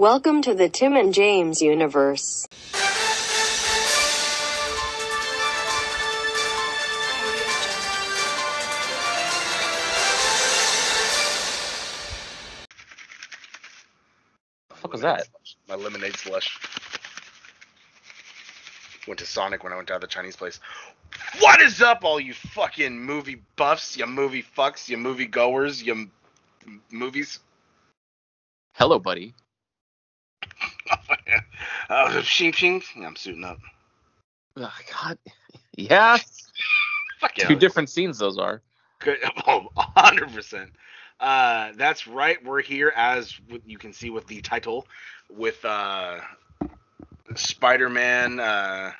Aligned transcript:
Welcome 0.00 0.40
to 0.44 0.54
the 0.54 0.70
Tim 0.70 0.96
and 0.96 1.12
James 1.12 1.60
universe. 1.60 2.46
The 14.70 14.74
fuck 14.74 14.90
was 14.90 15.02
that? 15.02 15.28
My 15.68 15.74
lemonade 15.74 16.16
slush. 16.16 16.58
Went 19.06 19.18
to 19.18 19.26
Sonic 19.26 19.62
when 19.62 19.74
I 19.74 19.76
went 19.76 19.88
to 19.88 19.98
the 20.00 20.06
Chinese 20.06 20.34
place. 20.34 20.60
What 21.40 21.60
is 21.60 21.82
up, 21.82 22.04
all 22.04 22.18
you 22.18 22.32
fucking 22.32 22.98
movie 22.98 23.42
buffs, 23.56 23.98
you 23.98 24.06
movie 24.06 24.46
fucks, 24.56 24.88
you 24.88 24.96
movie 24.96 25.26
goers, 25.26 25.82
you 25.82 25.92
m- 25.92 26.80
movies? 26.90 27.40
Hello, 28.72 28.98
buddy. 28.98 29.34
Uh, 31.90 32.22
shing 32.22 32.52
shing. 32.52 32.82
Yeah, 32.96 33.06
I'm 33.06 33.16
suiting 33.16 33.44
up. 33.44 33.58
Oh, 34.56 34.72
God. 34.92 35.18
Yeah. 35.76 36.18
Fuck 37.20 37.38
yeah. 37.38 37.48
Two 37.48 37.54
different 37.56 37.88
scenes 37.88 38.18
those 38.18 38.38
are. 38.38 38.60
Good. 38.98 39.18
Oh, 39.46 39.68
100%. 39.96 40.68
Uh, 41.20 41.72
that's 41.76 42.06
right. 42.06 42.42
We're 42.44 42.60
here 42.60 42.92
as 42.96 43.34
you 43.64 43.78
can 43.78 43.92
see 43.92 44.10
with 44.10 44.26
the 44.26 44.40
title 44.40 44.86
with 45.30 45.64
uh, 45.64 46.20
Spider-Man. 47.34 48.40
Uh, 48.40 48.92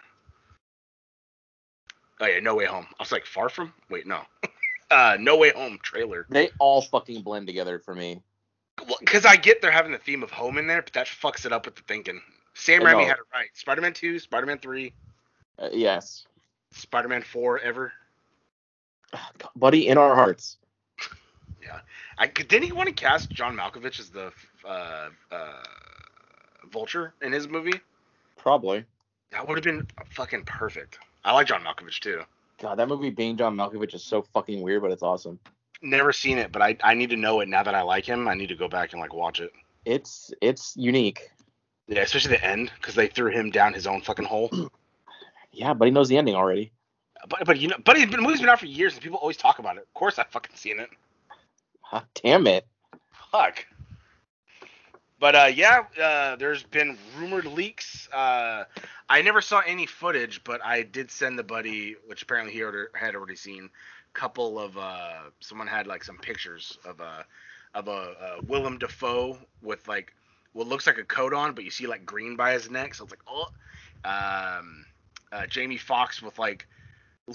oh 2.20 2.26
yeah, 2.26 2.40
No 2.40 2.54
Way 2.54 2.66
Home. 2.66 2.86
I 2.98 3.02
was 3.02 3.12
like, 3.12 3.26
Far 3.26 3.48
From? 3.48 3.72
Wait, 3.90 4.06
no. 4.06 4.22
uh, 4.90 5.16
No 5.18 5.36
Way 5.36 5.50
Home 5.50 5.78
trailer. 5.82 6.26
They 6.30 6.50
all 6.58 6.82
fucking 6.82 7.22
blend 7.22 7.46
together 7.46 7.78
for 7.78 7.94
me. 7.94 8.22
Because 9.00 9.24
I 9.24 9.36
get 9.36 9.60
they're 9.62 9.70
having 9.70 9.92
the 9.92 9.98
theme 9.98 10.22
of 10.22 10.30
home 10.30 10.58
in 10.58 10.66
there, 10.66 10.82
but 10.82 10.92
that 10.94 11.06
fucks 11.06 11.46
it 11.46 11.52
up 11.52 11.66
with 11.66 11.76
the 11.76 11.82
thinking. 11.82 12.20
Sam 12.54 12.82
Raimi 12.82 13.06
had 13.06 13.16
it 13.18 13.24
right. 13.32 13.48
Spider-Man 13.54 13.92
2, 13.92 14.18
Spider-Man 14.18 14.58
3, 14.58 14.92
Uh, 15.58 15.68
yes. 15.72 16.26
Spider-Man 16.72 17.22
4 17.22 17.60
ever. 17.60 17.92
God, 19.12 19.20
buddy, 19.56 19.88
in 19.88 19.98
our 19.98 20.14
hearts. 20.14 20.58
Yeah. 21.62 21.80
I 22.18 22.26
didn't 22.26 22.64
he 22.64 22.72
want 22.72 22.88
to 22.88 22.94
cast 22.94 23.30
John 23.30 23.56
Malkovich 23.56 24.00
as 24.00 24.10
the 24.10 24.32
uh, 24.64 25.08
uh, 25.30 25.62
Vulture 26.70 27.14
in 27.22 27.32
his 27.32 27.48
movie? 27.48 27.80
Probably. 28.36 28.84
That 29.30 29.46
would 29.46 29.56
have 29.56 29.64
been 29.64 29.86
fucking 30.10 30.44
perfect. 30.44 30.98
I 31.24 31.32
like 31.32 31.46
John 31.46 31.62
Malkovich 31.62 32.00
too. 32.00 32.22
God, 32.60 32.76
that 32.78 32.88
movie 32.88 33.10
being 33.10 33.36
John 33.36 33.56
Malkovich 33.56 33.94
is 33.94 34.02
so 34.02 34.22
fucking 34.22 34.60
weird, 34.60 34.82
but 34.82 34.90
it's 34.90 35.02
awesome. 35.02 35.38
Never 35.82 36.12
seen 36.12 36.38
it, 36.38 36.52
but 36.52 36.60
I, 36.62 36.76
I 36.82 36.94
need 36.94 37.10
to 37.10 37.16
know 37.16 37.40
it 37.40 37.48
now 37.48 37.62
that 37.62 37.74
I 37.74 37.82
like 37.82 38.04
him. 38.04 38.28
I 38.28 38.34
need 38.34 38.48
to 38.48 38.54
go 38.54 38.68
back 38.68 38.92
and 38.92 39.00
like 39.00 39.14
watch 39.14 39.40
it. 39.40 39.50
It's 39.84 40.32
it's 40.42 40.76
unique. 40.76 41.30
Yeah, 41.88 42.02
especially 42.02 42.36
the 42.36 42.44
end 42.44 42.70
because 42.80 42.94
they 42.94 43.08
threw 43.08 43.30
him 43.30 43.50
down 43.50 43.72
his 43.72 43.86
own 43.86 44.00
fucking 44.02 44.26
hole. 44.26 44.50
Yeah, 45.52 45.74
but 45.74 45.86
he 45.86 45.90
knows 45.90 46.08
the 46.08 46.16
ending 46.16 46.36
already. 46.36 46.70
but 47.28 47.44
but 47.44 47.58
you 47.58 47.66
know, 47.66 47.76
but 47.84 47.96
he's 47.96 48.06
been 48.06 48.22
movie's 48.22 48.38
been 48.40 48.48
out 48.48 48.60
for 48.60 48.66
years 48.66 48.92
and 48.94 49.02
people 49.02 49.18
always 49.18 49.36
talk 49.36 49.58
about 49.58 49.76
it. 49.78 49.82
Of 49.82 49.94
course, 49.94 50.16
I 50.16 50.24
fucking 50.30 50.54
seen 50.54 50.78
it. 50.78 50.88
Huh, 51.80 52.02
damn 52.22 52.46
it. 52.46 52.66
Fuck. 53.32 53.66
But 55.18 55.34
uh, 55.34 55.50
yeah, 55.52 55.82
uh, 56.00 56.36
there's 56.36 56.62
been 56.62 56.96
rumored 57.18 57.44
leaks. 57.44 58.08
Uh, 58.12 58.64
I 59.08 59.22
never 59.22 59.42
saw 59.42 59.60
any 59.66 59.84
footage, 59.86 60.42
but 60.44 60.64
I 60.64 60.82
did 60.82 61.10
send 61.10 61.38
the 61.38 61.42
buddy, 61.42 61.96
which 62.06 62.22
apparently 62.22 62.54
he 62.54 62.62
already, 62.62 62.88
had 62.94 63.14
already 63.14 63.36
seen, 63.36 63.68
couple 64.12 64.58
of 64.58 64.76
uh, 64.76 65.30
someone 65.40 65.66
had 65.66 65.86
like 65.86 66.04
some 66.04 66.18
pictures 66.18 66.78
of 66.84 67.00
a 67.00 67.24
of 67.74 67.88
a 67.88 67.90
uh, 67.90 68.40
Willem 68.46 68.78
Dafoe 68.78 69.38
with 69.62 69.86
like 69.88 70.12
what 70.52 70.66
looks 70.66 70.86
like 70.86 70.98
a 70.98 71.04
coat 71.04 71.32
on, 71.32 71.54
but 71.54 71.64
you 71.64 71.70
see 71.70 71.86
like 71.86 72.04
green 72.04 72.36
by 72.36 72.52
his 72.52 72.70
neck. 72.70 72.94
So 72.94 73.04
it's 73.04 73.12
like 73.12 73.22
oh, 73.28 73.48
um, 74.04 74.84
uh, 75.32 75.46
Jamie 75.46 75.78
Foxx 75.78 76.22
with 76.22 76.38
like 76.38 76.66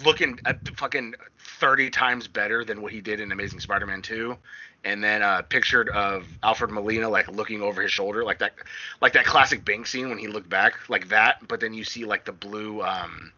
looking 0.03 0.39
at 0.45 0.67
fucking 0.77 1.13
30 1.39 1.89
times 1.89 2.27
better 2.27 2.65
than 2.65 2.81
what 2.81 2.91
he 2.91 3.01
did 3.01 3.19
in 3.19 3.31
Amazing 3.31 3.59
Spider-Man 3.59 4.01
2 4.01 4.35
and 4.83 5.03
then 5.03 5.21
uh 5.21 5.41
pictured 5.41 5.89
of 5.89 6.25
Alfred 6.43 6.71
Molina 6.71 7.07
like 7.09 7.27
looking 7.29 7.61
over 7.61 7.81
his 7.81 7.91
shoulder 7.91 8.23
like 8.23 8.39
that 8.39 8.53
like 9.01 9.13
that 9.13 9.25
classic 9.25 9.63
Bank 9.63 9.87
scene 9.87 10.09
when 10.09 10.17
he 10.17 10.27
looked 10.27 10.49
back 10.49 10.89
like 10.89 11.07
that 11.09 11.47
but 11.47 11.59
then 11.59 11.73
you 11.73 11.83
see 11.83 12.03
like 12.05 12.25
the 12.25 12.33
blue 12.33 12.81
um 12.81 13.31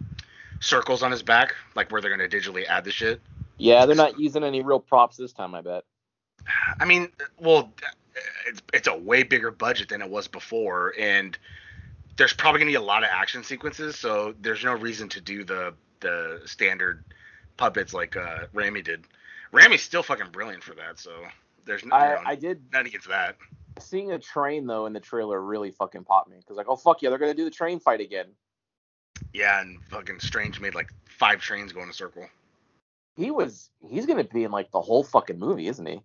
circles 0.60 1.04
on 1.04 1.12
his 1.12 1.24
back 1.24 1.54
like 1.76 1.92
where 1.92 2.02
they're 2.02 2.16
going 2.16 2.30
to 2.30 2.38
digitally 2.38 2.66
add 2.66 2.84
the 2.84 2.92
shit 2.92 3.22
Yeah, 3.58 3.86
they're 3.86 3.96
not 3.96 4.20
using 4.20 4.44
any 4.44 4.62
real 4.62 4.80
props 4.80 5.18
this 5.18 5.34
time, 5.34 5.56
I 5.56 5.62
bet. 5.62 5.84
I 6.80 6.86
mean 6.86 7.10
well 7.40 7.74
it's 8.48 8.62
it's 8.74 8.88
a 8.88 8.98
way 8.98 9.24
bigger 9.24 9.52
budget 9.52 9.90
than 9.90 10.02
it 10.02 10.10
was 10.10 10.28
before 10.28 10.94
and 10.98 11.38
there's 12.18 12.34
probably 12.34 12.60
going 12.60 12.72
to 12.72 12.80
be 12.80 12.84
a 12.84 12.88
lot 12.88 13.04
of 13.04 13.10
action 13.12 13.44
sequences 13.44 13.96
so 13.98 14.34
there's 14.42 14.64
no 14.64 14.74
reason 14.74 15.10
to 15.10 15.22
do 15.22 15.44
the 15.44 15.74
the 16.00 16.42
standard 16.46 17.04
puppets 17.58 17.94
like 17.94 18.16
uh 18.16 18.46
Raimi 18.54 18.84
did. 18.84 19.04
Raimi's 19.54 19.82
still 19.82 20.04
fucking 20.04 20.28
brilliant 20.32 20.64
for 20.64 20.76
that, 20.76 21.00
so 21.00 21.12
there's 21.66 21.84
no, 21.86 21.96
I, 21.96 22.10
you 22.10 22.16
know, 22.16 22.22
I 22.26 22.36
did 22.36 22.62
nothing 22.72 22.88
against 22.88 23.08
that. 23.08 23.36
seeing 23.80 24.12
a 24.12 24.20
train 24.20 24.68
though 24.68 24.86
in 24.86 24.94
the 24.94 25.00
trailer 25.00 25.42
really 25.42 25.72
fucking 25.72 26.04
popped 26.04 26.30
me 26.30 26.38
because 26.38 26.58
like 26.58 26.68
oh 26.70 26.76
fuck 26.76 27.02
yeah 27.02 27.10
they're 27.10 27.18
gonna 27.20 27.34
do 27.34 27.46
the 27.46 27.52
train 27.52 27.80
fight 27.80 28.02
again. 28.02 28.28
Yeah, 29.38 29.62
and 29.62 29.78
fucking 29.90 30.20
Strange 30.20 30.60
made 30.60 30.74
like 30.74 30.90
five 31.06 31.40
trains 31.40 31.72
go 31.72 31.84
in 31.84 31.90
a 31.90 31.94
circle. 31.94 32.26
He 33.16 33.30
was 33.30 33.70
he's 33.88 34.08
gonna 34.08 34.24
be 34.24 34.46
in 34.46 34.52
like 34.52 34.72
the 34.72 34.82
whole 34.82 35.04
fucking 35.04 35.38
movie, 35.38 35.68
isn't 35.68 35.86
he? 35.86 36.02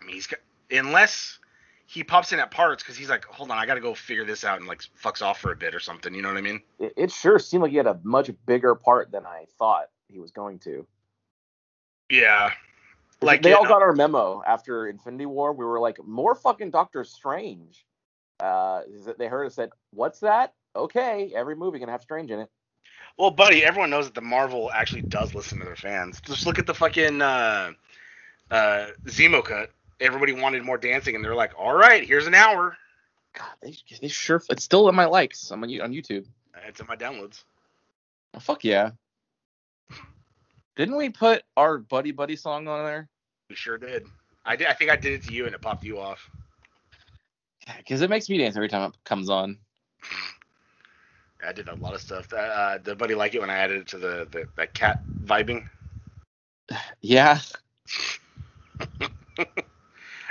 I 0.00 0.04
mean, 0.04 0.16
he's 0.16 0.26
got 0.26 0.40
unless 0.68 1.38
he 1.86 2.02
pops 2.02 2.32
in 2.32 2.40
at 2.40 2.50
parts 2.50 2.82
because 2.82 2.96
he's 2.96 3.08
like, 3.08 3.24
hold 3.26 3.52
on, 3.52 3.58
I 3.58 3.66
got 3.66 3.74
to 3.74 3.80
go 3.80 3.94
figure 3.94 4.24
this 4.24 4.42
out 4.42 4.58
and 4.58 4.66
like 4.66 4.82
fucks 5.00 5.22
off 5.22 5.38
for 5.38 5.52
a 5.52 5.56
bit 5.56 5.76
or 5.76 5.80
something. 5.80 6.12
You 6.12 6.22
know 6.22 6.28
what 6.28 6.36
I 6.36 6.40
mean? 6.40 6.60
It, 6.80 6.92
it 6.96 7.12
sure 7.12 7.38
seemed 7.38 7.62
like 7.62 7.70
he 7.70 7.76
had 7.76 7.86
a 7.86 8.00
much 8.02 8.32
bigger 8.46 8.74
part 8.74 9.12
than 9.12 9.24
I 9.26 9.44
thought 9.56 9.90
he 10.08 10.18
was 10.18 10.32
going 10.32 10.58
to. 10.60 10.84
Yeah. 12.10 12.50
Like 13.22 13.42
they 13.42 13.52
all 13.52 13.62
know, 13.62 13.68
got 13.68 13.82
our 13.82 13.92
memo 13.92 14.42
after 14.44 14.88
Infinity 14.88 15.26
War. 15.26 15.52
We 15.52 15.64
were 15.64 15.78
like, 15.78 16.04
more 16.04 16.34
fucking 16.34 16.72
Doctor 16.72 17.04
Strange. 17.04 17.86
Uh, 18.40 18.82
they 19.18 19.28
heard 19.28 19.46
us 19.46 19.54
said, 19.54 19.70
"What's 19.92 20.18
that?" 20.20 20.52
Okay, 20.76 21.32
every 21.34 21.56
movie 21.56 21.78
gonna 21.78 21.92
have 21.92 22.02
Strange 22.02 22.30
in 22.30 22.40
it. 22.40 22.50
Well, 23.16 23.30
buddy, 23.30 23.64
everyone 23.64 23.90
knows 23.90 24.06
that 24.06 24.14
the 24.14 24.20
Marvel 24.20 24.70
actually 24.72 25.02
does 25.02 25.34
listen 25.34 25.58
to 25.60 25.64
their 25.64 25.76
fans. 25.76 26.20
Just 26.20 26.46
look 26.46 26.58
at 26.58 26.66
the 26.66 26.74
fucking 26.74 27.22
uh, 27.22 27.70
uh, 28.50 28.86
Zemo 29.06 29.44
cut. 29.44 29.70
Everybody 30.00 30.32
wanted 30.32 30.64
more 30.64 30.78
dancing, 30.78 31.14
and 31.14 31.24
they're 31.24 31.34
like, 31.34 31.52
"All 31.56 31.74
right, 31.74 32.04
here's 32.04 32.26
an 32.26 32.34
hour." 32.34 32.76
God, 33.34 33.46
they, 33.62 33.76
they 34.00 34.08
sure. 34.08 34.42
It's 34.50 34.64
still 34.64 34.88
in 34.88 34.94
my 34.94 35.04
likes. 35.04 35.50
I'm 35.50 35.62
on, 35.62 35.80
on 35.80 35.92
YouTube. 35.92 36.26
It's 36.66 36.80
in 36.80 36.86
my 36.86 36.96
downloads. 36.96 37.44
Oh, 38.34 38.40
fuck 38.40 38.64
yeah. 38.64 38.90
Didn't 40.76 40.96
we 40.96 41.08
put 41.08 41.44
our 41.56 41.78
buddy 41.78 42.10
buddy 42.10 42.34
song 42.34 42.66
on 42.66 42.84
there? 42.84 43.08
We 43.48 43.54
sure 43.54 43.78
did. 43.78 44.06
I 44.44 44.56
did. 44.56 44.66
I 44.66 44.72
think 44.72 44.90
I 44.90 44.96
did 44.96 45.12
it 45.12 45.24
to 45.28 45.32
you, 45.32 45.46
and 45.46 45.54
it 45.54 45.60
popped 45.60 45.84
you 45.84 46.00
off. 46.00 46.28
Because 47.78 48.02
it 48.02 48.10
makes 48.10 48.28
me 48.28 48.38
dance 48.38 48.56
every 48.56 48.68
time 48.68 48.90
it 48.90 48.96
comes 49.04 49.30
on. 49.30 49.58
I 51.46 51.52
did 51.52 51.68
a 51.68 51.74
lot 51.74 51.94
of 51.94 52.00
stuff. 52.00 52.32
Uh, 52.32 52.36
Uh, 52.36 52.78
the 52.78 52.94
buddy 52.94 53.14
liked 53.14 53.34
it 53.34 53.40
when 53.40 53.50
I 53.50 53.56
added 53.58 53.80
it 53.82 53.88
to 53.88 53.98
the, 53.98 54.26
the 54.30 54.48
that 54.56 54.74
cat 54.74 55.02
vibing. 55.24 55.66
Yeah. 57.00 57.40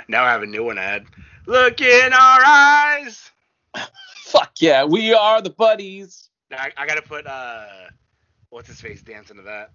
Now 0.08 0.24
I 0.24 0.30
have 0.32 0.42
a 0.42 0.46
new 0.46 0.64
one. 0.64 0.78
Ad. 0.78 1.06
Look 1.46 1.80
in 1.80 2.12
our 2.12 2.40
eyes. 2.44 3.30
Fuck 4.16 4.52
yeah, 4.60 4.84
we 4.84 5.14
are 5.14 5.40
the 5.40 5.50
buddies. 5.50 6.28
Now 6.50 6.58
I, 6.58 6.72
I 6.76 6.86
got 6.86 6.96
to 6.96 7.02
put 7.02 7.26
uh, 7.26 7.66
what's 8.50 8.68
his 8.68 8.80
face 8.80 9.02
dancing 9.02 9.36
to 9.36 9.42
that. 9.42 9.70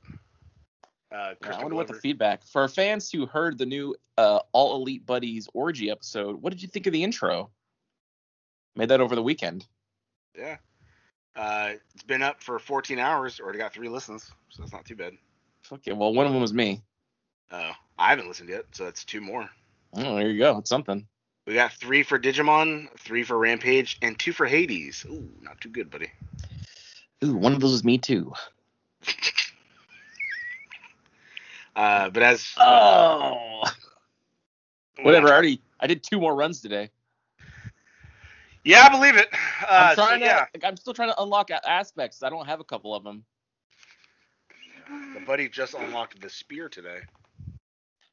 Uh, 1.12 1.34
Yeah, 1.42 1.56
I 1.58 1.62
wonder 1.62 1.76
what 1.76 1.88
the 1.88 1.96
feedback 1.96 2.44
for 2.44 2.68
fans 2.68 3.12
who 3.12 3.26
heard 3.26 3.58
the 3.58 3.66
new 3.66 3.96
uh, 4.18 4.40
All 4.52 4.76
Elite 4.76 5.06
Buddies 5.06 5.50
orgy 5.54 5.90
episode. 5.90 6.42
What 6.42 6.52
did 6.52 6.62
you 6.62 6.68
think 6.68 6.86
of 6.86 6.94
the 6.94 7.04
intro? 7.04 7.50
Made 8.76 8.90
that 8.90 9.02
over 9.02 9.16
the 9.16 9.24
weekend. 9.24 9.66
Yeah. 10.38 10.58
Uh, 11.36 11.72
it's 11.94 12.04
been 12.04 12.22
up 12.22 12.42
for 12.42 12.60
14 12.60 13.00
hours. 13.00 13.40
Already 13.40 13.60
got 13.60 13.74
three 13.74 13.90
listens, 13.90 14.32
so 14.50 14.62
that's 14.62 14.74
not 14.74 14.86
too 14.86 14.96
bad. 14.96 15.14
Yeah. 15.84 15.94
Well, 15.94 16.14
one 16.14 16.26
of 16.26 16.34
them 16.34 16.42
was 16.42 16.54
me. 16.54 16.82
Uh, 17.52 17.72
I 17.98 18.10
haven't 18.10 18.28
listened 18.28 18.50
yet, 18.50 18.66
so 18.72 18.86
that's 18.86 19.04
two 19.06 19.22
more. 19.22 19.50
Oh, 19.94 20.16
there 20.16 20.30
you 20.30 20.40
go. 20.40 20.58
It's 20.58 20.70
something. 20.70 21.06
We 21.46 21.54
got 21.56 21.74
three 21.74 22.04
for 22.04 22.20
Digimon, 22.20 22.90
three 23.00 23.24
for 23.24 23.38
Rampage, 23.38 23.98
and 24.02 24.18
two 24.20 24.34
for 24.34 24.46
Hades. 24.46 25.06
Ooh, 25.10 25.30
not 25.42 25.60
too 25.62 25.70
good, 25.70 25.90
buddy. 25.90 26.12
Ooh, 27.24 27.36
one 27.36 27.54
of 27.54 27.60
those 27.60 27.74
is 27.74 27.84
me 27.84 27.98
too. 27.98 28.34
Uh, 31.76 32.10
but 32.10 32.22
as 32.22 32.46
Oh. 32.58 33.64
Whatever. 35.02 35.30
I 35.30 35.32
already. 35.32 35.62
I 35.80 35.88
did 35.88 36.04
two 36.04 36.20
more 36.20 36.36
runs 36.36 36.60
today. 36.60 36.90
Yeah, 38.64 38.84
I 38.86 38.90
believe 38.90 39.16
it. 39.16 39.30
Uh, 39.62 39.68
I'm 39.70 39.96
so, 39.96 40.10
to. 40.10 40.20
yeah, 40.20 40.46
I'm 40.64 40.78
still 40.78 40.94
trying 40.94 41.10
to 41.10 41.22
unlock 41.22 41.50
aspects. 41.52 42.24
I 42.24 42.30
don't 42.30 42.46
have 42.46 42.60
a 42.60 42.64
couple 42.64 42.94
of 42.94 43.04
them. 43.04 43.24
the 45.14 45.22
buddy 45.26 45.48
just 45.48 45.74
unlocked 45.74 46.20
the 46.22 46.30
spear 46.30 46.70
today. 46.70 47.00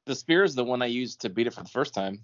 The 0.06 0.14
spear 0.14 0.44
is 0.44 0.54
the 0.54 0.64
one 0.64 0.82
I 0.82 0.87
used 0.87 1.20
to 1.22 1.28
beat 1.28 1.46
it 1.46 1.54
for 1.54 1.62
the 1.62 1.69
first 1.69 1.94
time. 1.94 2.20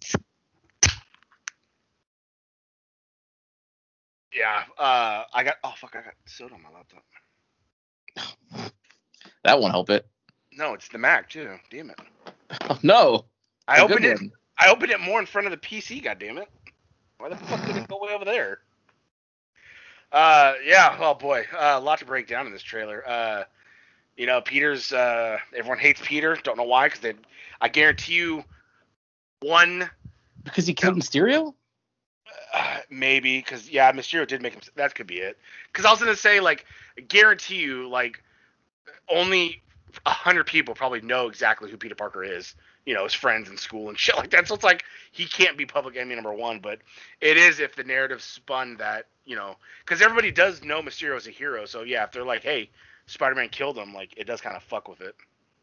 Yeah. 4.33 4.63
Uh, 4.79 5.25
I 5.35 5.45
got. 5.45 5.57
Oh 5.65 5.75
fuck! 5.77 5.95
I 5.97 6.03
got 6.03 6.15
soda 6.27 6.55
on 6.55 6.63
my 6.63 6.71
laptop. 6.71 7.05
That 9.45 9.61
won't 9.61 9.73
help 9.73 9.91
it. 9.91 10.07
No, 10.53 10.75
it's 10.75 10.89
the 10.89 10.99
Mac 10.99 11.29
too. 11.29 11.57
Damn 11.71 11.91
it. 11.91 11.99
No. 12.83 13.25
I 13.67 13.81
opened 13.81 14.05
it. 14.05 14.21
I 14.59 14.69
opened 14.69 14.93
it 14.93 15.01
more 15.01 15.19
in 15.19 15.27
front 15.27 15.47
of 15.47 15.51
the 15.51 15.57
PC. 15.57 16.03
God 16.03 16.19
damn 16.19 16.39
it. 16.39 16.49
Why 17.23 17.29
the 17.29 17.37
fuck 17.37 17.65
did 17.65 17.77
it 17.77 17.87
go 17.87 18.01
way 18.03 18.13
over 18.13 18.25
there? 18.25 18.59
Uh, 20.11 20.55
yeah. 20.65 20.97
Oh 20.99 21.15
boy, 21.15 21.45
uh, 21.57 21.77
a 21.77 21.81
lot 21.81 22.01
to 22.01 22.05
break 22.05 22.27
down 22.27 22.47
in 22.47 22.53
this 22.53 22.65
trailer. 22.65 23.09
Uh, 23.09 23.45
you 24.17 24.27
know, 24.27 24.41
Peter's. 24.41 24.93
Uh, 24.93 25.39
everyone 25.57 25.79
hates 25.79 26.01
Peter. 26.03 26.37
Don't 26.43 26.57
know 26.57 26.65
why, 26.65 26.89
because 26.89 26.99
they. 26.99 27.15
I 27.61 27.69
guarantee 27.69 28.15
you, 28.15 28.43
one 29.41 29.89
Because 30.43 30.67
he 30.67 30.75
killed 30.75 30.97
Mysterio? 30.97 31.55
Uh, 32.53 32.79
maybe 32.91 33.39
because 33.39 33.71
yeah, 33.71 33.93
Mysterio 33.93 34.27
did 34.27 34.43
make 34.43 34.55
him. 34.55 34.63
That 34.75 34.97
could 34.97 35.07
be 35.07 35.19
it. 35.19 35.39
Because 35.69 35.85
I 35.85 35.93
was 35.93 36.01
gonna 36.01 36.17
say 36.17 36.41
like, 36.41 36.67
guarantee 37.07 37.59
you 37.59 37.89
like, 37.89 38.21
only 39.09 39.63
a 40.05 40.11
hundred 40.11 40.49
people 40.49 40.75
probably 40.75 41.03
know 41.03 41.29
exactly 41.29 41.71
who 41.71 41.77
Peter 41.77 41.95
Parker 41.95 42.25
is. 42.25 42.57
You 42.85 42.95
know, 42.95 43.05
his 43.05 43.15
friends 43.15 43.49
in 43.49 43.57
school 43.57 43.89
and 43.89 43.99
shit 43.99 44.17
like 44.17 44.31
that. 44.31 44.49
So 44.49 44.55
it's 44.55 44.65
like 44.65 44.85
he 45.13 45.27
can't 45.27 45.57
be 45.57 45.67
public 45.67 45.97
enemy 45.97 46.15
number 46.15 46.33
one, 46.33 46.61
but 46.61 46.81
it 47.21 47.37
is 47.37 47.61
if 47.61 47.77
the 47.77 47.85
narrative 47.85 48.23
spun 48.23 48.77
that 48.79 49.07
you 49.25 49.37
know, 49.37 49.57
because 49.85 50.03
everybody 50.03 50.31
does 50.31 50.65
know 50.65 50.83
Mysterio 50.83 51.17
is 51.17 51.27
a 51.27 51.31
hero. 51.31 51.65
So 51.65 51.83
yeah, 51.83 52.05
if 52.05 52.13
they're 52.13 52.25
like, 52.25 52.43
hey, 52.43 52.71
Spider-Man 53.07 53.49
killed 53.51 53.79
him, 53.79 53.95
like 53.95 54.15
it 54.17 54.27
does 54.27 54.41
kind 54.41 54.57
of 54.57 54.63
fuck 54.63 54.89
with 54.89 55.01
it. 55.01 55.15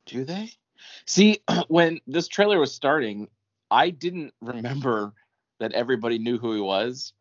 Do 0.05 0.23
they? 0.23 0.51
See, 1.05 1.39
when 1.67 1.99
this 2.07 2.27
trailer 2.27 2.59
was 2.59 2.73
starting, 2.73 3.27
I 3.69 3.89
didn't 3.89 4.33
remember 4.41 5.13
that 5.59 5.73
everybody 5.73 6.19
knew 6.19 6.37
who 6.37 6.53
he 6.53 6.61
was. 6.61 7.13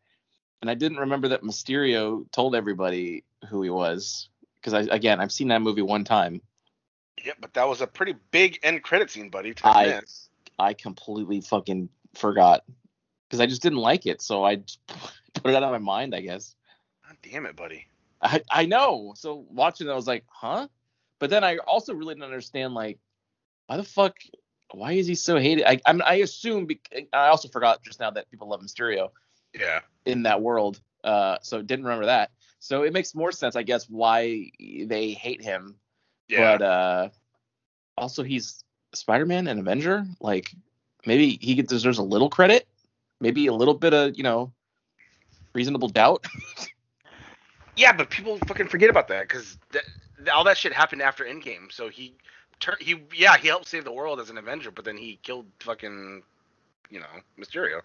And 0.61 0.69
I 0.69 0.73
didn't 0.73 0.97
remember 0.97 1.29
that 1.29 1.43
Mysterio 1.43 2.29
told 2.31 2.55
everybody 2.55 3.23
who 3.49 3.61
he 3.61 3.69
was. 3.69 4.29
Because 4.55 4.73
I 4.73 4.93
again, 4.93 5.21
I've 5.21 5.31
seen 5.31 5.49
that 5.49 5.61
movie 5.61 5.81
one 5.81 6.03
time. 6.03 6.41
Yeah, 7.23 7.33
but 7.39 7.53
that 7.53 7.67
was 7.67 7.81
a 7.81 7.87
pretty 7.87 8.15
big 8.31 8.59
end 8.63 8.83
credit 8.83 9.09
scene, 9.11 9.29
buddy. 9.29 9.53
I-. 9.63 10.01
I 10.57 10.73
completely 10.73 11.41
fucking 11.41 11.89
forgot. 12.15 12.63
Because 13.27 13.39
I 13.39 13.45
just 13.45 13.61
didn't 13.61 13.79
like 13.79 14.05
it. 14.05 14.21
So 14.21 14.43
I 14.43 14.57
put 15.33 15.51
it 15.51 15.55
out 15.55 15.63
of 15.63 15.71
my 15.71 15.77
mind, 15.77 16.15
I 16.15 16.21
guess. 16.21 16.55
God 17.07 17.17
damn 17.21 17.45
it, 17.45 17.55
buddy. 17.55 17.87
I, 18.21 18.41
I 18.51 18.65
know. 18.65 19.13
So 19.15 19.45
watching 19.49 19.87
it, 19.87 19.91
I 19.91 19.95
was 19.95 20.07
like, 20.07 20.25
huh? 20.27 20.67
But 21.19 21.29
then 21.29 21.43
I 21.43 21.57
also 21.57 21.93
really 21.93 22.15
didn't 22.15 22.25
understand, 22.25 22.73
like, 22.73 22.99
why 23.67 23.77
the 23.77 23.83
fuck? 23.83 24.17
Why 24.71 24.93
is 24.93 25.07
he 25.07 25.15
so 25.15 25.37
hated? 25.37 25.65
I 25.65 25.79
I, 25.85 25.93
mean, 25.93 26.01
I 26.05 26.15
assume. 26.15 26.67
I 27.13 27.27
also 27.27 27.47
forgot 27.47 27.83
just 27.83 27.99
now 27.99 28.11
that 28.11 28.29
people 28.29 28.49
love 28.49 28.61
Mysterio 28.61 29.09
Yeah. 29.53 29.81
in 30.05 30.23
that 30.23 30.41
world. 30.41 30.81
Uh, 31.03 31.37
so 31.41 31.61
didn't 31.61 31.85
remember 31.85 32.07
that. 32.07 32.31
So 32.59 32.83
it 32.83 32.93
makes 32.93 33.15
more 33.15 33.31
sense, 33.31 33.55
I 33.55 33.63
guess, 33.63 33.85
why 33.89 34.51
they 34.59 35.11
hate 35.11 35.41
him. 35.41 35.75
Yeah. 36.29 36.57
But 36.57 36.61
uh, 36.61 37.09
also 37.97 38.23
he's 38.23 38.63
Spider-Man 38.93 39.47
and 39.47 39.59
Avenger. 39.59 40.05
Like 40.21 40.53
maybe 41.05 41.37
he 41.41 41.61
deserves 41.61 41.97
a 41.97 42.03
little 42.03 42.29
credit. 42.29 42.67
Maybe 43.19 43.47
a 43.47 43.53
little 43.53 43.73
bit 43.73 43.93
of 43.93 44.17
you 44.17 44.23
know 44.23 44.51
reasonable 45.53 45.89
doubt. 45.89 46.25
Yeah, 47.79 47.93
but 47.93 48.09
people 48.09 48.37
fucking 48.45 48.67
forget 48.67 48.89
about 48.89 49.07
that 49.07 49.29
because 49.29 49.57
all 50.33 50.43
that 50.43 50.57
shit 50.57 50.73
happened 50.73 51.01
after 51.01 51.23
Endgame. 51.23 51.71
So 51.71 51.87
he, 51.87 52.13
tur- 52.59 52.77
he, 52.77 53.01
yeah, 53.15 53.37
he 53.37 53.47
helped 53.47 53.69
save 53.69 53.85
the 53.85 53.91
world 53.93 54.19
as 54.19 54.29
an 54.29 54.37
Avenger, 54.37 54.69
but 54.69 54.83
then 54.83 54.97
he 54.97 55.17
killed 55.23 55.45
fucking, 55.61 56.21
you 56.89 56.99
know, 56.99 57.05
Mysterio. 57.39 57.79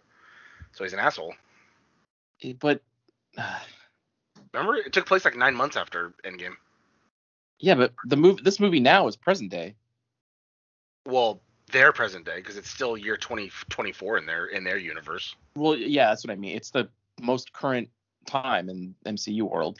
So 0.72 0.82
he's 0.82 0.94
an 0.94 0.98
asshole. 0.98 1.34
but 2.58 2.82
Remember, 4.52 4.74
it 4.74 4.92
took 4.92 5.06
place 5.06 5.24
like 5.24 5.36
nine 5.36 5.54
months 5.54 5.76
after 5.76 6.12
Endgame. 6.24 6.56
Yeah, 7.58 7.74
but 7.74 7.94
the 8.04 8.16
movie, 8.16 8.42
this 8.42 8.60
movie 8.60 8.80
now 8.80 9.06
is 9.06 9.16
present 9.16 9.50
day. 9.50 9.74
Well, 11.06 11.40
their 11.72 11.92
present 11.92 12.24
day 12.24 12.36
because 12.36 12.56
it's 12.56 12.70
still 12.70 12.96
year 12.96 13.16
2024 13.16 14.18
in 14.18 14.26
their 14.26 14.46
in 14.46 14.64
their 14.64 14.78
universe. 14.78 15.34
Well, 15.56 15.76
yeah, 15.76 16.08
that's 16.08 16.24
what 16.24 16.32
I 16.32 16.36
mean. 16.36 16.56
It's 16.56 16.70
the 16.70 16.88
most 17.20 17.52
current 17.52 17.88
time 18.26 18.68
in 18.68 18.94
MCU 19.06 19.42
world. 19.42 19.78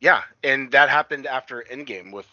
Yeah, 0.00 0.22
and 0.42 0.70
that 0.72 0.90
happened 0.90 1.26
after 1.26 1.64
Endgame 1.70 2.12
with 2.12 2.26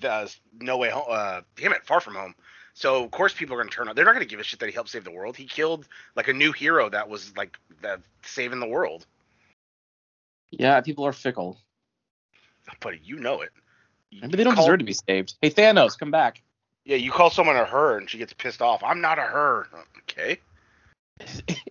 the 0.00 0.34
No 0.60 0.76
Way 0.76 0.90
Home. 0.90 1.04
Uh, 1.08 1.40
damn 1.56 1.72
it, 1.72 1.86
Far 1.86 2.00
From 2.00 2.14
Home. 2.14 2.34
So 2.74 3.02
of 3.02 3.10
course 3.10 3.34
people 3.34 3.56
are 3.56 3.58
gonna 3.58 3.70
turn 3.70 3.88
on. 3.88 3.96
They're 3.96 4.04
not 4.04 4.14
gonna 4.14 4.24
give 4.24 4.40
a 4.40 4.44
shit 4.44 4.60
that 4.60 4.66
he 4.66 4.72
helped 4.72 4.90
save 4.90 5.04
the 5.04 5.10
world. 5.10 5.36
He 5.36 5.46
killed 5.46 5.88
like 6.16 6.28
a 6.28 6.32
new 6.32 6.52
hero 6.52 6.88
that 6.90 7.08
was 7.08 7.36
like 7.36 7.58
that 7.82 8.00
saving 8.22 8.60
the 8.60 8.68
world. 8.68 9.06
Yeah, 10.50 10.80
people 10.80 11.04
are 11.04 11.12
fickle. 11.12 11.58
But 12.80 13.04
you 13.04 13.16
know 13.16 13.40
it. 13.40 13.50
Maybe 14.12 14.36
they 14.36 14.44
don't 14.44 14.54
call- 14.54 14.64
deserve 14.66 14.78
to 14.80 14.84
be 14.84 14.92
saved. 14.94 15.34
Hey, 15.42 15.50
Thanos, 15.50 15.98
come 15.98 16.10
back. 16.10 16.42
Yeah, 16.84 16.96
you 16.96 17.10
call 17.10 17.30
someone 17.30 17.56
a 17.56 17.64
her 17.66 17.98
and 17.98 18.08
she 18.08 18.16
gets 18.18 18.32
pissed 18.32 18.62
off. 18.62 18.82
I'm 18.82 19.00
not 19.00 19.18
a 19.18 19.22
her. 19.22 19.68
Okay, 20.02 20.38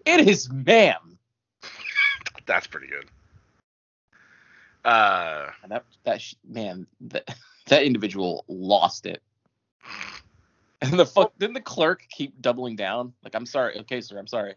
It 0.05 0.27
is 0.27 0.49
ma'am. 0.51 1.17
that's 2.45 2.67
pretty 2.67 2.87
good. 2.87 3.05
Uh, 4.85 5.49
And 5.63 5.71
that 5.71 5.85
that 6.03 6.21
sh- 6.21 6.35
man, 6.47 6.87
that 7.01 7.35
that 7.67 7.83
individual 7.83 8.45
lost 8.47 9.05
it. 9.05 9.21
And 10.81 10.99
the 10.99 11.05
fuck 11.05 11.33
didn't 11.39 11.55
the 11.55 11.61
clerk 11.61 12.03
keep 12.09 12.39
doubling 12.39 12.75
down? 12.75 13.13
Like, 13.23 13.33
I'm 13.33 13.47
sorry. 13.47 13.79
Okay, 13.79 13.99
sir, 14.01 14.19
I'm 14.19 14.27
sorry. 14.27 14.53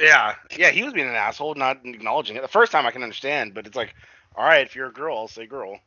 yeah, 0.00 0.34
yeah, 0.58 0.70
he 0.70 0.82
was 0.82 0.92
being 0.92 1.08
an 1.08 1.14
asshole, 1.14 1.54
not 1.54 1.80
acknowledging 1.84 2.36
it. 2.36 2.42
The 2.42 2.48
first 2.48 2.72
time 2.72 2.86
I 2.86 2.90
can 2.90 3.02
understand, 3.04 3.54
but 3.54 3.66
it's 3.68 3.76
like, 3.76 3.94
all 4.34 4.44
right, 4.44 4.66
if 4.66 4.74
you're 4.74 4.88
a 4.88 4.92
girl, 4.92 5.16
I'll 5.16 5.28
say 5.28 5.46
girl. 5.46 5.78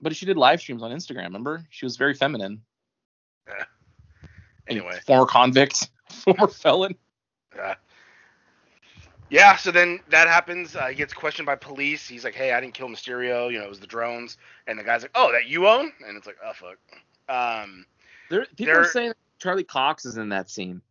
But 0.00 0.14
she 0.14 0.26
did 0.26 0.36
live 0.36 0.60
streams 0.60 0.82
on 0.82 0.90
Instagram. 0.92 1.24
Remember? 1.24 1.64
She 1.70 1.84
was 1.84 1.96
very 1.96 2.14
feminine. 2.14 2.62
Anyway. 4.68 4.98
former 5.06 5.26
convict, 5.26 5.88
former 6.10 6.46
felon. 6.46 6.94
Uh, 7.58 7.74
yeah, 9.30 9.56
so 9.56 9.70
then 9.70 10.00
that 10.10 10.28
happens. 10.28 10.76
Uh, 10.76 10.86
he 10.86 10.94
gets 10.94 11.12
questioned 11.14 11.46
by 11.46 11.54
police. 11.56 12.06
He's 12.06 12.22
like, 12.24 12.34
"Hey, 12.34 12.52
I 12.52 12.60
didn't 12.60 12.74
kill 12.74 12.88
Mysterio. 12.88 13.50
You 13.50 13.58
know, 13.58 13.64
it 13.64 13.68
was 13.68 13.80
the 13.80 13.86
drones." 13.86 14.36
And 14.66 14.78
the 14.78 14.84
guy's 14.84 15.02
like, 15.02 15.10
"Oh, 15.14 15.32
that 15.32 15.46
you 15.46 15.66
own?" 15.66 15.90
And 16.06 16.16
it's 16.16 16.26
like, 16.26 16.36
"Oh 16.44 16.52
fuck." 16.54 16.78
Um, 17.34 17.86
There, 18.30 18.44
people 18.56 18.66
There- 18.74 18.80
are 18.82 18.84
saying 18.84 19.12
Charlie 19.38 19.64
Cox 19.64 20.04
is 20.04 20.16
in 20.18 20.28
that 20.30 20.50
scene. 20.50 20.82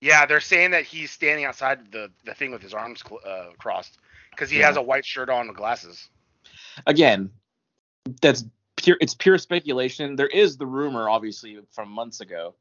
yeah, 0.00 0.26
they're 0.26 0.40
saying 0.40 0.70
that 0.72 0.84
he's 0.84 1.10
standing 1.10 1.44
outside 1.44 1.90
the 1.90 2.10
the 2.24 2.34
thing 2.34 2.52
with 2.52 2.62
his 2.62 2.72
arms 2.74 3.02
cl- 3.06 3.20
uh, 3.26 3.50
crossed 3.58 3.98
because 4.30 4.48
he 4.50 4.58
Yeah. 4.60 4.66
has 4.68 4.76
a 4.76 4.82
white 4.82 5.04
shirt 5.04 5.28
on 5.28 5.48
with 5.48 5.56
glasses. 5.56 6.08
Again, 6.86 7.30
that's 8.20 8.44
pure. 8.84 8.96
It's 9.00 9.14
pure 9.14 9.38
speculation. 9.38 10.16
There 10.16 10.28
is 10.28 10.56
the 10.56 10.66
rumor, 10.66 11.08
obviously, 11.08 11.58
from 11.70 11.88
months 11.90 12.20
ago, 12.20 12.54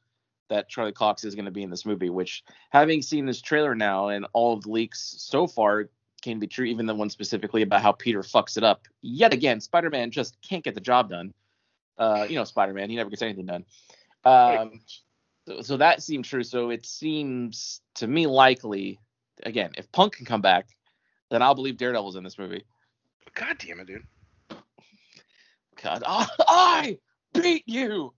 that 0.50 0.70
Charlie 0.70 0.92
Cox 0.92 1.24
is 1.24 1.36
going 1.36 1.46
to 1.46 1.52
be 1.52 1.64
in 1.64 1.70
this 1.70 1.86
movie. 1.86 2.10
Which, 2.10 2.44
having 2.70 3.02
seen 3.02 3.26
this 3.26 3.42
trailer 3.42 3.76
now 3.76 4.08
and 4.08 4.26
all 4.34 4.54
of 4.54 4.64
the 4.64 4.72
leaks 4.72 5.16
so 5.18 5.48
far, 5.48 5.90
can 6.22 6.40
be 6.40 6.48
true. 6.48 6.66
Even 6.66 6.86
the 6.86 6.96
one 6.96 7.10
specifically 7.10 7.62
about 7.62 7.82
how 7.82 7.92
Peter 7.92 8.22
fucks 8.22 8.58
it 8.58 8.64
up 8.64 8.88
yet 9.02 9.34
again. 9.34 9.60
Spider-Man 9.60 10.10
just 10.10 10.38
can't 10.42 10.64
get 10.64 10.74
the 10.74 10.82
job 10.82 11.10
done. 11.10 11.34
Uh, 11.98 12.26
you 12.28 12.36
know, 12.36 12.46
Spider-Man, 12.46 12.90
he 12.90 12.96
never 12.96 13.10
gets 13.10 13.22
anything 13.22 13.46
done. 13.46 13.66
Um, 14.26 14.80
so, 15.46 15.62
so 15.62 15.78
that 15.78 16.02
seemed 16.02 16.26
true. 16.26 16.44
So 16.44 16.70
it 16.70 16.86
seems 16.86 17.82
to 17.96 18.08
me 18.08 18.26
likely, 18.26 19.00
again, 19.44 19.72
if 19.78 19.92
Punk 19.92 20.16
can 20.16 20.26
come 20.26 20.42
back, 20.42 20.68
then 21.30 21.42
I'll 21.42 21.56
believe 21.56 21.78
Daredevil's 21.78 22.16
in 22.16 22.24
this 22.24 22.40
movie. 22.40 22.64
God 23.34 23.58
damn 23.58 23.80
it, 23.80 23.88
dude. 23.88 24.04
God, 25.84 26.04
I 26.48 26.98
beat 27.34 27.64
you. 27.68 28.14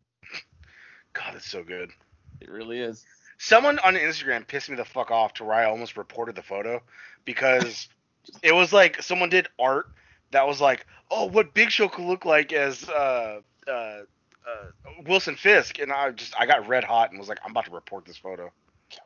God, 1.13 1.35
it's 1.35 1.49
so 1.49 1.63
good. 1.63 1.89
It 2.41 2.49
really 2.49 2.79
is. 2.79 3.05
Someone 3.37 3.79
on 3.79 3.95
Instagram 3.95 4.47
pissed 4.47 4.69
me 4.69 4.75
the 4.75 4.85
fuck 4.85 5.11
off 5.11 5.33
to 5.35 5.43
where 5.43 5.55
I 5.55 5.65
almost 5.65 5.97
reported 5.97 6.35
the 6.35 6.43
photo 6.43 6.81
because 7.25 7.87
it 8.43 8.53
was 8.53 8.71
like 8.71 9.01
someone 9.01 9.29
did 9.29 9.47
art 9.59 9.87
that 10.31 10.47
was 10.47 10.61
like, 10.61 10.85
oh, 11.09 11.25
what 11.25 11.53
Big 11.53 11.71
Show 11.71 11.87
could 11.87 12.05
look 12.05 12.25
like 12.25 12.53
as 12.53 12.87
uh, 12.89 13.39
uh, 13.67 13.71
uh, 13.71 14.01
Wilson 15.05 15.35
Fisk, 15.35 15.79
and 15.79 15.91
I 15.91 16.11
just 16.11 16.33
I 16.39 16.45
got 16.45 16.67
red 16.67 16.83
hot 16.83 17.09
and 17.09 17.19
was 17.19 17.29
like, 17.29 17.39
I'm 17.43 17.51
about 17.51 17.65
to 17.65 17.71
report 17.71 18.05
this 18.05 18.17
photo. 18.17 18.51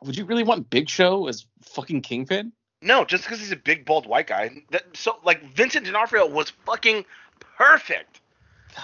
Would 0.02 0.16
you 0.16 0.24
really 0.24 0.42
want 0.42 0.70
Big 0.70 0.88
Show 0.88 1.28
as 1.28 1.46
fucking 1.62 2.02
Kingpin? 2.02 2.52
No, 2.82 3.04
just 3.04 3.24
because 3.24 3.40
he's 3.40 3.52
a 3.52 3.56
big 3.56 3.84
bald 3.84 4.06
white 4.06 4.26
guy. 4.26 4.50
That 4.70 4.84
so 4.94 5.16
like 5.24 5.42
Vincent 5.54 5.86
D'Onofrio 5.86 6.26
was 6.26 6.50
fucking 6.50 7.04
perfect. 7.40 8.19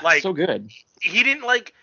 Like 0.03 0.23
so 0.23 0.33
good. 0.33 0.71
he 1.01 1.23
didn't 1.23 1.45
like 1.45 1.75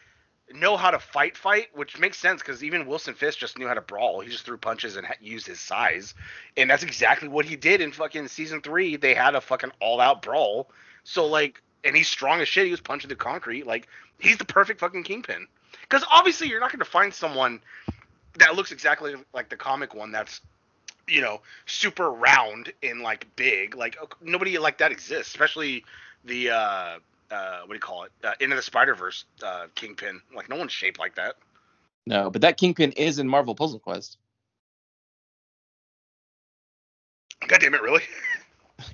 know 0.54 0.78
how 0.78 0.92
to 0.92 1.00
fight 1.00 1.36
fight 1.36 1.68
which 1.74 1.98
makes 1.98 2.18
sense 2.20 2.42
because 2.42 2.64
even 2.64 2.86
wilson 2.86 3.14
fisk 3.16 3.40
just 3.40 3.58
knew 3.58 3.68
how 3.68 3.74
to 3.74 3.82
brawl. 3.82 4.20
He 4.20 4.30
just 4.30 4.46
threw 4.46 4.58
punches 4.58 4.96
and 4.98 5.06
ha- 5.08 5.14
used 5.22 5.48
his 5.48 5.60
size. 5.60 6.14
And 6.58 6.70
that's 6.70 6.84
exactly 6.84 7.28
what 7.28 7.46
he 7.46 7.56
did 7.56 7.82
in 7.82 7.92
fucking 7.92 8.28
season 8.28 8.62
three. 8.62 8.96
They 8.96 9.14
had 9.14 9.36
a 9.36 9.42
fucking 9.42 9.72
all 9.80 10.00
out 10.00 10.22
brawl. 10.22 10.70
So 11.04 11.26
like 11.26 11.62
and 11.84 11.96
he's 11.96 12.08
strong 12.08 12.40
as 12.42 12.48
shit. 12.48 12.66
He 12.66 12.72
was 12.72 12.82
punching 12.82 13.10
the 13.10 13.16
concrete. 13.16 13.66
Like 13.66 13.88
he's 14.20 14.38
the 14.38 14.46
perfect 14.46 14.80
fucking 14.80 15.04
kingpin. 15.04 15.48
Because 15.82 16.06
obviously 16.12 16.48
you're 16.48 16.60
not 16.60 16.72
going 16.72 16.80
to 16.80 16.86
find 16.86 17.14
someone 17.14 17.60
that 18.40 18.56
looks 18.56 18.72
exactly 18.72 19.16
like 19.34 19.50
the 19.50 19.58
comic 19.58 19.94
one 19.94 20.12
that's 20.12 20.42
you 21.08 21.22
know, 21.22 21.42
super 21.66 22.10
round 22.10 22.72
and 22.82 23.02
like 23.02 23.28
big. 23.36 23.76
Like 23.76 23.98
nobody 24.22 24.58
like 24.58 24.78
that 24.78 24.92
exists, 24.92 25.28
especially 25.28 25.84
the 26.24 26.52
uh, 26.52 27.00
uh, 27.34 27.62
what 27.62 27.70
do 27.70 27.74
you 27.74 27.80
call 27.80 28.04
it? 28.04 28.12
Uh, 28.24 28.34
Into 28.40 28.56
the 28.56 28.62
Spider 28.62 28.96
Verse 28.96 29.26
uh, 29.44 29.66
Kingpin. 29.76 30.22
Like 30.36 30.50
no 30.50 30.56
one's 30.56 30.72
shaped 30.72 31.00
like 31.00 31.16
that. 31.16 31.36
No, 32.06 32.30
but 32.30 32.42
that 32.42 32.58
Kingpin 32.58 32.92
is 32.94 33.20
in 33.20 33.28
Marvel 33.28 33.56
Puzzle 33.56 33.80
Quest. 33.80 34.18
God 37.48 37.60
damn 37.60 37.74
it, 37.74 37.82
really? 37.82 38.04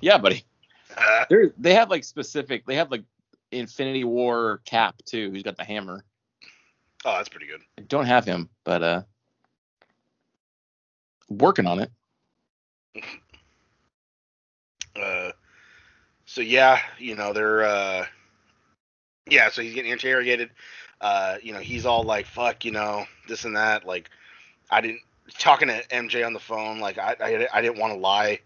Yeah, 0.00 0.18
buddy. 0.18 0.44
Uh, 0.96 1.24
They're, 1.30 1.52
have 1.72 1.88
like 1.88 2.02
specific. 2.02 2.66
They 2.66 2.74
have 2.74 2.90
like 2.90 3.04
Infinity 3.52 4.02
War 4.02 4.60
Cap 4.64 4.96
too. 5.04 5.30
Who's 5.30 5.44
got 5.44 5.56
the 5.56 5.62
hammer? 5.62 6.04
oh, 7.04 7.16
that's 7.16 7.28
pretty 7.28 7.46
good. 7.46 7.60
I 7.78 7.82
don't 7.82 8.06
have 8.06 8.24
him, 8.24 8.50
but 8.64 8.82
uh, 8.82 9.02
working 11.28 11.66
on 11.66 11.78
it. 11.80 11.90
Uh, 15.00 15.30
so 16.26 16.40
yeah, 16.40 16.80
you 16.98 17.14
know 17.14 17.32
they're 17.32 17.62
uh, 17.64 18.04
yeah. 19.30 19.50
So 19.50 19.62
he's 19.62 19.74
getting 19.74 19.92
interrogated. 19.92 20.50
Uh, 21.00 21.36
you 21.42 21.52
know 21.52 21.60
he's 21.60 21.86
all 21.86 22.04
like, 22.04 22.26
"Fuck," 22.26 22.64
you 22.64 22.72
know 22.72 23.06
this 23.28 23.44
and 23.44 23.56
that. 23.56 23.86
Like, 23.86 24.10
I 24.70 24.80
didn't 24.80 25.00
talking 25.38 25.68
to 25.68 25.82
MJ 25.90 26.24
on 26.26 26.34
the 26.34 26.40
phone. 26.40 26.80
Like, 26.80 26.98
I 26.98 27.16
I, 27.20 27.48
I 27.54 27.62
didn't 27.62 27.78
want 27.78 27.92
to 27.94 27.98
lie. 27.98 28.40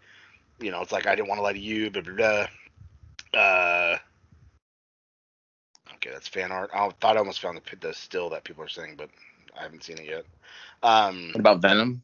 You 0.59 0.71
know, 0.71 0.81
it's 0.81 0.91
like 0.91 1.07
I 1.07 1.15
didn't 1.15 1.29
want 1.29 1.39
to 1.39 1.43
lie 1.43 1.53
to 1.53 1.59
you. 1.59 1.91
Blah 1.91 2.01
blah 2.03 2.15
blah. 2.15 2.47
Uh, 3.39 3.97
okay, 5.95 6.11
that's 6.11 6.27
fan 6.27 6.51
art. 6.51 6.71
I 6.73 6.89
thought 7.01 7.15
I 7.15 7.19
almost 7.19 7.39
found 7.41 7.59
the 7.59 7.75
the 7.77 7.93
still 7.93 8.29
that 8.31 8.43
people 8.43 8.63
are 8.63 8.69
saying, 8.69 8.95
but 8.97 9.09
I 9.57 9.63
haven't 9.63 9.83
seen 9.83 9.97
it 9.99 10.05
yet. 10.05 10.25
Um, 10.83 11.31
What 11.33 11.39
about 11.41 11.61
Venom? 11.61 12.03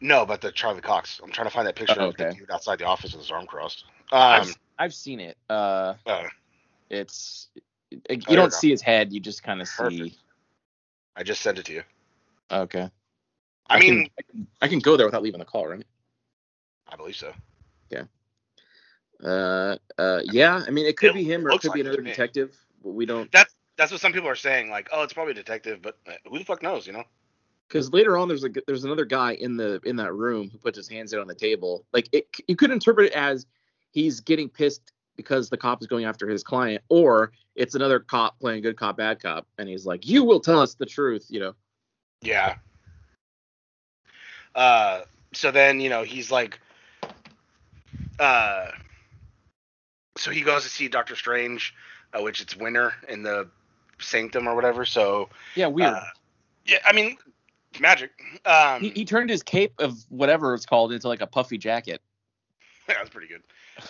no, 0.00 0.24
but 0.26 0.40
the 0.40 0.52
Charlie 0.52 0.80
Cox. 0.80 1.20
I'm 1.22 1.30
trying 1.30 1.46
to 1.46 1.50
find 1.52 1.66
that 1.66 1.76
picture 1.76 2.00
Oh, 2.00 2.10
of 2.10 2.16
the 2.16 2.24
dude 2.24 2.50
outside 2.50 2.78
the 2.78 2.86
office 2.86 3.12
with 3.12 3.22
his 3.22 3.30
arm 3.30 3.46
crossed. 3.46 3.84
Um, 4.12 4.20
I've, 4.20 4.58
I've 4.78 4.94
seen 4.94 5.20
it. 5.20 5.36
Uh, 5.48 5.94
uh, 6.06 6.24
it's 6.90 7.48
you 7.90 8.00
you 8.08 8.36
don't 8.36 8.52
see 8.52 8.70
his 8.70 8.82
head. 8.82 9.12
You 9.12 9.20
just 9.20 9.42
kind 9.42 9.60
of 9.60 9.68
see. 9.68 10.16
I 11.16 11.22
just 11.22 11.42
sent 11.42 11.58
it 11.58 11.66
to 11.66 11.72
you. 11.72 11.82
Okay. 12.50 12.90
I, 13.68 13.80
can- 13.80 13.88
mean, 13.96 14.10
I 14.18 14.22
can, 14.22 14.46
I 14.62 14.68
can 14.68 14.78
go 14.80 14.96
there 14.96 15.06
without 15.06 15.22
leaving 15.22 15.38
the 15.38 15.44
call, 15.44 15.66
right? 15.66 15.84
I 16.88 16.96
believe 16.96 17.16
so. 17.16 17.32
Uh, 19.22 19.76
uh, 19.98 20.20
yeah. 20.24 20.62
I 20.66 20.70
mean, 20.70 20.86
it 20.86 20.96
could 20.96 21.10
It 21.10 21.14
be 21.14 21.24
him 21.24 21.46
or 21.46 21.50
it 21.50 21.60
could 21.60 21.72
be 21.72 21.82
like 21.82 21.86
it 21.86 21.86
another 21.86 22.02
detective. 22.02 22.56
But 22.82 22.90
we 22.90 23.06
don't 23.06 23.30
That's 23.32 23.54
that's 23.76 23.92
what 23.92 24.00
some 24.00 24.12
people 24.12 24.28
are 24.28 24.36
saying. 24.36 24.70
Like, 24.70 24.88
oh, 24.92 25.02
it's 25.02 25.12
probably 25.12 25.32
a 25.32 25.34
detective, 25.34 25.80
but 25.82 25.98
uh, 26.06 26.12
who 26.28 26.38
the 26.38 26.44
fuck 26.44 26.62
knows? 26.62 26.86
You 26.86 26.94
know? 26.94 27.04
because 27.68 27.92
later 27.92 28.18
on 28.18 28.28
there's 28.28 28.44
a 28.44 28.50
there's 28.66 28.84
another 28.84 29.04
guy 29.04 29.32
in 29.34 29.56
the 29.56 29.80
in 29.84 29.96
that 29.96 30.12
room 30.12 30.50
who 30.50 30.58
puts 30.58 30.76
his 30.76 30.88
hands 30.88 31.14
out 31.14 31.20
on 31.20 31.28
the 31.28 31.34
table. 31.34 31.84
Like 31.92 32.08
it, 32.12 32.26
you 32.48 32.56
could 32.56 32.70
interpret 32.70 33.06
it 33.06 33.12
as 33.12 33.46
he's 33.92 34.20
getting 34.20 34.48
pissed 34.48 34.92
because 35.20 35.50
the 35.50 35.56
cop 35.56 35.80
is 35.82 35.86
going 35.86 36.04
after 36.04 36.28
his 36.28 36.42
client, 36.42 36.82
or 36.88 37.32
it's 37.54 37.74
another 37.74 38.00
cop 38.00 38.38
playing 38.40 38.62
good 38.62 38.76
cop 38.76 38.96
bad 38.96 39.22
cop, 39.22 39.46
and 39.58 39.68
he's 39.68 39.86
like, 39.86 40.06
"You 40.06 40.24
will 40.24 40.40
tell 40.40 40.60
us 40.60 40.74
the 40.74 40.86
truth," 40.86 41.26
you 41.28 41.40
know. 41.40 41.54
Yeah. 42.22 42.56
Uh, 44.54 45.02
so 45.32 45.50
then 45.50 45.80
you 45.80 45.88
know 45.88 46.02
he's 46.02 46.30
like, 46.30 46.58
uh, 48.18 48.68
so 50.16 50.30
he 50.30 50.40
goes 50.42 50.64
to 50.64 50.68
see 50.68 50.88
Doctor 50.88 51.16
Strange, 51.16 51.74
uh, 52.12 52.22
which 52.22 52.40
it's 52.40 52.56
winter 52.56 52.94
in 53.08 53.22
the 53.22 53.48
Sanctum 54.00 54.48
or 54.48 54.54
whatever. 54.54 54.84
So 54.84 55.28
Yeah, 55.54 55.66
weird. 55.68 55.94
uh, 55.94 56.04
yeah, 56.66 56.78
I 56.84 56.92
mean, 56.92 57.16
magic. 57.78 58.10
Um, 58.44 58.82
he, 58.82 58.90
he 58.90 59.04
turned 59.04 59.30
his 59.30 59.42
cape 59.42 59.74
of 59.78 59.96
whatever 60.08 60.54
it's 60.54 60.66
called 60.66 60.92
into 60.92 61.08
like 61.08 61.20
a 61.20 61.26
puffy 61.26 61.58
jacket. 61.58 62.00
Yeah, 62.88 62.96
that's 62.98 63.10
pretty 63.10 63.28
good. 63.28 63.42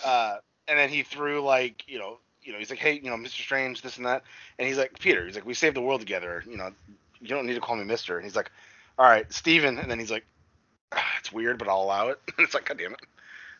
Uh, 0.05 0.35
and 0.71 0.79
then 0.79 0.87
he 0.87 1.03
threw 1.03 1.41
like, 1.41 1.83
you 1.85 1.99
know, 1.99 2.17
you 2.41 2.53
know, 2.53 2.57
he's 2.57 2.69
like, 2.69 2.79
hey, 2.79 2.93
you 2.93 3.09
know, 3.09 3.17
Mr. 3.17 3.41
Strange, 3.41 3.81
this 3.81 3.97
and 3.97 4.05
that, 4.05 4.23
and 4.57 4.65
he's 4.67 4.77
like, 4.77 4.97
Peter, 4.97 5.25
he's 5.25 5.35
like, 5.35 5.45
we 5.45 5.53
saved 5.53 5.75
the 5.75 5.81
world 5.81 5.99
together, 5.99 6.41
you 6.49 6.55
know, 6.55 6.71
you 7.19 7.27
don't 7.27 7.45
need 7.45 7.55
to 7.55 7.59
call 7.59 7.75
me 7.75 7.83
Mister. 7.83 8.15
And 8.15 8.25
he's 8.25 8.37
like, 8.37 8.49
all 8.97 9.05
right, 9.05 9.31
Steven. 9.31 9.77
and 9.77 9.91
then 9.91 9.99
he's 9.99 10.09
like, 10.09 10.25
ah, 10.93 11.05
it's 11.19 11.31
weird, 11.31 11.59
but 11.59 11.67
I'll 11.67 11.81
allow 11.81 12.07
it. 12.07 12.19
It's 12.39 12.53
like, 12.53 12.65
god 12.65 12.77
damn 12.77 12.93
it. 12.93 12.99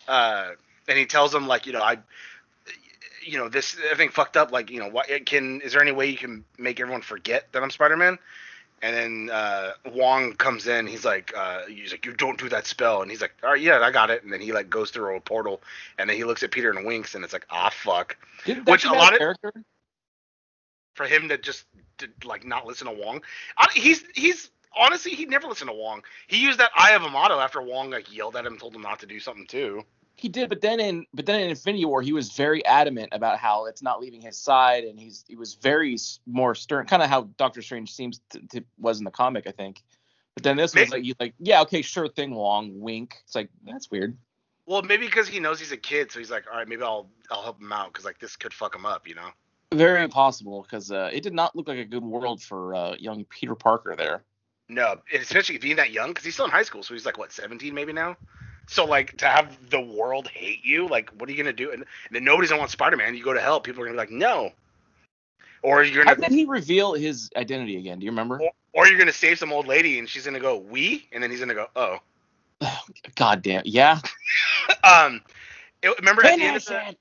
Uh, 0.07 0.51
and 0.87 0.97
he 0.97 1.05
tells 1.05 1.35
him 1.35 1.47
like, 1.47 1.65
you 1.67 1.73
know, 1.73 1.81
I, 1.81 1.97
you 3.23 3.37
know, 3.37 3.49
this 3.49 3.77
everything 3.85 4.09
fucked 4.09 4.37
up. 4.37 4.51
Like, 4.51 4.71
you 4.71 4.79
know, 4.79 4.89
what 4.89 5.07
can 5.25 5.61
is 5.61 5.73
there 5.73 5.81
any 5.81 5.91
way 5.91 6.07
you 6.07 6.17
can 6.17 6.45
make 6.57 6.79
everyone 6.79 7.01
forget 7.01 7.51
that 7.51 7.61
I'm 7.61 7.69
Spider-Man? 7.69 8.17
And 8.83 8.95
then 8.95 9.29
uh, 9.31 9.71
Wong 9.93 10.33
comes 10.33 10.65
in. 10.67 10.87
He's 10.87 11.05
like, 11.05 11.31
uh, 11.37 11.67
he's 11.67 11.91
like, 11.91 12.05
you 12.05 12.13
don't 12.13 12.39
do 12.39 12.49
that 12.49 12.65
spell. 12.65 13.01
And 13.03 13.11
he's 13.11 13.21
like, 13.21 13.33
all 13.43 13.51
right, 13.51 13.61
yeah, 13.61 13.79
I 13.79 13.91
got 13.91 14.09
it. 14.09 14.23
And 14.23 14.33
then 14.33 14.41
he 14.41 14.51
like 14.53 14.69
goes 14.71 14.89
through 14.89 15.15
a 15.15 15.19
portal, 15.21 15.61
and 15.99 16.09
then 16.09 16.17
he 16.17 16.23
looks 16.23 16.41
at 16.41 16.49
Peter 16.51 16.71
and 16.71 16.85
winks, 16.85 17.13
and 17.13 17.23
it's 17.23 17.33
like, 17.33 17.45
ah, 17.51 17.69
fuck. 17.71 18.17
Didn't 18.45 18.67
Which 18.67 18.85
a 18.85 18.91
lot 18.91 19.13
of- 19.13 19.19
character? 19.19 19.53
For 20.95 21.05
him 21.05 21.29
to 21.29 21.37
just 21.37 21.65
to, 21.99 22.09
like 22.25 22.45
not 22.45 22.65
listen 22.67 22.85
to 22.87 22.93
Wong, 22.93 23.21
I, 23.57 23.67
he's 23.73 24.03
he's 24.13 24.49
honestly 24.75 25.13
he 25.13 25.25
never 25.25 25.47
listened 25.47 25.69
to 25.69 25.75
Wong. 25.75 26.03
He 26.27 26.37
used 26.37 26.59
that 26.59 26.71
Eye 26.75 26.91
of 26.91 27.01
Agamotto 27.03 27.41
after 27.41 27.61
Wong 27.61 27.91
like 27.91 28.13
yelled 28.13 28.35
at 28.35 28.45
him, 28.45 28.57
told 28.57 28.75
him 28.75 28.81
not 28.81 28.99
to 28.99 29.05
do 29.05 29.19
something 29.19 29.47
too. 29.47 29.85
He 30.21 30.29
did, 30.29 30.49
but 30.49 30.61
then 30.61 30.79
in 30.79 31.07
but 31.15 31.25
then 31.25 31.39
in 31.41 31.49
Infinity 31.49 31.83
War, 31.83 32.03
he 32.03 32.13
was 32.13 32.31
very 32.33 32.63
adamant 32.63 33.09
about 33.11 33.39
how 33.39 33.65
it's 33.65 33.81
not 33.81 33.99
leaving 33.99 34.21
his 34.21 34.37
side, 34.37 34.83
and 34.83 34.99
he's 34.99 35.25
he 35.27 35.35
was 35.35 35.55
very 35.55 35.97
more 36.27 36.53
stern, 36.53 36.85
kind 36.85 37.01
of 37.01 37.09
how 37.09 37.23
Doctor 37.37 37.63
Strange 37.63 37.91
seems 37.91 38.21
to, 38.29 38.39
to 38.49 38.63
was 38.77 38.99
in 38.99 39.03
the 39.03 39.09
comic, 39.09 39.47
I 39.47 39.51
think. 39.51 39.81
But 40.35 40.43
then 40.43 40.57
this 40.57 40.75
was 40.75 40.91
like 40.91 41.03
you 41.03 41.15
like, 41.19 41.33
yeah, 41.39 41.61
okay, 41.63 41.81
sure 41.81 42.07
thing, 42.07 42.35
Wong, 42.35 42.79
wink. 42.79 43.15
It's 43.25 43.33
like 43.33 43.49
that's 43.65 43.89
weird. 43.89 44.15
Well, 44.67 44.83
maybe 44.83 45.07
because 45.07 45.27
he 45.27 45.39
knows 45.39 45.59
he's 45.59 45.71
a 45.71 45.77
kid, 45.77 46.11
so 46.11 46.19
he's 46.19 46.29
like, 46.29 46.43
all 46.51 46.59
right, 46.59 46.67
maybe 46.67 46.83
I'll 46.83 47.09
I'll 47.31 47.41
help 47.41 47.59
him 47.59 47.71
out 47.71 47.91
because 47.91 48.05
like 48.05 48.19
this 48.19 48.35
could 48.35 48.53
fuck 48.53 48.75
him 48.75 48.85
up, 48.85 49.07
you 49.07 49.15
know. 49.15 49.29
Very 49.73 50.07
possible 50.07 50.61
because 50.61 50.91
uh, 50.91 51.09
it 51.11 51.23
did 51.23 51.33
not 51.33 51.55
look 51.55 51.67
like 51.67 51.79
a 51.79 51.85
good 51.85 52.03
world 52.03 52.43
for 52.43 52.75
uh, 52.75 52.95
young 52.99 53.25
Peter 53.25 53.55
Parker 53.55 53.95
there. 53.95 54.23
No, 54.69 54.97
especially 55.15 55.57
being 55.57 55.77
that 55.77 55.89
young, 55.89 56.09
because 56.09 56.25
he's 56.25 56.35
still 56.35 56.45
in 56.45 56.51
high 56.51 56.61
school, 56.61 56.83
so 56.83 56.93
he's 56.93 57.07
like 57.07 57.17
what 57.17 57.31
17 57.31 57.73
maybe 57.73 57.91
now. 57.91 58.15
So 58.67 58.85
like 58.85 59.17
to 59.17 59.25
have 59.25 59.69
the 59.69 59.81
world 59.81 60.27
hate 60.27 60.63
you, 60.63 60.87
like 60.87 61.09
what 61.11 61.29
are 61.29 61.31
you 61.31 61.37
gonna 61.37 61.53
do? 61.53 61.71
And, 61.71 61.81
and 61.81 62.15
then 62.15 62.23
nobody's 62.23 62.49
gonna 62.49 62.59
want 62.59 62.71
Spider-Man. 62.71 63.15
You 63.15 63.23
go 63.23 63.33
to 63.33 63.41
hell, 63.41 63.59
people 63.59 63.81
are 63.81 63.85
gonna 63.85 63.95
be 63.95 63.97
like, 63.97 64.11
no. 64.11 64.51
Or 65.63 65.83
you're 65.83 66.05
How 66.05 66.15
gonna, 66.15 66.29
did 66.29 66.35
he 66.35 66.45
reveal 66.45 66.93
his 66.93 67.29
identity 67.35 67.77
again? 67.77 67.99
Do 67.99 68.05
you 68.05 68.11
remember? 68.11 68.41
or, 68.41 68.51
or 68.73 68.87
you're 68.87 68.97
gonna 68.97 69.11
save 69.11 69.37
some 69.37 69.51
old 69.51 69.67
lady, 69.67 69.99
and 69.99 70.07
she's 70.07 70.25
gonna 70.25 70.39
go 70.39 70.57
we, 70.57 71.07
and 71.11 71.21
then 71.21 71.29
he's 71.29 71.39
gonna 71.39 71.53
go 71.53 71.67
oh. 71.75 71.97
God 73.15 73.41
damn, 73.41 73.63
yeah. 73.65 73.99
um, 74.83 75.21
it, 75.83 75.97
remember 75.99 76.25
at 76.25 76.37
the 76.37 76.43
end 76.43 76.57
of 76.57 76.65
the! 76.65 76.95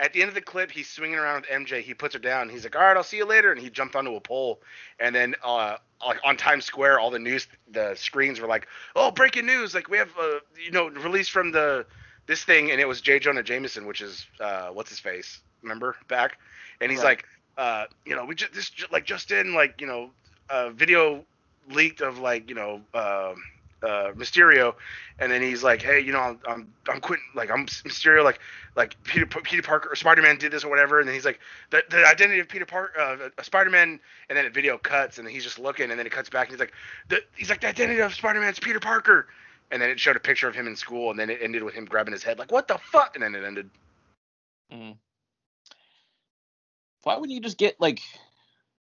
At 0.00 0.14
the 0.14 0.22
end 0.22 0.30
of 0.30 0.34
the 0.34 0.42
clip, 0.42 0.72
he's 0.72 0.90
swinging 0.90 1.18
around 1.18 1.42
with 1.42 1.50
MJ. 1.50 1.82
He 1.82 1.94
puts 1.94 2.14
her 2.14 2.20
down. 2.20 2.50
He's 2.50 2.64
like, 2.64 2.76
"All 2.76 2.82
right, 2.82 2.96
I'll 2.96 3.04
see 3.04 3.18
you 3.18 3.26
later," 3.26 3.52
and 3.52 3.60
he 3.60 3.70
jumped 3.70 3.96
onto 3.96 4.16
a 4.16 4.20
pole. 4.20 4.60
And 5.00 5.14
then, 5.14 5.36
uh, 5.44 5.76
like 6.06 6.20
on 6.24 6.36
Times 6.36 6.66
Square, 6.66 7.00
all 7.00 7.10
the 7.10 7.20
news, 7.20 7.48
the 7.70 7.94
screens 7.96 8.40
were 8.40 8.48
like, 8.48 8.68
"Oh, 8.96 9.12
breaking 9.12 9.46
news! 9.46 9.74
Like 9.74 9.88
we 9.90 9.98
have, 9.98 10.10
uh, 10.18 10.40
you 10.64 10.72
know, 10.72 10.88
released 10.88 11.32
from 11.32 11.52
the 11.52 11.86
this 12.26 12.44
thing," 12.44 12.70
and 12.72 12.80
it 12.80 12.88
was 12.88 13.00
J. 13.00 13.18
Jonah 13.20 13.42
Jameson, 13.42 13.86
which 13.86 14.00
is 14.00 14.26
uh, 14.40 14.68
what's 14.70 14.90
his 14.90 15.00
face, 15.00 15.40
remember 15.62 15.96
back? 16.08 16.38
And 16.80 16.90
he's 16.90 17.02
Right. 17.02 17.04
like, 17.04 17.24
uh, 17.58 17.86
you 18.06 18.16
know, 18.16 18.24
we 18.24 18.34
just 18.34 18.52
this 18.54 18.70
like 18.92 19.04
just 19.04 19.30
in 19.32 19.54
like 19.54 19.80
you 19.80 19.86
know, 19.86 20.12
uh, 20.50 20.70
video 20.70 21.24
leaked 21.70 22.00
of 22.00 22.18
like 22.18 22.48
you 22.48 22.54
know. 22.56 22.82
Um, 22.94 23.42
uh, 23.82 24.12
Mysterio, 24.16 24.74
and 25.18 25.30
then 25.30 25.42
he's 25.42 25.62
like, 25.62 25.82
"Hey, 25.82 26.00
you 26.00 26.12
know, 26.12 26.20
I'm 26.20 26.40
I'm, 26.46 26.72
I'm 26.88 27.00
quitting. 27.00 27.24
Like, 27.34 27.50
I'm 27.50 27.66
Mysterio. 27.66 28.24
Like, 28.24 28.40
like 28.76 29.02
Peter 29.04 29.26
Peter 29.26 29.62
Parker 29.62 29.90
or 29.90 29.96
Spider 29.96 30.22
Man 30.22 30.38
did 30.38 30.52
this 30.52 30.64
or 30.64 30.70
whatever." 30.70 30.98
And 31.00 31.08
then 31.08 31.14
he's 31.14 31.24
like, 31.24 31.40
"The, 31.70 31.82
the 31.88 32.06
identity 32.06 32.40
of 32.40 32.48
Peter 32.48 32.66
Parker, 32.66 33.00
uh, 33.00 33.42
Spider 33.42 33.70
Man." 33.70 34.00
And 34.28 34.36
then 34.36 34.44
the 34.44 34.50
video 34.50 34.78
cuts, 34.78 35.18
and 35.18 35.28
he's 35.28 35.44
just 35.44 35.58
looking, 35.58 35.90
and 35.90 35.98
then 35.98 36.06
it 36.06 36.12
cuts 36.12 36.30
back, 36.30 36.48
and 36.48 36.52
he's 36.52 36.60
like, 36.60 36.72
the, 37.08 37.20
"He's 37.36 37.50
like 37.50 37.60
the 37.60 37.68
identity 37.68 38.00
of 38.00 38.14
Spider 38.14 38.40
Man 38.40 38.50
is 38.50 38.58
Peter 38.58 38.80
Parker." 38.80 39.28
And 39.72 39.80
then 39.80 39.88
it 39.88 40.00
showed 40.00 40.16
a 40.16 40.20
picture 40.20 40.48
of 40.48 40.54
him 40.54 40.66
in 40.66 40.74
school, 40.74 41.10
and 41.10 41.18
then 41.18 41.30
it 41.30 41.38
ended 41.40 41.62
with 41.62 41.74
him 41.74 41.84
grabbing 41.84 42.12
his 42.12 42.24
head, 42.24 42.38
like, 42.38 42.50
"What 42.50 42.68
the 42.68 42.78
fuck?" 42.78 43.14
And 43.14 43.22
then 43.22 43.34
it 43.34 43.44
ended. 43.44 43.70
Mm. 44.72 44.96
Why 47.02 47.16
wouldn't 47.16 47.32
you 47.32 47.40
just 47.40 47.56
get 47.56 47.80
like 47.80 48.00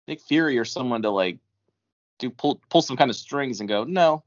Nick 0.07 0.21
Fury 0.21 0.59
or 0.59 0.64
someone 0.64 1.03
to 1.03 1.11
like 1.11 1.38
do 2.19 2.31
pull 2.31 2.61
pull 2.69 2.83
some 2.83 2.97
kind 2.97 3.11
of 3.11 3.17
strings 3.17 3.61
and 3.61 3.69
go, 3.69 3.85
no, 3.85 4.23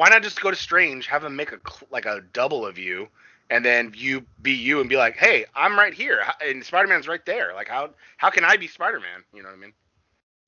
Why 0.00 0.08
not 0.08 0.22
just 0.22 0.40
go 0.40 0.50
to 0.50 0.56
Strange, 0.56 1.06
have 1.08 1.24
him 1.24 1.36
make 1.36 1.52
a 1.52 1.58
like 1.90 2.06
a 2.06 2.22
double 2.32 2.64
of 2.64 2.78
you, 2.78 3.06
and 3.50 3.62
then 3.62 3.92
you 3.94 4.24
be 4.40 4.50
you 4.50 4.80
and 4.80 4.88
be 4.88 4.96
like, 4.96 5.14
"Hey, 5.14 5.44
I'm 5.54 5.78
right 5.78 5.92
here," 5.92 6.24
and 6.42 6.64
Spider 6.64 6.88
Man's 6.88 7.06
right 7.06 7.22
there. 7.26 7.52
Like, 7.52 7.68
how 7.68 7.90
how 8.16 8.30
can 8.30 8.42
I 8.42 8.56
be 8.56 8.66
Spider 8.66 8.98
Man? 8.98 9.22
You 9.34 9.42
know 9.42 9.50
what 9.50 9.58
I 9.58 9.60
mean? 9.60 9.74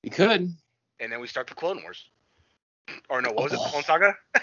you 0.02 0.10
could. 0.10 0.56
and 1.00 1.12
then 1.12 1.20
we 1.20 1.26
start 1.26 1.48
the 1.48 1.54
Clone 1.54 1.82
Wars. 1.82 2.08
Or 3.10 3.20
no, 3.20 3.30
what 3.32 3.44
was 3.44 3.52
it? 3.52 3.56
The 3.56 3.62
oh. 3.62 3.68
Clone 3.68 3.82
Saga? 3.82 4.14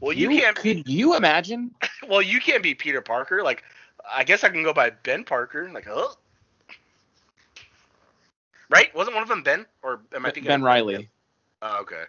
well, 0.00 0.12
you, 0.12 0.28
can't. 0.28 0.54
Could 0.54 0.86
you 0.86 1.16
imagine? 1.16 1.74
Well, 2.06 2.20
you 2.20 2.40
can't 2.40 2.62
be 2.62 2.74
Peter 2.74 3.00
Parker. 3.00 3.42
Like, 3.42 3.64
I 4.12 4.22
guess 4.22 4.44
I 4.44 4.50
can 4.50 4.62
go 4.62 4.74
by 4.74 4.90
Ben 4.90 5.24
Parker. 5.24 5.70
Like, 5.72 5.86
oh, 5.88 6.14
right? 8.68 8.94
Wasn't 8.94 9.14
one 9.14 9.22
of 9.22 9.30
them 9.30 9.42
Ben? 9.42 9.64
Or 9.82 10.02
am 10.14 10.26
I 10.26 10.30
thinking 10.30 10.48
Ben 10.48 10.62
Riley. 10.62 11.08
Oh, 11.62 11.80
okay. 11.80 12.02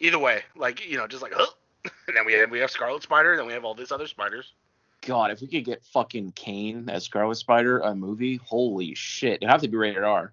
Either 0.00 0.18
way, 0.18 0.42
like 0.56 0.88
you 0.88 0.96
know, 0.96 1.06
just 1.06 1.22
like, 1.22 1.32
huh? 1.34 1.46
and 2.06 2.16
then 2.16 2.24
we 2.24 2.32
have, 2.34 2.50
we 2.50 2.58
have 2.58 2.70
Scarlet 2.70 3.02
Spider, 3.02 3.36
then 3.36 3.46
we 3.46 3.52
have 3.52 3.64
all 3.64 3.74
these 3.74 3.92
other 3.92 4.06
spiders. 4.06 4.52
God, 5.02 5.30
if 5.30 5.40
we 5.40 5.46
could 5.46 5.64
get 5.64 5.84
fucking 5.84 6.32
Kaine 6.32 6.88
as 6.88 7.04
Scarlet 7.04 7.36
Spider 7.36 7.78
a 7.80 7.94
movie, 7.94 8.36
holy 8.36 8.94
shit, 8.94 9.34
it'd 9.34 9.48
have 9.48 9.62
to 9.62 9.68
be 9.68 9.76
rated 9.76 10.02
R. 10.02 10.32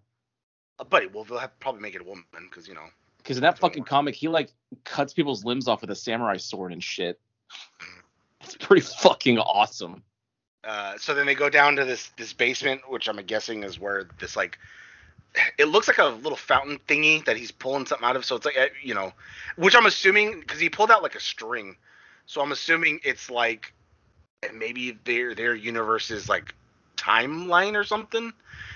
Uh, 0.80 0.84
buddy, 0.84 1.08
well, 1.08 1.24
they'll 1.24 1.38
have 1.38 1.58
probably 1.60 1.82
make 1.82 1.96
it 1.96 2.02
a 2.02 2.04
woman 2.04 2.26
because 2.50 2.68
you 2.68 2.74
know. 2.74 2.88
Because 3.18 3.38
in 3.38 3.42
that 3.42 3.52
That's 3.52 3.62
what 3.62 3.72
I 3.72 3.74
fucking 3.74 3.84
comic, 3.86 4.16
he 4.16 4.28
like 4.28 4.52
cuts 4.84 5.14
people's 5.14 5.46
limbs 5.46 5.68
off 5.68 5.82
with 5.82 5.92
a 5.92 5.96
samurai 5.96 6.38
sword 6.38 6.74
and 6.74 6.84
shit. 6.84 7.20
It's 8.42 8.56
pretty 8.58 8.82
fucking 8.82 9.40
awesome. 9.40 10.04
Uh, 10.64 10.98
so 10.98 11.14
then 11.14 11.26
they 11.26 11.36
go 11.36 11.50
down 11.50 11.76
to 11.76 11.86
this 11.86 12.10
this 12.18 12.34
basement, 12.34 12.82
which 12.90 13.08
I'm 13.08 13.18
guessing 13.18 13.64
is 13.64 13.80
where 13.80 14.10
this 14.20 14.36
like 14.36 14.58
it 15.58 15.66
looks 15.66 15.88
like 15.88 15.98
a 15.98 16.06
little 16.06 16.38
fountain 16.38 16.80
thingy 16.88 17.24
that 17.26 17.38
he's 17.38 17.52
pulling 17.52 17.86
something 17.86 18.08
out 18.08 18.16
of. 18.16 18.26
So 18.26 18.36
it's 18.36 18.46
like 18.46 18.58
uh, 18.58 18.68
you 18.84 18.94
know, 18.94 19.14
which 19.56 19.76
I'm 19.76 19.86
assuming 19.86 20.40
because 20.40 20.60
he 20.60 20.70
pulled 20.70 20.92
out 20.92 21.04
like 21.04 21.16
a 21.16 21.20
string. 21.20 21.76
So 22.26 22.42
I'm 22.42 22.52
assuming 22.52 23.00
it's 23.04 23.30
like 23.30 23.74
maybe 24.54 24.98
their 25.04 25.36
their 25.36 25.56
universe 25.56 26.12
is 26.12 26.30
like 26.30 26.54
timeline 26.98 27.76
or 27.76 27.84
something. 27.84 28.34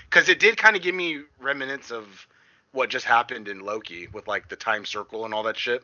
Because 0.08 0.28
it 0.28 0.40
did 0.40 0.56
kind 0.56 0.74
of 0.76 0.82
give 0.82 0.94
me 0.94 1.22
remnants 1.38 1.90
of 1.92 2.26
what 2.72 2.90
just 2.90 3.04
happened 3.04 3.48
in 3.48 3.60
Loki 3.60 4.08
with 4.12 4.26
like 4.28 4.48
the 4.48 4.56
time 4.56 4.84
circle 4.84 5.24
and 5.24 5.34
all 5.34 5.44
that 5.44 5.56
shit. 5.56 5.82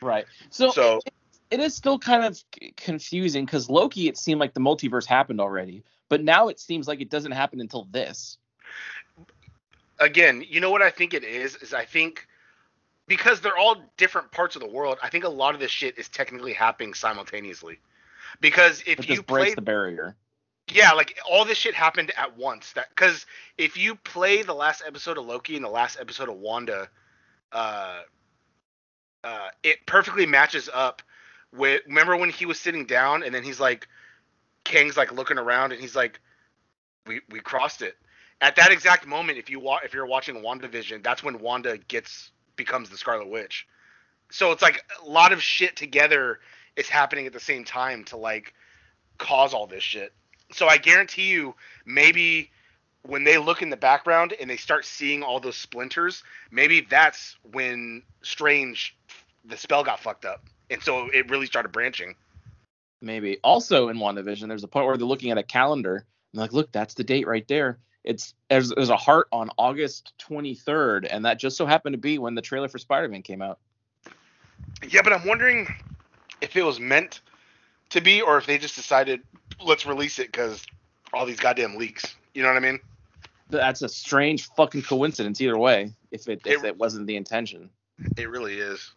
Right. 0.00 0.26
So, 0.50 0.70
So 0.70 1.00
it, 1.06 1.14
it 1.50 1.60
is 1.60 1.74
still 1.74 1.98
kind 1.98 2.24
of 2.24 2.42
confusing 2.76 3.44
because 3.44 3.68
Loki, 3.70 4.08
it 4.08 4.16
seemed 4.18 4.40
like 4.40 4.54
the 4.54 4.60
multiverse 4.60 5.06
happened 5.06 5.40
already, 5.40 5.84
but 6.08 6.22
now 6.22 6.48
it 6.48 6.60
seems 6.60 6.86
like 6.88 7.00
it 7.00 7.10
doesn't 7.10 7.32
happen 7.32 7.60
until 7.60 7.84
this. 7.90 8.38
Again, 9.98 10.44
you 10.48 10.60
know 10.60 10.70
what 10.70 10.82
I 10.82 10.90
think 10.90 11.14
it 11.14 11.24
is? 11.24 11.56
Is 11.56 11.74
I 11.74 11.84
think 11.84 12.26
because 13.06 13.40
they're 13.40 13.56
all 13.56 13.76
different 13.96 14.30
parts 14.32 14.56
of 14.56 14.62
the 14.62 14.68
world, 14.68 14.98
I 15.02 15.08
think 15.08 15.24
a 15.24 15.28
lot 15.28 15.54
of 15.54 15.60
this 15.60 15.70
shit 15.70 15.98
is 15.98 16.08
technically 16.08 16.52
happening 16.52 16.94
simultaneously. 16.94 17.78
Because 18.40 18.82
if 18.86 18.98
But 18.98 19.08
you 19.08 19.16
this 19.16 19.22
breaks 19.22 19.50
play, 19.50 19.54
the 19.54 19.62
barrier. 19.62 20.16
yeah, 20.68 20.92
like 20.92 21.18
all 21.28 21.44
this 21.44 21.58
shit 21.58 21.74
happened 21.74 22.12
at 22.16 22.36
once. 22.36 22.72
That 22.72 22.88
because 22.90 23.26
if 23.56 23.76
you 23.76 23.94
play 23.96 24.42
the 24.42 24.54
last 24.54 24.82
episode 24.86 25.18
of 25.18 25.26
Loki 25.26 25.56
and 25.56 25.64
the 25.64 25.70
last 25.70 25.98
episode 25.98 26.28
of 26.28 26.36
Wanda, 26.36 26.88
uh, 27.52 28.02
uh, 29.24 29.48
it 29.62 29.84
perfectly 29.86 30.26
matches 30.26 30.68
up 30.72 31.02
with. 31.52 31.82
Remember 31.86 32.16
when 32.16 32.30
he 32.30 32.46
was 32.46 32.60
sitting 32.60 32.86
down 32.86 33.22
and 33.22 33.34
then 33.34 33.42
he's 33.42 33.60
like, 33.60 33.88
Kang's 34.64 34.96
like 34.96 35.12
looking 35.12 35.38
around 35.38 35.72
and 35.72 35.80
he's 35.80 35.96
like, 35.96 36.20
we 37.06 37.20
we 37.30 37.40
crossed 37.40 37.82
it. 37.82 37.96
At 38.40 38.56
that 38.56 38.70
exact 38.70 39.06
moment, 39.06 39.38
if 39.38 39.50
you 39.50 39.58
wa- 39.58 39.80
if 39.84 39.92
you're 39.92 40.06
watching 40.06 40.36
WandaVision, 40.36 41.02
that's 41.02 41.22
when 41.22 41.40
Wanda 41.40 41.76
gets 41.76 42.30
becomes 42.56 42.90
the 42.90 42.96
Scarlet 42.96 43.28
Witch. 43.28 43.66
So 44.30 44.52
it's 44.52 44.62
like 44.62 44.84
a 45.02 45.08
lot 45.08 45.32
of 45.32 45.42
shit 45.42 45.76
together 45.76 46.40
is 46.76 46.88
happening 46.88 47.26
at 47.26 47.32
the 47.32 47.40
same 47.40 47.64
time 47.64 48.04
to 48.04 48.16
like 48.16 48.54
cause 49.16 49.54
all 49.54 49.66
this 49.66 49.82
shit. 49.82 50.12
So 50.52 50.66
I 50.66 50.78
guarantee 50.78 51.28
you, 51.28 51.54
maybe 51.84 52.50
when 53.02 53.24
they 53.24 53.38
look 53.38 53.62
in 53.62 53.70
the 53.70 53.76
background 53.76 54.34
and 54.40 54.48
they 54.48 54.56
start 54.56 54.84
seeing 54.84 55.22
all 55.22 55.40
those 55.40 55.56
splinters, 55.56 56.22
maybe 56.50 56.80
that's 56.82 57.36
when 57.50 58.02
Strange, 58.22 58.96
the 59.44 59.56
spell 59.56 59.82
got 59.82 60.00
fucked 60.00 60.24
up, 60.24 60.44
and 60.70 60.82
so 60.82 61.08
it 61.08 61.28
really 61.30 61.46
started 61.46 61.72
branching. 61.72 62.14
Maybe. 63.00 63.38
Also 63.42 63.88
in 63.88 63.98
WandaVision, 63.98 64.48
there's 64.48 64.64
a 64.64 64.68
point 64.68 64.86
where 64.86 64.96
they're 64.96 65.06
looking 65.06 65.30
at 65.30 65.38
a 65.38 65.42
calendar 65.42 66.04
and 66.32 66.40
like, 66.40 66.52
look, 66.52 66.72
that's 66.72 66.94
the 66.94 67.04
date 67.04 67.26
right 67.26 67.46
there. 67.48 67.78
It's 68.08 68.32
there's, 68.48 68.70
there's 68.70 68.88
a 68.88 68.96
heart 68.96 69.28
on 69.32 69.50
August 69.58 70.14
23rd, 70.18 71.06
and 71.10 71.26
that 71.26 71.38
just 71.38 71.58
so 71.58 71.66
happened 71.66 71.92
to 71.92 71.98
be 71.98 72.18
when 72.18 72.34
the 72.34 72.40
trailer 72.40 72.66
for 72.66 72.78
Spider-Man 72.78 73.20
came 73.20 73.42
out. 73.42 73.58
Yeah, 74.88 75.02
but 75.04 75.12
I'm 75.12 75.26
wondering 75.26 75.68
if 76.40 76.56
it 76.56 76.62
was 76.62 76.80
meant 76.80 77.20
to 77.90 78.00
be, 78.00 78.22
or 78.22 78.38
if 78.38 78.46
they 78.46 78.56
just 78.56 78.76
decided 78.76 79.20
let's 79.62 79.84
release 79.84 80.18
it 80.18 80.32
because 80.32 80.64
all 81.12 81.26
these 81.26 81.38
goddamn 81.38 81.76
leaks. 81.76 82.14
You 82.32 82.42
know 82.42 82.48
what 82.48 82.56
I 82.56 82.60
mean? 82.60 82.78
That's 83.50 83.82
a 83.82 83.88
strange 83.90 84.48
fucking 84.56 84.82
coincidence 84.82 85.42
either 85.42 85.58
way, 85.58 85.92
if 86.10 86.28
it 86.28 86.40
if 86.46 86.64
It- 86.64 86.68
it 86.68 86.76
wasn't 86.78 87.06
the 87.06 87.16
intention. 87.16 87.68
It 88.16 88.30
really 88.30 88.58
is. 88.58 88.92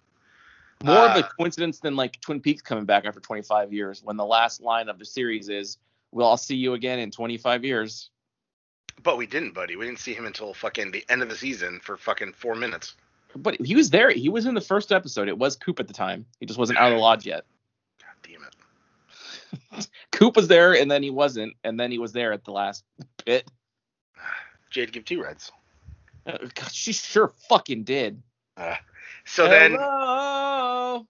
More 0.84 1.06
of 1.06 1.16
a 1.18 1.20
Uh, 1.26 1.28
coincidence 1.38 1.82
than 1.82 1.98
like 1.98 2.22
Twin 2.22 2.40
Peaks 2.40 2.62
coming 2.62 2.86
back 2.86 3.04
after 3.04 3.20
25 3.20 3.74
years, 3.74 4.02
when 4.02 4.16
the 4.16 4.26
last 4.26 4.62
line 4.62 4.88
of 4.88 5.00
the 5.00 5.06
series 5.06 5.50
is, 5.50 5.78
"Well, 6.12 6.30
I'll 6.30 6.38
see 6.38 6.56
you 6.56 6.76
again 6.76 7.00
in 7.00 7.12
25 7.12 7.66
years." 7.66 8.10
But 9.04 9.18
we 9.18 9.26
didn't, 9.28 9.54
buddy. 9.54 9.76
We 9.76 9.86
didn't 9.86 10.00
see 10.00 10.14
him 10.14 10.26
until 10.26 10.54
fucking 10.54 10.92
the 10.92 11.06
end 11.10 11.22
of 11.22 11.30
the 11.30 11.36
season 11.36 11.80
for 11.82 11.98
fucking 11.98 12.34
four 12.34 12.56
minutes. 12.56 12.96
But 13.36 13.60
he 13.62 13.76
was 13.76 13.90
there. 13.90 14.12
He 14.12 14.30
was 14.30 14.46
in 14.46 14.56
the 14.56 14.62
first 14.62 14.92
episode. 14.92 15.28
It 15.28 15.38
was 15.38 15.56
Coop 15.56 15.80
at 15.80 15.88
the 15.88 15.94
time. 15.94 16.26
He 16.40 16.46
just 16.46 16.60
wasn't 16.60 16.80
out 16.80 16.92
of 16.92 16.98
the 16.98 17.02
lodge 17.02 17.26
yet. 17.26 17.46
God 18.00 18.16
damn 18.24 18.44
it. 18.44 19.88
Coop 20.12 20.36
was 20.36 20.48
there, 20.48 20.74
and 20.76 20.92
then 20.92 21.02
he 21.02 21.10
wasn't, 21.10 21.54
and 21.64 21.80
then 21.80 21.92
he 21.92 21.98
was 21.98 22.12
there 22.12 22.34
at 22.34 22.44
the 22.44 22.52
last 22.52 22.84
bit. 23.26 23.50
Jade 24.70 24.92
give 24.92 25.06
two 25.06 25.22
reds. 25.22 25.52
Uh, 26.26 26.38
God, 26.54 26.72
she 26.72 26.94
sure 26.94 27.34
fucking 27.50 27.84
did. 27.84 28.22
Uh, 28.58 28.76
so 29.26 29.48
then, 29.48 29.74
Hello. 29.74 31.06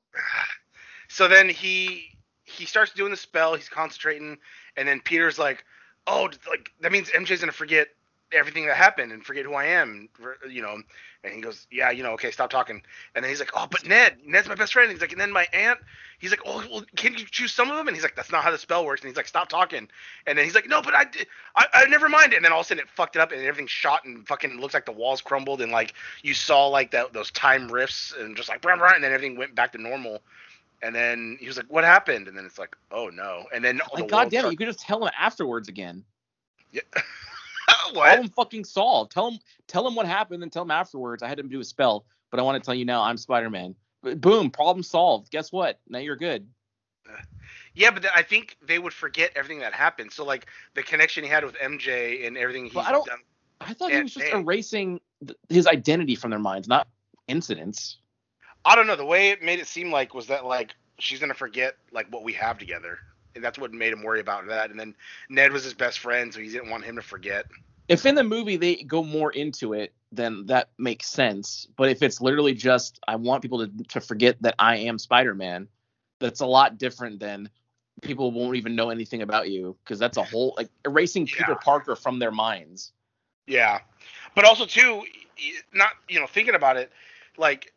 so 1.10 1.28
then 1.28 1.50
he 1.50 2.18
he 2.44 2.66
starts 2.66 2.94
doing 2.94 3.12
the 3.12 3.18
spell. 3.18 3.56
He's 3.56 3.70
concentrating, 3.70 4.38
and 4.78 4.88
then 4.88 5.00
Peter's 5.02 5.40
like, 5.40 5.64
"Oh, 6.08 6.30
like 6.50 6.72
that 6.82 6.92
means 6.92 7.10
MJ's 7.10 7.40
gonna 7.40 7.52
forget 7.52 7.90
everything 8.34 8.66
that 8.66 8.78
happened 8.78 9.12
and 9.12 9.26
forget 9.26 9.46
who 9.46 9.54
I 9.54 9.66
am." 9.66 10.10
You 10.50 10.62
know, 10.62 10.82
and 11.24 11.34
he 11.34 11.42
goes, 11.42 11.68
"Yeah, 11.72 11.92
you 11.92 12.04
know, 12.04 12.12
okay, 12.14 12.32
stop 12.32 12.50
talking." 12.50 12.82
And 13.16 13.24
then 13.24 13.30
he's 13.30 13.40
like, 13.40 13.52
"Oh, 13.56 13.68
but 13.70 13.86
Ned, 13.86 14.18
Ned's 14.26 14.48
my 14.48 14.56
best 14.56 14.74
friend." 14.74 14.90
And 14.90 14.96
He's 14.96 15.02
like, 15.02 15.12
and 15.12 15.22
then 15.22 15.32
my 15.32 15.48
aunt. 15.54 15.80
He's 16.20 16.32
like, 16.32 16.42
"Oh, 16.46 16.64
well, 16.72 16.84
can 16.96 17.14
you 17.14 17.26
choose 17.26 17.54
some 17.54 17.70
of 17.72 17.78
them?" 17.78 17.88
And 17.88 17.96
he's 17.96 18.04
like, 18.04 18.16
"That's 18.16 18.32
not 18.32 18.44
how 18.44 18.52
the 18.52 18.58
spell 18.58 18.86
works." 18.86 19.02
And 19.02 19.10
he's 19.10 19.18
like, 19.18 19.28
"Stop 19.28 19.50
talking." 19.50 19.90
And 20.28 20.38
then 20.38 20.46
he's 20.46 20.56
like, 20.56 20.68
"No, 20.68 20.82
but 20.82 20.94
I. 20.94 21.06
I, 21.56 21.68
I 21.74 21.86
never 21.86 22.10
mind." 22.10 22.34
And 22.34 22.44
then 22.46 22.52
all 22.52 22.60
of 22.60 22.66
a 22.66 22.68
sudden 22.70 22.84
it 22.84 22.90
fucked 22.90 23.16
it 23.16 23.20
up 23.20 23.32
and 23.32 23.42
everything 23.42 23.68
shot 23.68 24.06
and 24.06 24.28
fucking 24.28 24.60
looks 24.60 24.74
like 24.74 24.86
the 24.86 24.92
walls 24.92 25.22
crumbled 25.22 25.62
and 25.62 25.72
like 25.72 25.94
you 26.24 26.34
saw 26.34 26.68
like 26.68 26.92
that 26.92 27.14
those 27.14 27.32
time 27.32 27.72
rifts 27.72 28.14
and 28.18 28.36
just 28.36 28.50
like 28.50 28.64
and 28.66 29.04
then 29.04 29.12
everything 29.12 29.38
went 29.38 29.56
back 29.56 29.72
to 29.74 29.82
normal. 29.82 30.22
And 30.84 30.96
then 30.96 31.38
he 31.40 31.48
was 31.48 31.58
like, 31.58 31.68
"What 31.70 31.84
happened?" 31.84 32.28
And 32.28 32.36
then 32.38 32.46
it's 32.46 32.58
like, 32.58 32.76
"Oh 32.92 33.10
no!" 33.10 33.46
And 33.54 33.64
then 33.64 33.78
Like, 33.94 34.04
the 34.04 34.10
God 34.10 34.30
damn 34.32 34.40
it, 34.40 34.42
start- 34.42 34.52
you 34.54 34.58
could 34.58 34.68
just 34.68 34.80
tell 34.80 35.04
him 35.06 35.12
afterwards 35.20 35.68
again. 35.68 36.04
Yeah. 36.72 36.82
Tell 37.70 37.94
what? 37.94 38.20
him 38.20 38.30
fucking 38.30 38.66
solve. 38.66 39.10
Tell 39.10 39.30
him 39.30 39.40
tell 39.68 39.86
him 39.88 39.96
what 39.96 40.06
happened, 40.06 40.44
and 40.44 40.52
tell 40.52 40.64
him 40.64 40.72
afterwards. 40.72 41.22
I 41.24 41.28
had 41.28 41.40
him 41.40 41.50
do 41.50 41.60
a 41.60 41.64
spell, 41.64 42.06
but 42.30 42.40
I 42.40 42.44
want 42.44 42.62
to 42.62 42.66
tell 42.66 42.74
you 42.76 42.86
now 42.86 43.02
I'm 43.04 43.18
Spider-Man. 43.18 43.76
Boom, 44.18 44.50
problem 44.50 44.82
solved. 44.84 45.30
Guess 45.32 45.52
what? 45.52 45.80
Now 45.88 46.00
you're 46.00 46.16
good. 46.16 46.48
Yeah, 47.74 47.92
but 47.92 48.02
th- 48.02 48.14
I 48.14 48.22
think 48.22 48.58
they 48.62 48.80
would 48.80 48.92
forget 48.94 49.32
everything 49.34 49.60
that 49.60 49.72
happened. 49.74 50.12
So 50.12 50.26
like 50.26 50.48
the 50.74 50.84
connection 50.84 51.24
he 51.24 51.30
had 51.30 51.46
with 51.46 51.56
MJ 51.56 52.28
and 52.28 52.38
everything 52.38 52.66
he's 52.66 52.74
But 52.74 52.86
I 52.86 52.92
don't- 52.92 53.06
done. 53.08 53.20
I 53.62 53.74
thought 53.74 53.92
he 53.92 54.02
was 54.02 54.14
just 54.14 54.28
erasing 54.34 55.00
th- 55.26 55.38
his 55.48 55.68
identity 55.68 56.16
from 56.16 56.32
their 56.32 56.40
minds, 56.40 56.68
not 56.68 56.88
incidents. 57.30 57.98
I 58.66 58.76
don't 58.76 58.88
know. 58.88 58.96
The 58.96 59.06
way 59.06 59.30
it 59.30 59.42
made 59.42 59.60
it 59.60 59.68
seem 59.68 59.92
like 59.92 60.14
was 60.14 60.28
that 60.28 60.46
like 60.46 60.76
she's 61.00 61.20
gonna 61.20 61.34
forget 61.34 61.76
like 61.92 62.08
what 62.12 62.24
we 62.24 62.34
have 62.34 62.58
together, 62.58 63.00
and 63.36 63.44
that's 63.44 63.58
what 63.58 63.74
made 63.74 63.94
him 63.94 64.04
worry 64.04 64.20
about 64.20 64.48
that. 64.48 64.70
And 64.70 64.80
then 64.80 64.96
Ned 65.30 65.52
was 65.52 65.64
his 65.64 65.74
best 65.74 66.00
friend, 66.00 66.34
so 66.34 66.40
he 66.40 66.50
didn't 66.50 66.70
want 66.70 66.84
him 66.84 66.96
to 66.96 67.02
forget. 67.02 67.46
If 67.88 68.06
in 68.06 68.16
the 68.16 68.24
movie 68.24 68.58
they 68.58 68.76
go 68.76 69.04
more 69.04 69.32
into 69.32 69.74
it, 69.74 69.94
then 70.12 70.46
that 70.46 70.70
makes 70.78 71.08
sense. 71.08 71.68
But 71.76 71.90
if 71.90 72.02
it's 72.02 72.22
literally 72.22 72.54
just 72.54 73.00
I 73.08 73.16
want 73.16 73.42
people 73.42 73.66
to 73.66 73.84
to 73.90 74.02
forget 74.02 74.38
that 74.42 74.56
I 74.60 74.78
am 74.78 75.00
Spider-Man, 75.00 75.68
that's 76.20 76.42
a 76.42 76.46
lot 76.46 76.78
different 76.78 77.20
than 77.20 77.50
people 78.02 78.32
won't 78.32 78.56
even 78.56 78.76
know 78.76 78.90
anything 78.90 79.22
about 79.22 79.50
you 79.50 79.76
because 79.84 80.00
that's 80.00 80.18
a 80.18 80.24
whole 80.24 80.54
like 80.58 80.70
erasing 80.86 81.26
Peter 81.26 81.56
Parker 81.56 81.96
from 81.96 82.20
their 82.20 82.32
minds. 82.32 82.92
Yeah, 83.48 83.80
but 84.36 84.46
also 84.46 84.66
too, 84.66 85.04
not 85.74 85.92
you 86.08 86.20
know 86.20 86.28
thinking 86.28 86.56
about 86.56 86.78
it, 86.78 86.92
like 87.38 87.74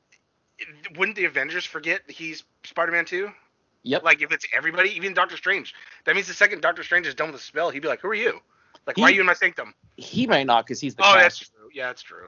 wouldn't 0.96 1.16
the 1.16 1.24
Avengers 1.24 1.64
forget 1.64 2.02
he's 2.08 2.44
Spider-Man 2.64 3.04
too? 3.04 3.30
Yep. 3.82 4.02
Like 4.02 4.22
if 4.22 4.32
it's 4.32 4.46
everybody, 4.54 4.90
even 4.90 5.12
Doctor 5.14 5.36
Strange, 5.36 5.74
that 6.04 6.14
means 6.14 6.26
the 6.26 6.34
second 6.34 6.62
Doctor 6.62 6.82
Strange 6.82 7.06
is 7.06 7.14
done 7.14 7.28
with 7.28 7.36
the 7.36 7.46
spell, 7.46 7.70
he'd 7.70 7.80
be 7.80 7.88
like, 7.88 8.00
"Who 8.00 8.08
are 8.08 8.14
you? 8.14 8.40
Like, 8.86 8.96
why 8.96 9.04
are 9.04 9.10
you 9.10 9.20
in 9.20 9.26
my 9.26 9.34
sanctum?" 9.34 9.74
he 9.96 10.26
might 10.26 10.46
not 10.46 10.64
because 10.64 10.80
he's 10.80 10.94
the 10.94 11.02
oh, 11.04 11.14
that's 11.14 11.38
true. 11.38 11.68
Yeah, 11.72 11.86
that's 11.88 12.02
true. 12.02 12.26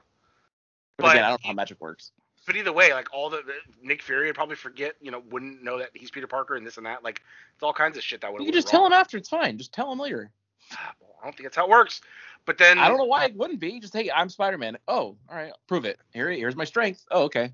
But, 0.97 1.03
but 1.03 1.11
again, 1.11 1.25
I 1.25 1.29
don't 1.29 1.43
know 1.43 1.49
how 1.49 1.53
magic 1.53 1.79
works. 1.81 2.11
But 2.45 2.55
either 2.55 2.71
way, 2.71 2.93
like 2.93 3.13
all 3.13 3.29
the, 3.29 3.41
Nick 3.83 4.01
Fury 4.01 4.27
would 4.27 4.35
probably 4.35 4.55
forget, 4.55 4.95
you 5.01 5.11
know, 5.11 5.21
wouldn't 5.29 5.63
know 5.63 5.79
that 5.79 5.89
he's 5.93 6.09
Peter 6.11 6.27
Parker 6.27 6.55
and 6.55 6.65
this 6.65 6.77
and 6.77 6.85
that. 6.85 7.03
Like 7.03 7.21
it's 7.53 7.63
all 7.63 7.73
kinds 7.73 7.97
of 7.97 8.03
shit 8.03 8.21
that 8.21 8.31
would. 8.31 8.39
You 8.39 8.45
can 8.45 8.53
just 8.53 8.69
tell 8.69 8.85
him 8.85 8.93
after. 8.93 9.17
It's 9.17 9.29
fine. 9.29 9.57
Just 9.57 9.73
tell 9.73 9.91
him 9.91 9.99
later. 9.99 10.31
Ah, 10.73 10.93
well, 11.01 11.15
I 11.21 11.25
don't 11.25 11.35
think 11.35 11.43
that's 11.43 11.57
how 11.57 11.65
it 11.65 11.69
works. 11.69 12.01
But 12.45 12.57
then 12.57 12.79
I 12.79 12.87
don't 12.87 12.97
know 12.97 13.05
why 13.05 13.25
it 13.25 13.35
wouldn't 13.35 13.59
be. 13.59 13.79
Just 13.81 13.93
hey, 13.93 14.09
I'm 14.09 14.29
Spider-Man. 14.29 14.77
Oh, 14.87 15.17
all 15.29 15.35
right, 15.35 15.51
prove 15.67 15.83
it. 15.83 15.99
Here, 16.13 16.29
here's 16.31 16.55
my 16.55 16.63
strength. 16.63 17.05
Oh, 17.11 17.23
okay. 17.23 17.51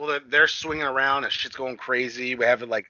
Well, 0.00 0.08
they're, 0.08 0.20
they're 0.26 0.48
swinging 0.48 0.84
around 0.86 1.24
and 1.24 1.32
shit's 1.32 1.54
going 1.56 1.76
crazy. 1.76 2.34
We 2.34 2.46
have 2.46 2.62
like 2.62 2.86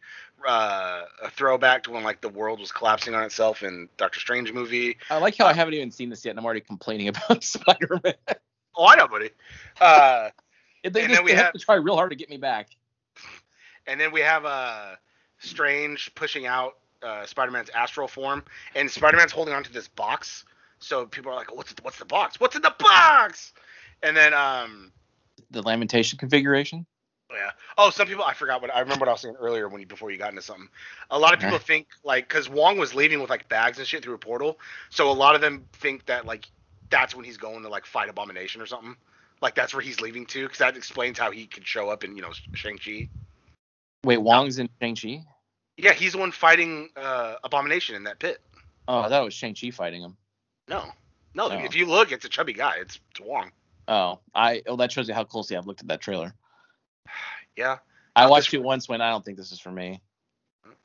uh, 0.46 1.02
a 1.24 1.28
throwback 1.30 1.82
to 1.84 1.90
when 1.90 2.04
like 2.04 2.20
the 2.20 2.28
world 2.28 2.60
was 2.60 2.70
collapsing 2.70 3.14
on 3.16 3.24
itself 3.24 3.64
in 3.64 3.88
Doctor 3.96 4.20
Strange 4.20 4.52
movie. 4.52 4.96
I 5.10 5.18
like 5.18 5.36
how 5.36 5.46
I 5.46 5.52
haven't 5.52 5.74
even 5.74 5.90
seen 5.90 6.08
this 6.08 6.24
yet, 6.24 6.30
and 6.30 6.38
I'm 6.38 6.44
already 6.44 6.60
complaining 6.60 7.08
about 7.08 7.42
Spider-Man. 7.44 8.14
Oh, 8.76 8.86
I 8.86 8.94
know, 8.94 9.08
buddy. 9.08 9.30
Uh, 9.80 10.28
they 10.84 10.88
And 10.88 10.94
just 10.94 11.08
then 11.08 11.24
we 11.24 11.32
have 11.32 11.46
have- 11.46 11.52
to 11.54 11.58
try 11.58 11.74
real 11.74 11.96
hard 11.96 12.10
to 12.10 12.16
get 12.16 12.30
me 12.30 12.36
back. 12.36 12.68
And 13.88 14.00
then 14.00 14.12
we 14.12 14.20
have 14.20 14.44
uh, 14.44 14.94
Strange 15.40 16.14
pushing 16.14 16.46
out 16.46 16.76
uh, 17.02 17.26
Spider-Man's 17.26 17.70
astral 17.70 18.06
form, 18.06 18.44
and 18.76 18.88
Spider-Man's 18.88 19.32
holding 19.32 19.52
onto 19.54 19.72
this 19.72 19.88
box. 19.88 20.44
So 20.78 21.06
people 21.06 21.32
are 21.32 21.34
like, 21.34 21.52
"What's 21.54 21.74
what's 21.82 21.98
the 21.98 22.04
box? 22.04 22.38
What's 22.38 22.54
in 22.56 22.62
the 22.62 22.74
box?" 22.78 23.52
And 24.02 24.16
then 24.16 24.32
um, 24.32 24.92
The 25.50 25.60
lamentation 25.62 26.18
configuration. 26.18 26.86
Yeah. 27.32 27.50
Oh, 27.78 27.90
some 27.90 28.06
people 28.06 28.24
I 28.24 28.34
forgot 28.34 28.62
what 28.62 28.74
I 28.74 28.80
remember 28.80 29.04
what 29.04 29.08
I 29.08 29.12
was 29.12 29.20
saying 29.22 29.36
earlier 29.40 29.68
when 29.68 29.80
you 29.80 29.86
before 29.86 30.10
you 30.10 30.18
got 30.18 30.30
into 30.30 30.42
something. 30.42 30.68
A 31.10 31.18
lot 31.18 31.34
of 31.34 31.40
people 31.40 31.56
Okay. 31.56 31.64
think 31.64 31.88
like 32.04 32.28
because 32.28 32.48
Wong 32.48 32.78
was 32.78 32.94
leaving 32.94 33.20
with 33.20 33.30
like 33.30 33.48
bags 33.48 33.78
and 33.78 33.86
shit 33.86 34.02
through 34.04 34.14
a 34.14 34.18
portal, 34.18 34.58
so 34.90 35.10
a 35.10 35.12
lot 35.12 35.34
of 35.34 35.40
them 35.40 35.64
think 35.74 36.06
that 36.06 36.26
like 36.26 36.48
that's 36.90 37.14
when 37.14 37.24
he's 37.24 37.36
going 37.38 37.62
to 37.62 37.68
like 37.68 37.86
fight 37.86 38.08
Abomination 38.08 38.60
or 38.60 38.66
something. 38.66 38.96
Like 39.42 39.54
that's 39.54 39.74
where 39.74 39.82
he's 39.82 40.00
leaving 40.00 40.26
to, 40.26 40.42
because 40.44 40.58
that 40.58 40.76
explains 40.76 41.18
how 41.18 41.30
he 41.30 41.46
could 41.46 41.66
show 41.66 41.88
up 41.88 42.04
in 42.04 42.16
you 42.16 42.22
know 42.22 42.32
Shang 42.54 42.78
Chi. 42.78 43.08
Wait, 44.04 44.18
Wong's 44.18 44.58
in 44.58 44.68
Shang 44.80 44.96
Chi. 44.96 45.24
Yeah, 45.76 45.92
he's 45.94 46.12
the 46.12 46.18
one 46.18 46.32
fighting 46.32 46.90
uh, 46.96 47.36
Abomination 47.44 47.96
in 47.96 48.04
that 48.04 48.18
pit. 48.18 48.40
Oh, 48.88 49.00
I 49.00 49.08
thought 49.08 49.22
it 49.22 49.24
was 49.24 49.34
Shang 49.34 49.54
Chi 49.54 49.70
fighting 49.70 50.02
him. 50.02 50.16
No, 50.68 50.84
no. 51.34 51.50
Oh. 51.50 51.56
If 51.64 51.74
you 51.74 51.86
look, 51.86 52.12
it's 52.12 52.24
a 52.24 52.28
chubby 52.28 52.52
guy. 52.52 52.76
It's, 52.80 52.98
it's 53.12 53.20
Wong. 53.20 53.50
Oh, 53.88 54.20
I. 54.34 54.62
Oh, 54.66 54.76
that 54.76 54.92
shows 54.92 55.08
you 55.08 55.14
how 55.14 55.24
closely 55.24 55.56
I've 55.56 55.66
looked 55.66 55.80
at 55.82 55.88
that 55.88 56.00
trailer. 56.00 56.34
Yeah, 57.56 57.78
I 58.16 58.26
watched 58.26 58.52
this- 58.52 58.58
it 58.60 58.62
once 58.62 58.88
when 58.88 59.00
I 59.02 59.10
don't 59.10 59.24
think 59.24 59.36
this 59.36 59.52
is 59.52 59.60
for 59.60 59.70
me. 59.70 60.00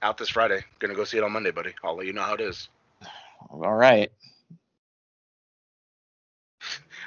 out 0.01 0.17
this 0.17 0.29
Friday. 0.29 0.63
Gonna 0.79 0.95
go 0.95 1.03
see 1.05 1.17
it 1.17 1.23
on 1.23 1.31
Monday, 1.31 1.51
buddy. 1.51 1.73
I'll 1.83 1.95
let 1.95 2.05
you 2.05 2.13
know 2.13 2.23
how 2.23 2.33
it 2.33 2.41
is. 2.41 2.67
All 3.49 3.73
right. 3.73 4.11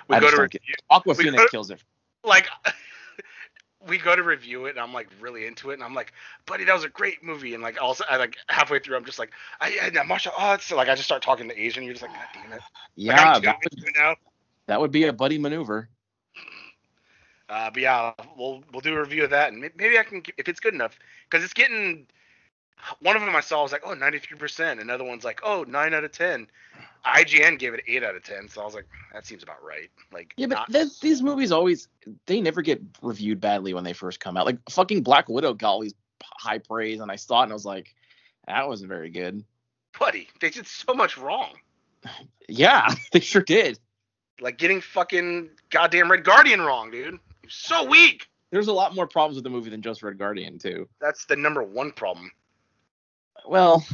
We 0.09 0.17
I 0.17 0.21
go 0.21 0.31
to 0.31 0.41
review, 0.43 0.61
Aqua 0.89 1.15
We 1.17 1.25
Phoenix 1.25 1.43
could- 1.43 1.51
kills 1.51 1.71
it. 1.71 1.83
like 2.25 2.49
we 3.87 3.99
go 3.99 4.17
to 4.17 4.23
review 4.23 4.67
it 4.67 4.71
and 4.71 4.81
I'm 4.81 4.93
like 4.95 5.09
really 5.21 5.47
into 5.47 5.71
it 5.71 5.75
and 5.75 5.83
I'm 5.85 5.95
like, 5.95 6.13
buddy, 6.47 6.65
that 6.65 6.75
was 6.75 6.85
a 6.85 6.89
great 6.89 7.23
movie 7.23 7.55
and 7.55 7.63
like 7.63 7.81
also 7.83 8.05
I 8.09 8.17
like 8.17 8.37
halfway 8.49 8.79
through 8.79 8.97
I'm 8.97 9.05
just 9.05 9.19
like, 9.19 9.33
I, 9.61 9.91
I 9.95 10.03
martial 10.05 10.33
arts. 10.37 10.65
So 10.65 10.77
like 10.77 10.89
I 10.89 10.95
just 10.95 11.05
start 11.07 11.23
talking 11.23 11.49
to 11.49 11.61
Asian. 11.61 11.85
You're 11.85 11.93
just 11.95 12.03
like, 12.03 12.13
God 12.15 12.25
damn 12.33 12.53
it. 12.53 12.57
Like, 12.57 12.63
Yeah, 12.97 13.35
too 13.35 13.41
that 13.43 13.57
would, 13.63 14.17
that 14.67 14.81
would 14.81 14.93
be 14.93 15.05
a 15.05 15.13
buddy 15.13 15.39
maneuver. 15.39 15.89
Uh, 17.49 17.71
but 17.71 17.83
yeah, 17.83 18.13
we'll 18.37 18.63
we'll 18.73 18.81
do 18.81 18.95
a 18.95 19.01
review 19.01 19.25
of 19.25 19.31
that 19.31 19.53
and 19.53 19.61
maybe 19.77 19.99
I 19.99 20.03
can 20.03 20.23
if 20.37 20.49
it's 20.49 20.61
good 20.61 20.75
enough 20.75 20.99
because 21.29 21.45
it's 21.45 21.55
getting. 21.55 22.07
One 23.01 23.17
of 23.17 23.23
them 23.23 23.35
I 23.35 23.41
saw 23.41 23.65
was 23.65 23.73
like, 23.73 23.83
oh, 23.85 23.97
93%. 23.97 24.81
Another 24.81 25.03
one's 25.03 25.25
like, 25.25 25.41
oh, 25.43 25.65
9 25.67 25.95
out 25.95 26.05
of 26.05 26.13
10. 26.13 26.47
IGN 27.05 27.59
gave 27.59 27.75
it 27.75 27.83
8 27.89 28.05
out 28.05 28.15
of 28.15 28.23
10. 28.23 28.49
So 28.49 28.61
I 28.61 28.65
was 28.65 28.75
like, 28.75 28.87
that 29.13 29.27
seems 29.27 29.43
about 29.43 29.57
right. 29.65 29.91
Like, 30.13 30.33
Yeah, 30.37 30.47
but 30.47 30.71
not- 30.71 30.91
these 31.01 31.21
movies 31.21 31.51
always 31.51 31.89
they 32.27 32.41
never 32.41 32.63
get 32.63 32.81
reviewed 33.03 33.41
badly 33.41 33.75
when 33.75 33.83
they 33.83 33.93
first 33.95 34.21
come 34.21 34.37
out. 34.37 34.47
Like 34.47 34.59
fucking 34.71 35.03
Black 35.03 35.29
Widow 35.29 35.55
got 35.55 35.71
all 35.71 35.81
these 35.81 35.95
high 36.23 36.59
praise, 36.59 37.01
and 37.01 37.11
I 37.11 37.17
saw 37.17 37.41
it 37.41 37.45
and 37.45 37.53
I 37.53 37.55
was 37.55 37.67
like, 37.67 37.93
that 38.47 38.69
wasn't 38.69 38.91
very 38.91 39.11
good. 39.11 39.43
buddy, 39.99 40.29
they 40.41 40.51
did 40.51 40.67
so 40.69 40.95
much 40.95 41.19
wrong. 41.19 41.55
Yeah, 42.49 42.89
they 43.13 43.21
sure 43.21 43.43
did. 43.43 43.79
Like 44.41 44.57
getting 44.57 44.81
fucking 44.81 45.51
goddamn 45.71 46.11
Red 46.13 46.23
Guardian 46.25 46.63
wrong, 46.63 46.91
dude. 46.93 47.19
You're 47.49 47.53
so 47.83 47.85
weak. 47.89 48.27
There's 48.51 48.69
a 48.69 48.73
lot 48.75 48.95
more 48.95 49.07
problems 49.07 49.37
with 49.37 49.45
the 49.45 49.49
movie 49.51 49.71
than 49.71 49.81
just 49.81 50.03
Red 50.03 50.19
Guardian 50.19 50.59
too. 50.59 50.87
That's 51.01 51.25
the 51.25 51.35
number 51.37 51.63
one 51.63 51.93
problem. 51.93 52.31
Well, 53.47 53.87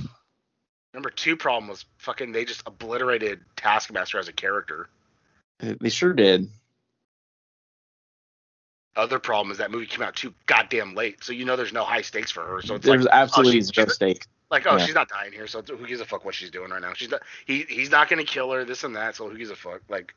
Number 0.93 1.11
two 1.11 1.37
problem 1.37 1.69
was 1.69 1.85
fucking 1.99 2.33
they 2.33 2.45
just 2.45 2.63
obliterated 2.67 3.41
Taskmaster 3.57 4.19
as 4.19 4.27
a 4.29 4.33
character. 4.33 4.89
they 5.61 5.89
sure 5.89 6.13
did. 6.13 6.49
Other 8.97 9.19
problem 9.21 9.51
is 9.53 9.59
that 9.59 9.71
movie 9.73 9.87
came 9.87 10.03
out 10.03 10.17
too 10.17 10.35
goddamn 10.47 10.95
late, 10.95 11.23
so 11.23 11.33
you 11.33 11.45
know 11.45 11.55
there's 11.57 11.73
no 11.73 11.85
high 11.85 12.03
stakes 12.03 12.31
for 12.33 12.43
her. 12.45 12.61
So 12.63 12.77
it's 12.77 12.87
There's 12.87 13.05
like, 13.05 13.15
oh, 13.15 13.17
absolutely 13.17 13.59
oh, 13.59 13.63
she- 13.63 13.73
zero 13.75 13.89
stake. 13.89 14.27
like, 14.51 14.67
oh, 14.69 14.77
yeah. 14.77 14.87
she's 14.87 14.95
not 14.95 15.09
dying 15.09 15.33
here, 15.33 15.47
so 15.49 15.63
who 15.63 15.85
gives 15.87 16.01
a 16.01 16.05
fuck 16.05 16.25
what 16.25 16.35
she's 16.35 16.51
doing 16.51 16.71
right 16.71 16.81
now? 16.83 16.93
She's 16.95 17.11
not. 17.11 17.23
He 17.45 17.63
he's 17.69 17.91
not 17.91 18.09
gonna 18.09 18.23
kill 18.25 18.51
her, 18.53 18.65
this 18.65 18.83
and 18.85 18.95
that. 18.97 19.15
So 19.17 19.29
who 19.29 19.37
gives 19.37 19.51
a 19.51 19.57
fuck? 19.57 19.81
Like, 19.89 20.15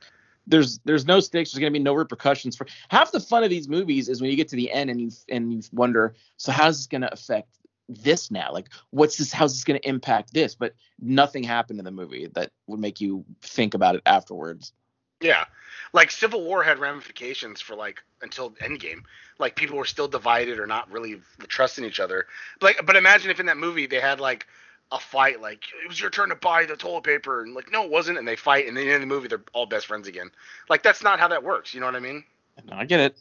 there's 0.47 0.79
there's 0.79 1.05
no 1.05 1.19
stakes. 1.19 1.51
There's 1.51 1.59
gonna 1.59 1.71
be 1.71 1.79
no 1.79 1.93
repercussions 1.93 2.55
for 2.55 2.65
half 2.89 3.11
the 3.11 3.19
fun 3.19 3.43
of 3.43 3.49
these 3.49 3.67
movies 3.67 4.09
is 4.09 4.21
when 4.21 4.31
you 4.31 4.37
get 4.37 4.47
to 4.49 4.55
the 4.55 4.71
end 4.71 4.89
and 4.89 4.99
you 4.99 5.11
and 5.29 5.53
you 5.53 5.61
wonder, 5.71 6.15
so 6.37 6.51
how's 6.51 6.77
this 6.77 6.87
gonna 6.87 7.09
affect 7.11 7.49
this 7.89 8.31
now? 8.31 8.51
Like, 8.51 8.69
what's 8.89 9.17
this? 9.17 9.31
How's 9.31 9.53
this 9.53 9.63
gonna 9.63 9.79
impact 9.83 10.33
this? 10.33 10.55
But 10.55 10.73
nothing 10.99 11.43
happened 11.43 11.79
in 11.79 11.85
the 11.85 11.91
movie 11.91 12.27
that 12.33 12.51
would 12.67 12.79
make 12.79 13.01
you 13.01 13.25
think 13.41 13.73
about 13.73 13.95
it 13.95 14.01
afterwards. 14.05 14.73
Yeah. 15.21 15.45
Like 15.93 16.11
Civil 16.11 16.43
War 16.43 16.63
had 16.63 16.79
ramifications 16.79 17.61
for 17.61 17.75
like 17.75 18.01
until 18.21 18.51
Endgame. 18.51 19.03
Like 19.39 19.55
people 19.55 19.77
were 19.77 19.85
still 19.85 20.07
divided 20.07 20.59
or 20.59 20.67
not 20.67 20.91
really 20.91 21.21
trusting 21.47 21.83
each 21.83 21.99
other. 21.99 22.27
Like 22.61 22.85
but 22.85 22.95
imagine 22.95 23.31
if 23.31 23.39
in 23.39 23.45
that 23.47 23.57
movie 23.57 23.87
they 23.87 23.99
had 23.99 24.19
like 24.19 24.47
a 24.91 24.99
fight 24.99 25.41
like 25.41 25.63
it 25.83 25.87
was 25.87 25.99
your 25.99 26.09
turn 26.09 26.29
to 26.29 26.35
buy 26.35 26.65
the 26.65 26.75
toilet 26.75 27.03
paper 27.03 27.41
and 27.41 27.53
like 27.53 27.71
no 27.71 27.83
it 27.83 27.91
wasn't 27.91 28.17
and 28.17 28.27
they 28.27 28.37
fight 28.37 28.67
and 28.67 28.77
then 28.77 28.87
in 28.87 29.01
the 29.01 29.07
movie 29.07 29.27
they're 29.27 29.43
all 29.53 29.65
best 29.65 29.85
friends 29.85 30.07
again. 30.07 30.31
Like 30.69 30.81
that's 30.81 31.03
not 31.03 31.19
how 31.19 31.27
that 31.27 31.43
works, 31.43 31.73
you 31.73 31.79
know 31.79 31.85
what 31.85 31.95
I 31.95 31.99
mean? 31.99 32.23
No, 32.65 32.75
I 32.75 32.85
get 32.85 32.99
it. 32.99 33.17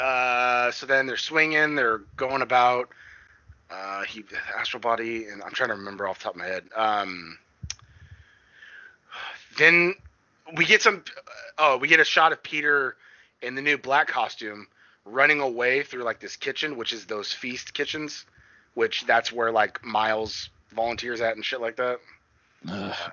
Uh 0.00 0.70
so 0.70 0.86
then 0.86 1.06
they're 1.06 1.16
swinging, 1.16 1.74
they're 1.74 2.02
going 2.16 2.42
about 2.42 2.90
uh 3.70 4.02
he 4.02 4.22
astral 4.58 4.80
body 4.80 5.26
and 5.28 5.42
I'm 5.42 5.52
trying 5.52 5.70
to 5.70 5.76
remember 5.76 6.06
off 6.06 6.18
the 6.18 6.24
top 6.24 6.34
of 6.34 6.40
my 6.40 6.46
head. 6.46 6.64
Um 6.76 7.38
then 9.56 9.94
we 10.56 10.66
get 10.66 10.82
some 10.82 11.04
oh 11.58 11.78
we 11.78 11.88
get 11.88 12.00
a 12.00 12.04
shot 12.04 12.32
of 12.32 12.42
peter 12.42 12.96
in 13.40 13.54
the 13.54 13.62
new 13.62 13.78
black 13.78 14.08
costume 14.08 14.66
running 15.04 15.40
away 15.40 15.82
through 15.82 16.02
like 16.02 16.20
this 16.20 16.36
kitchen 16.36 16.76
which 16.76 16.92
is 16.92 17.06
those 17.06 17.32
feast 17.32 17.72
kitchens 17.72 18.26
which 18.74 19.04
that's 19.06 19.32
where 19.32 19.50
like 19.50 19.84
miles 19.84 20.50
volunteers 20.74 21.20
at 21.20 21.36
and 21.36 21.44
shit 21.44 21.60
like 21.60 21.76
that. 21.76 21.98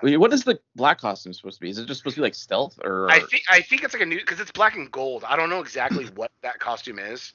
Wait, 0.02 0.16
what 0.16 0.32
is 0.32 0.44
the 0.44 0.60
black 0.76 1.00
costume 1.00 1.32
supposed 1.32 1.56
to 1.56 1.60
be? 1.60 1.70
Is 1.70 1.78
it 1.78 1.86
just 1.86 1.98
supposed 1.98 2.14
to 2.14 2.20
be 2.20 2.22
like 2.22 2.36
stealth 2.36 2.78
or? 2.84 3.10
i 3.10 3.18
think 3.18 3.42
i 3.50 3.60
think 3.60 3.82
it's 3.82 3.92
like 3.92 4.02
a 4.02 4.06
new 4.06 4.18
because 4.18 4.38
it's 4.38 4.52
black 4.52 4.76
and 4.76 4.90
gold 4.92 5.24
i 5.26 5.34
don't 5.36 5.50
know 5.50 5.60
exactly 5.60 6.04
what 6.14 6.30
that 6.42 6.60
costume 6.60 6.98
is 7.00 7.32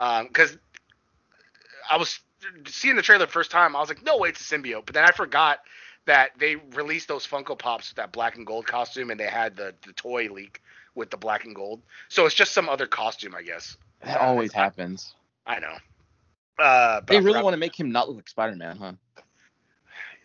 um 0.00 0.26
because 0.26 0.58
i 1.88 1.96
was 1.96 2.18
seeing 2.66 2.96
the 2.96 3.02
trailer 3.02 3.24
the 3.24 3.30
first 3.30 3.52
time 3.52 3.76
i 3.76 3.80
was 3.80 3.88
like 3.88 4.02
no 4.02 4.18
way 4.18 4.28
it's 4.28 4.40
a 4.40 4.54
symbiote 4.58 4.84
but 4.84 4.94
then 4.94 5.04
i 5.04 5.12
forgot 5.12 5.60
that 6.04 6.32
they 6.36 6.56
released 6.74 7.06
those 7.06 7.24
funko 7.24 7.56
pops 7.56 7.90
with 7.90 7.96
that 7.96 8.10
black 8.10 8.36
and 8.36 8.44
gold 8.44 8.66
costume 8.66 9.10
and 9.10 9.20
they 9.20 9.28
had 9.28 9.56
the 9.56 9.72
the 9.86 9.92
toy 9.92 10.28
leak 10.32 10.60
with 10.96 11.10
the 11.10 11.16
black 11.16 11.44
and 11.44 11.54
gold 11.54 11.80
so 12.08 12.26
it's 12.26 12.34
just 12.34 12.52
some 12.52 12.68
other 12.68 12.88
costume 12.88 13.36
i 13.36 13.42
guess 13.42 13.76
that 14.02 14.20
always 14.20 14.52
happens. 14.52 15.14
I 15.46 15.58
know. 15.58 15.76
Uh, 16.58 17.00
They 17.06 17.20
really 17.20 17.42
want 17.42 17.54
to 17.54 17.58
make 17.58 17.78
him 17.78 17.90
not 17.90 18.08
look 18.08 18.16
like 18.16 18.28
Spider-Man, 18.28 18.76
huh? 18.76 18.92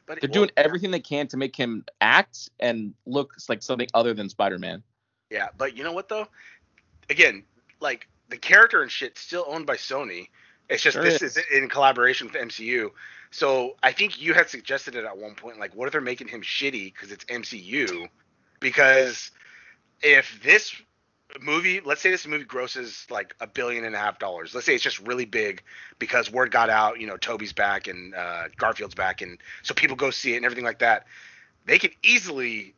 but 0.06 0.22
They're 0.22 0.30
doing 0.30 0.52
everything 0.56 0.92
they 0.92 1.00
can 1.00 1.28
to 1.28 1.38
make 1.38 1.56
him 1.56 1.86
act 2.00 2.50
and 2.60 2.94
look 3.06 3.34
like 3.50 3.62
something 3.62 3.88
other 3.94 4.14
than 4.14 4.30
Spider-Man. 4.30 4.84
Yeah, 5.30 5.50
but 5.58 5.76
you 5.76 5.84
know 5.84 5.92
what 5.92 6.08
though? 6.08 6.28
Again, 7.10 7.44
like 7.82 8.08
the 8.30 8.38
character 8.38 8.82
and 8.82 8.92
shit 8.92 9.18
still 9.18 9.46
owned 9.48 9.66
by 9.66 9.76
Sony. 9.76 10.30
It's 10.70 10.84
just 10.84 10.96
Sure 10.96 11.04
this 11.04 11.22
is. 11.22 11.38
is 11.38 11.44
in 11.54 11.70
collaboration 11.70 12.28
with 12.28 12.36
MCU. 12.36 12.92
So 13.32 13.76
I 13.84 13.92
think 13.92 14.22
you 14.22 14.34
had 14.34 14.50
suggested 14.50 14.96
it 14.96 15.06
at 15.06 15.18
one 15.18 15.36
point. 15.36 15.60
Like, 15.60 15.76
what 15.76 15.88
if 15.88 15.92
they're 15.92 16.02
making 16.02 16.28
him 16.28 16.42
shitty 16.42 16.94
because 16.94 17.12
it's 17.12 17.26
MCU? 17.26 18.08
Because 18.60 19.32
if 20.02 20.42
this 20.44 20.74
movie, 21.42 21.82
let's 21.84 22.02
say 22.02 22.10
this 22.10 22.26
movie 22.26 22.44
grosses 22.46 23.06
like 23.10 23.36
a 23.40 23.48
billion 23.48 23.86
and 23.86 23.96
a 23.96 23.98
half 23.98 24.20
dollars. 24.20 24.54
Let's 24.56 24.66
say 24.66 24.76
it's 24.76 24.84
just 24.84 25.00
really 25.00 25.26
big 25.26 25.62
because 26.00 26.32
word 26.32 26.52
got 26.52 26.70
out. 26.70 27.00
You 27.00 27.08
know, 27.08 27.18
Tobey's 27.18 27.54
back 27.54 27.88
and 27.88 28.16
uh, 28.16 28.46
Garfield's 28.58 28.96
back, 28.96 29.22
and 29.22 29.38
so 29.64 29.74
people 29.74 29.96
go 29.96 30.10
see 30.10 30.34
it 30.34 30.38
and 30.38 30.46
everything 30.46 30.66
like 30.66 30.80
that. 30.80 31.06
They 31.66 31.80
could 31.80 31.92
easily 32.02 32.74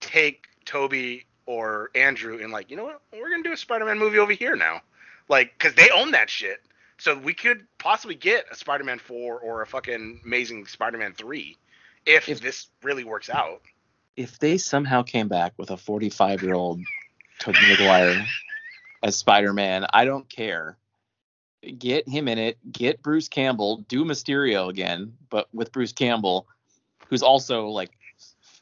take 0.00 0.46
Toby 0.64 1.24
or 1.46 1.90
Andrew 1.94 2.38
and 2.42 2.52
like, 2.52 2.70
you 2.70 2.76
know 2.76 2.84
what? 2.84 3.00
We're 3.12 3.30
gonna 3.30 3.42
do 3.42 3.52
a 3.52 3.56
Spider-Man 3.56 3.98
movie 3.98 4.18
over 4.18 4.32
here 4.32 4.56
now, 4.56 4.80
like, 5.28 5.56
cause 5.58 5.74
they 5.74 5.90
own 5.90 6.10
that 6.12 6.28
shit. 6.30 6.60
So 6.98 7.16
we 7.16 7.34
could 7.34 7.66
possibly 7.78 8.14
get 8.14 8.46
a 8.50 8.54
Spider-Man 8.56 8.98
four 8.98 9.38
or 9.38 9.62
a 9.62 9.66
fucking 9.66 10.20
Amazing 10.24 10.66
Spider-Man 10.66 11.12
three 11.14 11.56
if, 12.06 12.28
If- 12.28 12.40
this 12.40 12.68
really 12.82 13.04
works 13.04 13.28
out. 13.30 13.62
If 14.16 14.38
they 14.38 14.58
somehow 14.58 15.02
came 15.02 15.26
back 15.26 15.54
with 15.56 15.70
a 15.72 15.76
45-year-old 15.76 16.80
Tobey 17.44 17.58
Maguire 17.68 18.24
as 19.02 19.16
Spider-Man, 19.16 19.86
I 19.92 20.06
don't 20.06 20.26
care. 20.30 20.78
Get 21.78 22.08
him 22.08 22.26
in 22.26 22.38
it. 22.38 22.56
Get 22.72 23.02
Bruce 23.02 23.28
Campbell. 23.28 23.84
Do 23.88 24.06
Mysterio 24.06 24.70
again, 24.70 25.12
but 25.28 25.48
with 25.52 25.70
Bruce 25.70 25.92
Campbell, 25.92 26.46
who's 27.08 27.22
also 27.22 27.68
like 27.68 27.90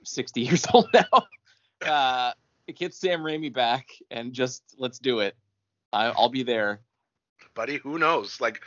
60 0.02 0.40
years 0.42 0.66
old 0.74 0.88
now. 0.92 1.26
Uh, 1.80 2.32
get 2.74 2.92
Sam 2.92 3.20
Raimi 3.20 3.52
back 3.52 3.88
and 4.10 4.32
just 4.32 4.64
let's 4.76 4.98
do 4.98 5.20
it. 5.20 5.36
I, 5.92 6.06
I'll 6.06 6.28
be 6.28 6.42
there. 6.42 6.80
buddy. 7.54 7.76
Who 7.78 7.98
knows? 7.98 8.40
Like 8.40 8.62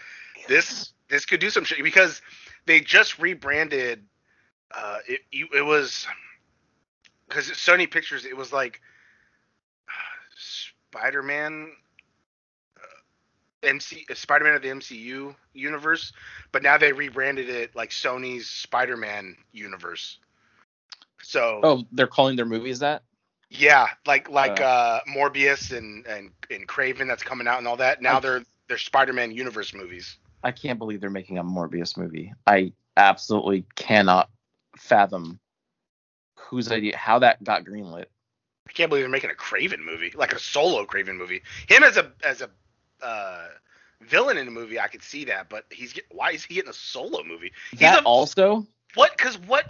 this 0.47 0.93
this 1.09 1.25
could 1.25 1.41
do 1.41 1.49
some 1.49 1.65
shit 1.65 1.83
because 1.83 2.21
they 2.65 2.79
just 2.79 3.19
rebranded. 3.19 4.05
Uh, 4.73 4.99
it 5.07 5.21
it 5.31 5.65
was 5.65 6.07
because 7.27 7.49
Sony 7.49 7.89
Pictures. 7.89 8.25
It 8.25 8.37
was 8.37 8.53
like 8.53 8.81
Spider 10.95 11.21
Man 11.21 11.71
MC 13.63 14.05
Spider-Man 14.13 14.55
of 14.55 14.61
the 14.61 14.69
MCU 14.69 15.35
universe, 15.53 16.13
but 16.51 16.63
now 16.63 16.77
they 16.77 16.93
rebranded 16.93 17.49
it 17.49 17.75
like 17.75 17.89
Sony's 17.89 18.47
Spider-Man 18.47 19.35
universe. 19.51 20.19
So 21.21 21.59
Oh, 21.63 21.83
they're 21.91 22.07
calling 22.07 22.35
their 22.37 22.45
movies 22.45 22.79
that? 22.79 23.03
yeah, 23.49 23.87
like 24.05 24.29
like 24.29 24.61
Uh. 24.61 24.63
uh, 24.63 25.01
Morbius 25.09 25.75
and 25.75 26.05
and 26.05 26.31
and 26.49 26.67
Kraven 26.67 27.07
that's 27.07 27.23
coming 27.23 27.47
out 27.47 27.57
and 27.57 27.67
all 27.67 27.77
that. 27.77 28.01
Now 28.01 28.17
I- 28.17 28.21
they're 28.21 28.43
they're 28.67 28.77
Spider-Man 28.77 29.31
universe 29.31 29.73
movies. 29.73 30.17
I 30.43 30.51
can't 30.51 30.79
believe 30.79 31.01
they're 31.01 31.09
making 31.09 31.39
a 31.39 31.43
Morbius 31.43 31.97
movie. 31.97 32.33
I 32.45 32.71
absolutely 32.95 33.65
cannot 33.75 34.29
fathom 34.77 35.39
whose 36.37 36.71
idea 36.71 36.95
how 36.95 37.19
that 37.19 37.43
got 37.43 37.65
greenlit. 37.65 38.05
I 38.75 38.77
can't 38.77 38.89
believe 38.89 39.03
they're 39.03 39.09
making 39.09 39.29
a 39.29 39.33
Kraven 39.33 39.79
movie, 39.79 40.11
like 40.15 40.33
a 40.33 40.39
solo 40.39 40.85
Kraven 40.85 41.15
movie. 41.15 41.41
Him 41.69 41.83
as 41.83 41.95
a 41.95 42.11
as 42.25 42.41
a 42.41 42.49
uh, 43.01 43.47
villain 44.01 44.37
in 44.37 44.49
a 44.49 44.51
movie, 44.51 44.81
I 44.81 44.89
could 44.89 45.01
see 45.01 45.23
that, 45.25 45.47
but 45.47 45.63
he's 45.71 45.93
get, 45.93 46.03
why 46.11 46.31
is 46.31 46.43
he 46.43 46.55
getting 46.55 46.69
a 46.69 46.73
solo 46.73 47.23
movie? 47.23 47.53
He's 47.71 47.79
That 47.79 48.01
a- 48.01 48.05
also 48.05 48.67
What? 48.95 49.15
Because 49.15 49.37
what? 49.39 49.65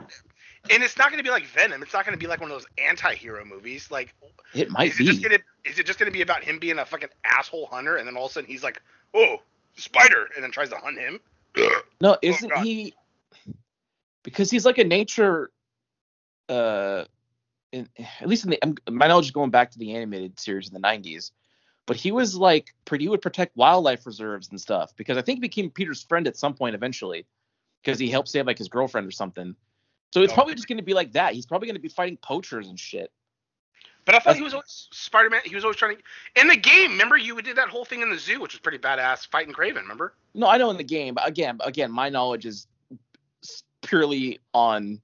And 0.72 0.82
it's 0.82 0.98
not 0.98 1.12
going 1.12 1.20
to 1.20 1.24
be 1.24 1.30
like 1.30 1.46
Venom. 1.46 1.84
It's 1.84 1.94
not 1.94 2.04
going 2.04 2.18
to 2.18 2.20
be 2.20 2.26
like 2.26 2.42
one 2.42 2.50
of 2.50 2.56
those 2.58 2.66
anti-hero 2.80 3.46
movies. 3.46 3.92
Like, 3.92 4.16
it 4.56 4.72
might 4.72 4.90
is 4.90 5.00
it 5.00 5.04
just 5.04 5.22
be. 5.22 5.30
gonna 5.30 5.44
is 5.66 5.78
it 5.78 5.86
just 5.86 6.00
going 6.00 6.12
to 6.12 6.14
be 6.14 6.24
about 6.24 6.44
him 6.44 6.58
being 6.58 6.80
a 6.80 6.86
fucking 6.86 7.10
asshole 7.24 7.68
hunter, 7.68 7.98
and 7.98 8.08
then 8.08 8.18
all 8.18 8.26
of 8.26 8.32
a 8.32 8.34
sudden 8.34 8.50
he's 8.50 8.64
like, 8.64 8.82
oh, 9.14 9.38
spider, 9.76 10.30
and 10.34 10.44
then 10.44 10.50
tries 10.50 10.70
to 10.70 10.78
hunt 10.78 10.98
him? 10.98 11.20
No, 12.02 12.18
isn't 12.24 12.50
God. 12.50 12.66
he? 12.66 12.94
Because 14.24 14.50
he's 14.50 14.66
like 14.66 14.80
a 14.80 14.84
nature. 14.84 15.52
Uh, 16.50 17.06
in, 17.76 17.90
at 18.22 18.28
least 18.28 18.44
in 18.46 18.52
the 18.52 18.64
I'm- 18.64 18.76
my 18.90 19.08
knowledge 19.08 19.26
is 19.26 19.32
going 19.32 19.50
back 19.52 19.72
to 19.72 19.80
the 19.80 19.94
animated 19.96 20.40
series 20.40 20.68
in 20.68 20.74
the 20.74 20.80
'90s, 20.80 21.32
but 21.86 21.98
he 21.98 22.12
was 22.12 22.36
like 22.36 22.74
pretty. 22.86 23.06
He 23.06 23.10
would 23.10 23.22
protect 23.22 23.56
wildlife 23.58 24.06
reserves 24.06 24.50
and 24.50 24.60
stuff 24.60 24.96
because 24.96 25.18
I 25.18 25.22
think 25.22 25.38
he 25.38 25.42
became 25.42 25.70
Peter's 25.70 26.04
friend 26.04 26.28
at 26.28 26.38
some 26.38 26.54
point 26.54 26.76
eventually, 26.76 27.26
because 27.84 28.00
he 28.00 28.10
helped 28.10 28.30
save 28.30 28.48
like 28.48 28.58
his 28.58 28.70
girlfriend 28.70 29.08
or 29.08 29.12
something. 29.12 29.56
So 30.14 30.22
it's 30.22 30.32
Oh. 30.32 30.36
probably 30.36 30.56
just 30.56 30.68
going 30.68 30.78
to 30.78 30.84
be 30.84 30.94
like 30.94 31.12
that. 31.14 31.34
He's 31.34 31.46
probably 31.46 31.68
going 31.68 31.76
to 31.76 31.82
be 31.82 31.90
fighting 31.90 32.18
poachers 32.18 32.70
and 32.70 32.80
shit. 32.80 33.12
But 34.06 34.16
I 34.16 34.20
thought 34.20 34.24
That's- 34.26 34.38
he 34.38 34.44
was 34.44 34.54
always 34.54 34.88
Spider-Man. 34.92 35.42
He 35.46 35.56
was 35.56 35.64
always 35.66 35.78
trying 35.78 35.98
to 35.98 36.04
in 36.40 36.48
the 36.48 36.56
game. 36.56 36.92
Remember, 36.92 37.18
you 37.18 37.42
did 37.42 37.58
that 37.58 37.70
whole 37.70 37.84
thing 37.86 38.02
in 38.02 38.10
the 38.12 38.18
zoo, 38.20 38.40
which 38.40 38.54
was 38.54 38.60
pretty 38.62 38.78
badass, 38.78 39.28
fighting 39.28 39.54
Kraven. 39.54 39.78
Remember? 39.82 40.14
No, 40.34 40.48
I 40.48 40.58
know 40.58 40.70
in 40.70 40.78
the 40.78 40.84
game, 40.84 41.16
but 41.16 41.28
again, 41.28 41.58
again, 41.62 41.92
my 41.92 42.08
knowledge 42.10 42.46
is 42.46 42.68
purely 43.82 44.40
on 44.54 45.02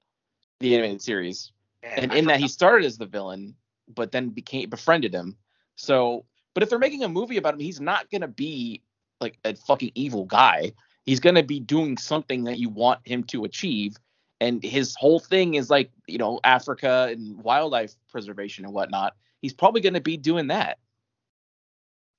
the 0.60 0.76
animated 0.76 1.02
series. 1.02 1.52
And 1.84 2.12
I 2.12 2.18
in 2.18 2.26
that 2.26 2.40
he 2.40 2.48
started 2.48 2.86
as 2.86 2.98
the 2.98 3.06
villain, 3.06 3.56
but 3.88 4.12
then 4.12 4.30
became 4.30 4.70
befriended 4.70 5.14
him. 5.14 5.38
So, 5.76 6.26
but 6.54 6.64
if 6.64 6.70
they're 6.70 6.80
making 6.80 7.04
a 7.04 7.10
movie 7.10 7.38
about 7.38 7.54
him, 7.54 7.60
he's 7.60 7.82
not 7.82 8.10
gonna 8.10 8.28
be 8.28 8.82
like 9.20 9.38
a 9.46 9.56
fucking 9.56 9.92
evil 9.96 10.26
guy. 10.26 10.74
He's 11.04 11.20
gonna 11.20 11.44
be 11.44 11.60
doing 11.60 11.98
something 11.98 12.44
that 12.46 12.60
you 12.60 12.70
want 12.70 13.00
him 13.06 13.24
to 13.26 13.46
achieve, 13.46 13.98
and 14.40 14.64
his 14.64 14.96
whole 14.96 15.20
thing 15.20 15.56
is 15.56 15.70
like 15.70 15.92
you 16.08 16.18
know 16.18 16.40
Africa 16.44 17.08
and 17.12 17.42
wildlife 17.44 17.94
preservation 18.10 18.66
and 18.66 18.74
whatnot. 18.74 19.16
He's 19.42 19.54
probably 19.54 19.82
gonna 19.82 20.02
be 20.02 20.18
doing 20.18 20.48
that. 20.48 20.78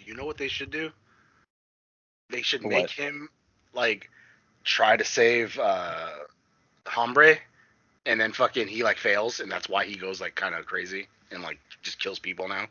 You 0.01 0.15
know 0.15 0.25
what 0.25 0.39
they 0.39 0.49
should 0.49 0.71
do? 0.71 0.91
They 2.31 2.43
should 2.43 2.63
What? 2.63 2.71
make 2.71 2.91
him 2.91 3.29
like 3.73 4.11
try 4.65 4.97
to 4.97 5.05
save 5.05 5.59
uh 5.59 6.11
Hombre 6.87 7.39
and 8.07 8.21
then 8.21 8.33
fucking 8.33 8.69
he 8.69 8.83
like 8.83 8.99
fails 8.99 9.41
and 9.41 9.51
that's 9.51 9.69
why 9.69 9.85
he 9.85 9.97
goes 9.97 10.21
like 10.21 10.35
kind 10.35 10.55
of 10.55 10.67
crazy 10.67 11.09
and 11.31 11.43
like 11.43 11.59
just 11.83 11.99
kills 11.99 12.19
people 12.19 12.49
now. 12.49 12.67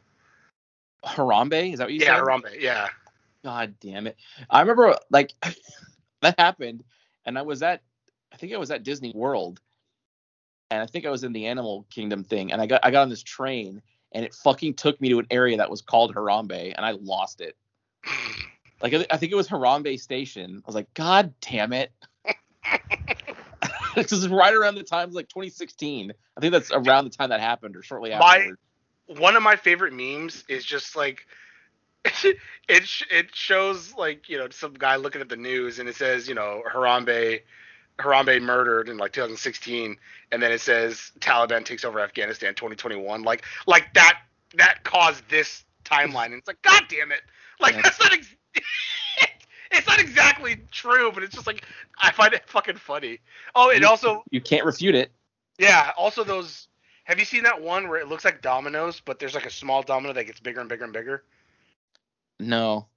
Harambe, 1.05 1.73
is 1.73 1.79
that 1.79 1.85
what 1.85 1.93
you 1.93 1.99
yeah, 1.99 2.05
said? 2.07 2.15
Yeah, 2.15 2.21
Harambe. 2.21 2.61
Yeah. 2.61 2.87
God 3.43 3.75
damn 3.79 4.07
it. 4.07 4.17
I 4.49 4.59
remember 4.61 4.95
like 5.09 5.33
that 6.21 6.39
happened 6.39 6.83
and 7.25 7.37
I 7.37 7.41
was 7.41 7.63
at 7.63 7.81
I 8.33 8.37
think 8.37 8.53
I 8.53 8.57
was 8.57 8.71
at 8.71 8.83
Disney 8.83 9.11
World 9.15 9.59
and 10.69 10.81
I 10.81 10.85
think 10.85 11.05
I 11.05 11.09
was 11.09 11.23
in 11.23 11.33
the 11.33 11.47
Animal 11.47 11.85
Kingdom 11.89 12.23
thing 12.23 12.51
and 12.51 12.61
I 12.61 12.65
got 12.65 12.81
I 12.83 12.91
got 12.91 13.03
on 13.03 13.09
this 13.09 13.23
train 13.23 13.81
and 14.11 14.25
it 14.25 14.33
fucking 14.33 14.73
took 14.75 14.99
me 14.99 15.09
to 15.09 15.19
an 15.19 15.27
area 15.31 15.57
that 15.57 15.69
was 15.69 15.81
called 15.81 16.13
Harambe 16.13 16.73
and 16.75 16.85
I 16.85 16.91
lost 16.91 17.41
it. 17.41 17.55
Like 18.83 18.95
I, 18.95 18.97
thi- 18.97 19.11
I 19.11 19.17
think 19.17 19.31
it 19.31 19.35
was 19.35 19.47
Harambe 19.47 19.99
Station. 20.01 20.55
I 20.57 20.65
was 20.65 20.73
like, 20.73 20.91
God 20.95 21.35
damn 21.39 21.71
it. 21.71 21.91
this 23.95 24.11
is 24.11 24.27
right 24.27 24.53
around 24.53 24.75
the 24.75 24.83
times 24.83 25.15
like 25.15 25.27
2016. 25.29 26.13
I 26.37 26.39
think 26.41 26.51
that's 26.53 26.71
around 26.71 27.05
the 27.05 27.09
time 27.11 27.29
that 27.29 27.39
happened 27.39 27.75
or 27.75 27.83
shortly 27.83 28.11
after. 28.11 28.25
My- 28.25 28.37
after. 28.37 28.57
One 29.19 29.35
of 29.35 29.43
my 29.43 29.57
favorite 29.57 29.91
memes 29.91 30.45
is 30.47 30.63
just 30.63 30.95
like 30.95 31.25
it 32.23 32.37
it 33.09 33.35
shows 33.35 33.93
like 33.95 34.29
you 34.29 34.37
know 34.37 34.47
some 34.49 34.73
guy 34.73 34.95
looking 34.95 35.19
at 35.19 35.27
the 35.27 35.35
news 35.35 35.79
and 35.79 35.89
it 35.89 35.95
says 35.95 36.29
you 36.29 36.33
know 36.35 36.61
Harambe 36.73 37.41
Harambe 37.99 38.41
murdered 38.41 38.87
in 38.87 38.97
like 38.97 39.11
2016 39.11 39.97
and 40.31 40.41
then 40.41 40.51
it 40.51 40.61
says 40.61 41.11
Taliban 41.19 41.65
takes 41.65 41.83
over 41.83 41.99
Afghanistan 41.99 42.55
2021 42.55 43.23
like 43.23 43.43
like 43.67 43.93
that 43.95 44.19
that 44.55 44.83
caused 44.83 45.27
this 45.29 45.65
timeline 45.83 46.27
and 46.27 46.35
it's 46.35 46.47
like 46.47 46.61
god 46.61 46.83
damn 46.87 47.11
it 47.11 47.21
like 47.59 47.75
Yeah. 47.75 47.81
that's 47.83 47.99
not 47.99 48.13
ex- 48.13 48.35
it's 49.71 49.87
not 49.87 49.99
exactly 49.99 50.57
true 50.71 51.11
but 51.13 51.23
it's 51.23 51.33
just 51.35 51.47
like 51.47 51.65
I 51.97 52.11
find 52.11 52.33
it 52.33 52.47
fucking 52.47 52.77
funny 52.77 53.19
oh 53.55 53.69
and 53.71 53.81
You- 53.81 53.87
also 53.87 54.23
You 54.31 54.41
can't 54.41 54.65
refute 54.65 54.95
it. 54.95 55.11
yeah, 55.57 55.91
also 55.97 56.23
those. 56.23 56.67
Have 57.05 57.19
you 57.19 57.25
seen 57.25 57.43
that 57.43 57.61
one 57.61 57.87
where 57.89 57.99
it 57.99 58.07
looks 58.07 58.23
like 58.23 58.41
dominoes, 58.41 59.01
but 59.03 59.19
there's 59.19 59.33
like 59.35 59.45
a 59.45 59.51
small 59.51 59.81
domino 59.83 60.13
that 60.13 60.23
gets 60.25 60.39
bigger 60.39 60.59
and 60.59 60.69
bigger 60.69 60.83
and 60.85 60.93
bigger? 60.93 61.23
No. 62.39 62.87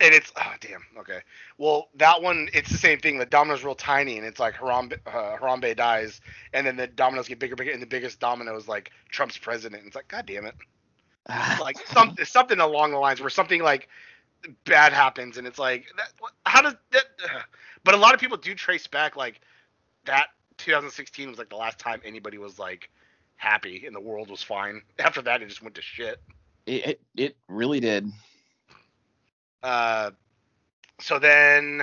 And 0.00 0.14
it's 0.14 0.32
oh 0.36 0.52
damn 0.60 0.84
okay. 0.98 1.20
Well, 1.58 1.88
that 1.96 2.22
one 2.22 2.48
it's 2.52 2.70
the 2.70 2.78
same 2.78 3.00
thing. 3.00 3.18
The 3.18 3.26
domino's 3.26 3.64
real 3.64 3.74
tiny, 3.74 4.16
and 4.16 4.26
it's 4.26 4.38
like 4.38 4.54
Harambe, 4.54 4.98
uh, 5.06 5.36
Harambe 5.36 5.74
dies, 5.76 6.20
and 6.52 6.66
then 6.66 6.76
the 6.76 6.86
dominoes 6.86 7.26
get 7.28 7.38
bigger, 7.40 7.52
and 7.52 7.58
bigger, 7.58 7.72
and 7.72 7.82
the 7.82 7.86
biggest 7.86 8.20
domino 8.20 8.56
is 8.56 8.68
like 8.68 8.90
Trump's 9.10 9.36
president. 9.38 9.80
And 9.82 9.88
it's 9.88 9.96
like 9.96 10.08
god 10.08 10.26
damn 10.26 10.46
it, 10.46 10.54
like 11.60 11.76
something 11.88 12.24
something 12.24 12.60
along 12.60 12.92
the 12.92 12.98
lines 12.98 13.20
where 13.20 13.30
something 13.30 13.62
like 13.62 13.88
bad 14.64 14.92
happens, 14.92 15.38
and 15.38 15.46
it's 15.46 15.58
like 15.58 15.86
that. 15.96 16.12
How 16.44 16.62
does 16.62 16.74
that? 16.92 17.04
uh, 17.24 17.40
But 17.84 17.94
a 17.94 17.98
lot 17.98 18.12
of 18.12 18.20
people 18.20 18.36
do 18.36 18.54
trace 18.54 18.86
back 18.86 19.16
like 19.16 19.40
that. 20.04 20.28
2016 20.58 21.28
was 21.28 21.38
like 21.38 21.48
the 21.48 21.56
last 21.56 21.78
time 21.78 22.02
anybody 22.04 22.36
was 22.38 22.58
like 22.58 22.90
happy 23.36 23.84
and 23.86 23.94
the 23.94 24.00
world 24.00 24.28
was 24.28 24.42
fine. 24.42 24.82
After 24.98 25.22
that, 25.22 25.42
it 25.42 25.48
just 25.48 25.62
went 25.62 25.76
to 25.76 25.82
shit. 25.82 26.20
it, 26.66 26.86
it 26.86 27.00
it 27.16 27.36
really 27.48 27.80
did. 27.80 28.10
Uh, 29.62 30.10
so 31.00 31.18
then 31.18 31.82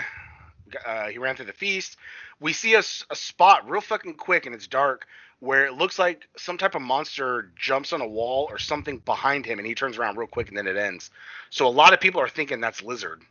uh, 0.85 1.07
he 1.07 1.17
ran 1.17 1.35
through 1.35 1.45
the 1.45 1.53
feast. 1.53 1.97
We 2.39 2.53
see 2.53 2.75
a 2.75 2.83
spot 2.83 3.69
real 3.69 3.81
fucking 3.81 4.15
quick 4.15 4.45
and 4.45 4.53
it's 4.53 4.67
dark 4.67 5.07
where 5.39 5.65
it 5.65 5.73
looks 5.73 5.99
like 5.99 6.27
some 6.37 6.57
type 6.57 6.75
of 6.75 6.81
monster 6.81 7.51
jumps 7.55 7.93
on 7.93 8.01
a 8.01 8.07
wall 8.07 8.47
or 8.49 8.57
something 8.57 8.97
behind 8.99 9.45
him 9.45 9.59
and 9.59 9.67
he 9.67 9.75
turns 9.75 9.97
around 9.97 10.17
real 10.17 10.27
quick 10.27 10.49
and 10.49 10.57
then 10.57 10.67
it 10.67 10.77
ends. 10.77 11.11
So 11.49 11.67
a 11.67 11.69
lot 11.69 11.93
of 11.93 11.99
people 11.99 12.21
are 12.21 12.29
thinking 12.29 12.61
that's 12.61 12.81
Lizard. 12.81 13.21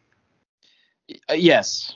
Uh, 1.29 1.35
yes. 1.35 1.95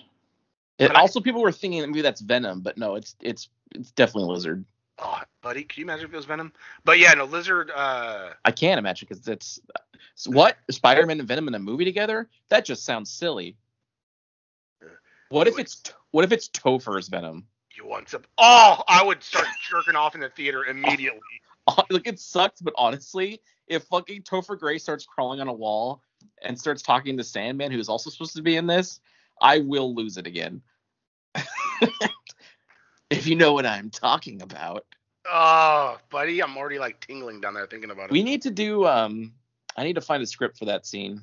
It, 0.78 0.90
I- 0.90 1.00
also, 1.00 1.20
people 1.20 1.42
were 1.42 1.52
thinking 1.52 1.80
that 1.80 1.88
maybe 1.88 2.02
that's 2.02 2.20
Venom, 2.20 2.60
but 2.60 2.78
no, 2.78 2.94
it's 2.94 3.16
it's 3.20 3.48
it's 3.74 3.90
definitely 3.92 4.32
Lizard. 4.34 4.64
Oh, 5.00 5.20
buddy, 5.42 5.62
can 5.62 5.80
you 5.80 5.84
imagine 5.86 6.06
if 6.06 6.12
it 6.12 6.16
was 6.16 6.24
Venom? 6.24 6.52
But 6.84 6.98
yeah, 6.98 7.14
no, 7.14 7.24
Lizard. 7.24 7.70
Uh, 7.74 8.30
I 8.44 8.50
can't 8.50 8.78
imagine 8.78 9.06
because 9.08 9.26
it's, 9.28 9.60
it's 10.12 10.26
what 10.26 10.56
Spider-Man 10.70 11.20
and 11.20 11.28
Venom 11.28 11.46
in 11.46 11.54
a 11.54 11.58
movie 11.60 11.84
together. 11.84 12.28
That 12.48 12.64
just 12.64 12.84
sounds 12.84 13.10
silly. 13.10 13.56
What 15.28 15.46
if 15.46 15.58
it's 15.58 15.82
what 16.10 16.24
if 16.24 16.32
it's 16.32 16.48
Topher's 16.48 17.08
Venom? 17.08 17.46
You 17.78 17.86
want 17.86 18.08
some? 18.08 18.22
Oh, 18.38 18.82
I 18.88 19.04
would 19.04 19.22
start 19.22 19.46
jerking 19.70 19.94
off 19.94 20.16
in 20.16 20.20
the 20.20 20.28
theater 20.28 20.64
immediately. 20.64 21.20
Like 21.90 22.06
it 22.06 22.18
sucks, 22.18 22.62
but 22.62 22.72
honestly, 22.78 23.42
if 23.66 23.82
fucking 23.84 24.22
Topher 24.22 24.58
Grace 24.58 24.82
starts 24.82 25.04
crawling 25.04 25.38
on 25.38 25.48
a 25.48 25.52
wall 25.52 26.02
and 26.40 26.58
starts 26.58 26.80
talking 26.80 27.18
to 27.18 27.24
Sandman, 27.24 27.70
who's 27.72 27.90
also 27.90 28.08
supposed 28.08 28.34
to 28.36 28.42
be 28.42 28.56
in 28.56 28.66
this, 28.66 29.00
I 29.38 29.58
will 29.58 29.94
lose 29.94 30.16
it 30.16 30.26
again. 30.26 30.62
if 33.10 33.26
you 33.26 33.36
know 33.36 33.52
what 33.52 33.66
I'm 33.66 33.90
talking 33.90 34.40
about. 34.40 34.86
Oh, 35.30 35.98
buddy, 36.08 36.42
I'm 36.42 36.56
already 36.56 36.78
like 36.78 37.06
tingling 37.06 37.42
down 37.42 37.52
there 37.52 37.66
thinking 37.66 37.90
about 37.90 38.06
it. 38.06 38.12
We 38.12 38.22
need 38.22 38.40
to 38.42 38.50
do 38.50 38.86
um 38.86 39.34
I 39.76 39.84
need 39.84 39.96
to 39.96 40.00
find 40.00 40.22
a 40.22 40.26
script 40.26 40.56
for 40.58 40.64
that 40.64 40.86
scene. 40.86 41.22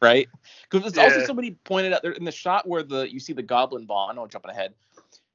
Right? 0.00 0.28
Because 0.70 0.86
it's 0.86 0.98
also 0.98 1.24
somebody 1.24 1.52
pointed 1.64 1.92
out 1.92 2.02
there 2.02 2.12
in 2.12 2.24
the 2.24 2.32
shot 2.32 2.66
where 2.66 2.82
the 2.82 3.10
you 3.10 3.20
see 3.20 3.32
the 3.32 3.42
goblin 3.42 3.86
ball, 3.86 4.08
I 4.10 4.14
know 4.14 4.22
I'm 4.22 4.28
jumping 4.28 4.50
ahead. 4.50 4.74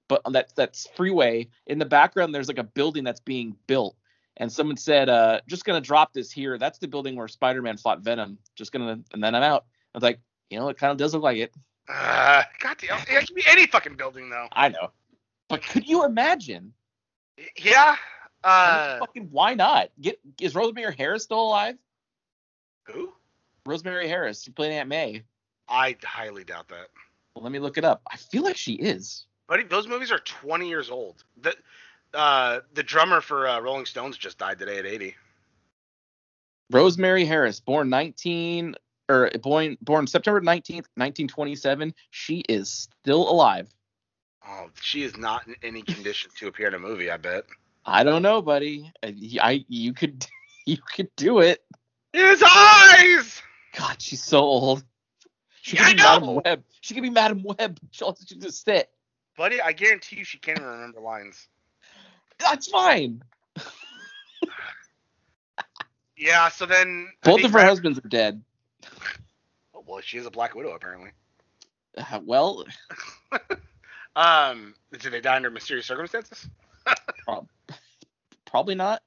But 0.08 0.22
on 0.26 0.34
that 0.34 0.54
that's 0.56 0.88
freeway, 0.96 1.48
in 1.68 1.80
the 1.80 1.86
background 1.86 2.34
there's 2.36 2.48
like 2.48 2.58
a 2.58 2.64
building 2.64 3.04
that's 3.04 3.20
being 3.20 3.56
built. 3.68 3.96
And 4.38 4.52
someone 4.52 4.78
said, 4.78 5.10
uh, 5.10 5.42
just 5.48 5.66
gonna 5.66 5.82
drop 5.82 6.14
this 6.14 6.32
here. 6.32 6.58
That's 6.58 6.80
the 6.80 6.88
building 6.88 7.16
where 7.16 7.28
Spider-Man 7.28 7.78
fought 7.78 8.00
Venom. 8.02 8.38
Just 8.56 8.72
gonna 8.72 9.00
and 9.14 9.24
then 9.24 9.36
I'm 9.36 9.44
out. 9.44 9.66
I 9.94 9.98
was 9.98 10.04
like, 10.04 10.20
you 10.50 10.60
know, 10.60 10.70
it 10.70 10.78
kind 10.78 10.92
of 10.92 10.98
does 10.98 11.14
look 11.14 11.24
like 11.24 11.38
it. 11.38 11.54
Uh, 11.88 12.44
God 12.60 12.78
damn, 12.78 13.00
it 13.00 13.28
could 13.28 13.36
be 13.36 13.44
any 13.48 13.68
fucking 13.68 13.96
building 13.96 14.30
though. 14.30 14.48
I 14.52 14.70
know. 14.70 14.92
But 15.50 15.64
could 15.64 15.88
you 15.88 16.06
imagine? 16.06 16.74
Yeah. 17.58 17.96
I 18.44 18.72
mean, 18.72 18.80
Uh, 18.80 19.00
fucking 19.00 19.28
why 19.32 19.54
not? 19.54 19.90
Get 20.00 20.20
is 20.40 20.56
Rosemary 20.56 20.96
Harris 20.98 21.24
still 21.24 21.42
alive? 21.42 21.78
who? 22.86 23.14
Rosemary 23.66 24.08
Harris. 24.08 24.44
She 24.44 24.52
played 24.52 24.72
Aunt 24.72 24.90
May. 24.90 25.24
I 25.70 25.96
highly 26.04 26.44
doubt 26.44 26.68
that. 26.70 26.88
Well, 27.36 27.44
let 27.44 27.52
me 27.52 27.60
look 27.60 27.78
it 27.78 27.86
up. 27.86 28.02
I 28.12 28.18
feel 28.18 28.44
like 28.44 28.58
she 28.58 28.74
is. 28.74 29.26
Buddy, 29.48 29.64
those 29.64 29.88
movies 29.88 30.12
are 30.12 30.20
20 30.20 30.68
years 30.68 30.90
old. 30.90 31.24
The 31.42 31.56
uh, 32.14 32.60
the 32.74 32.84
drummer 32.84 33.22
for 33.22 33.48
uh, 33.48 33.60
Rolling 33.62 33.86
Stones 33.86 34.18
just 34.18 34.38
died 34.38 34.60
today 34.60 34.80
at 34.80 34.86
80. 34.86 35.16
Rosemary 36.70 37.26
Harris, 37.26 37.60
born 37.60 37.90
19 37.90 38.76
or 39.10 39.30
born 39.42 39.78
born 39.82 40.08
September 40.08 40.42
19th, 40.42 40.88
1927. 40.96 41.94
She 42.12 42.44
is 42.50 42.70
still 42.70 43.30
alive. 43.30 43.70
Oh, 44.48 44.70
she 44.82 45.04
is 45.04 45.18
not 45.18 45.48
in 45.48 45.56
any 45.64 45.82
condition 45.82 46.32
to 46.38 46.48
appear 46.48 46.68
in 46.68 46.74
a 46.74 46.80
movie. 46.80 47.12
I 47.12 47.18
bet. 47.18 47.46
I 47.86 48.04
don't 48.04 48.22
know, 48.22 48.42
buddy. 48.42 48.92
I, 49.04 49.16
I 49.42 49.66
you 49.68 49.94
could 49.94 50.26
you 50.66 50.78
could 50.96 51.10
do 51.16 51.40
it. 51.40 51.64
His 52.14 52.44
eyes. 52.44 53.42
God, 53.78 54.02
she's 54.02 54.24
so 54.24 54.40
old. 54.40 54.84
She 55.62 55.76
Yeah, 55.78 55.88
could 55.90 55.98
be 55.98 56.04
I 56.04 56.20
Madam. 56.20 56.42
Web. 56.44 56.64
She 56.82 56.94
could 56.94 57.04
be 57.04 57.10
Madam 57.10 57.44
Web. 57.44 57.80
She'll 57.92 58.16
she 58.28 58.38
just 58.38 58.64
sit. 58.66 58.90
Buddy, 59.38 59.62
I 59.62 59.72
guarantee 59.72 60.18
you 60.18 60.24
she 60.26 60.38
can't 60.40 60.60
even 60.60 60.70
remember 60.70 61.00
lines. 61.02 61.48
That's 62.40 62.68
fine. 62.68 63.22
Yeah, 66.18 66.50
so 66.50 66.66
then 66.66 67.08
Both 67.24 67.40
of 67.44 67.52
her 67.52 67.58
Brad- 67.58 67.68
husbands 67.70 67.98
are 68.00 68.08
dead. 68.08 68.44
Oh, 69.74 69.84
well, 69.88 70.02
she 70.02 70.18
is 70.18 70.26
a 70.26 70.32
Black 70.32 70.54
Widow 70.56 70.72
apparently. 70.72 71.12
Uh, 71.98 72.20
well, 72.24 72.66
Um, 74.16 74.76
did 74.92 75.12
they 75.14 75.22
die 75.22 75.38
under 75.38 75.50
mysterious 75.50 75.86
circumstances? 75.88 76.48
probably 78.46 78.76
not. 78.76 79.02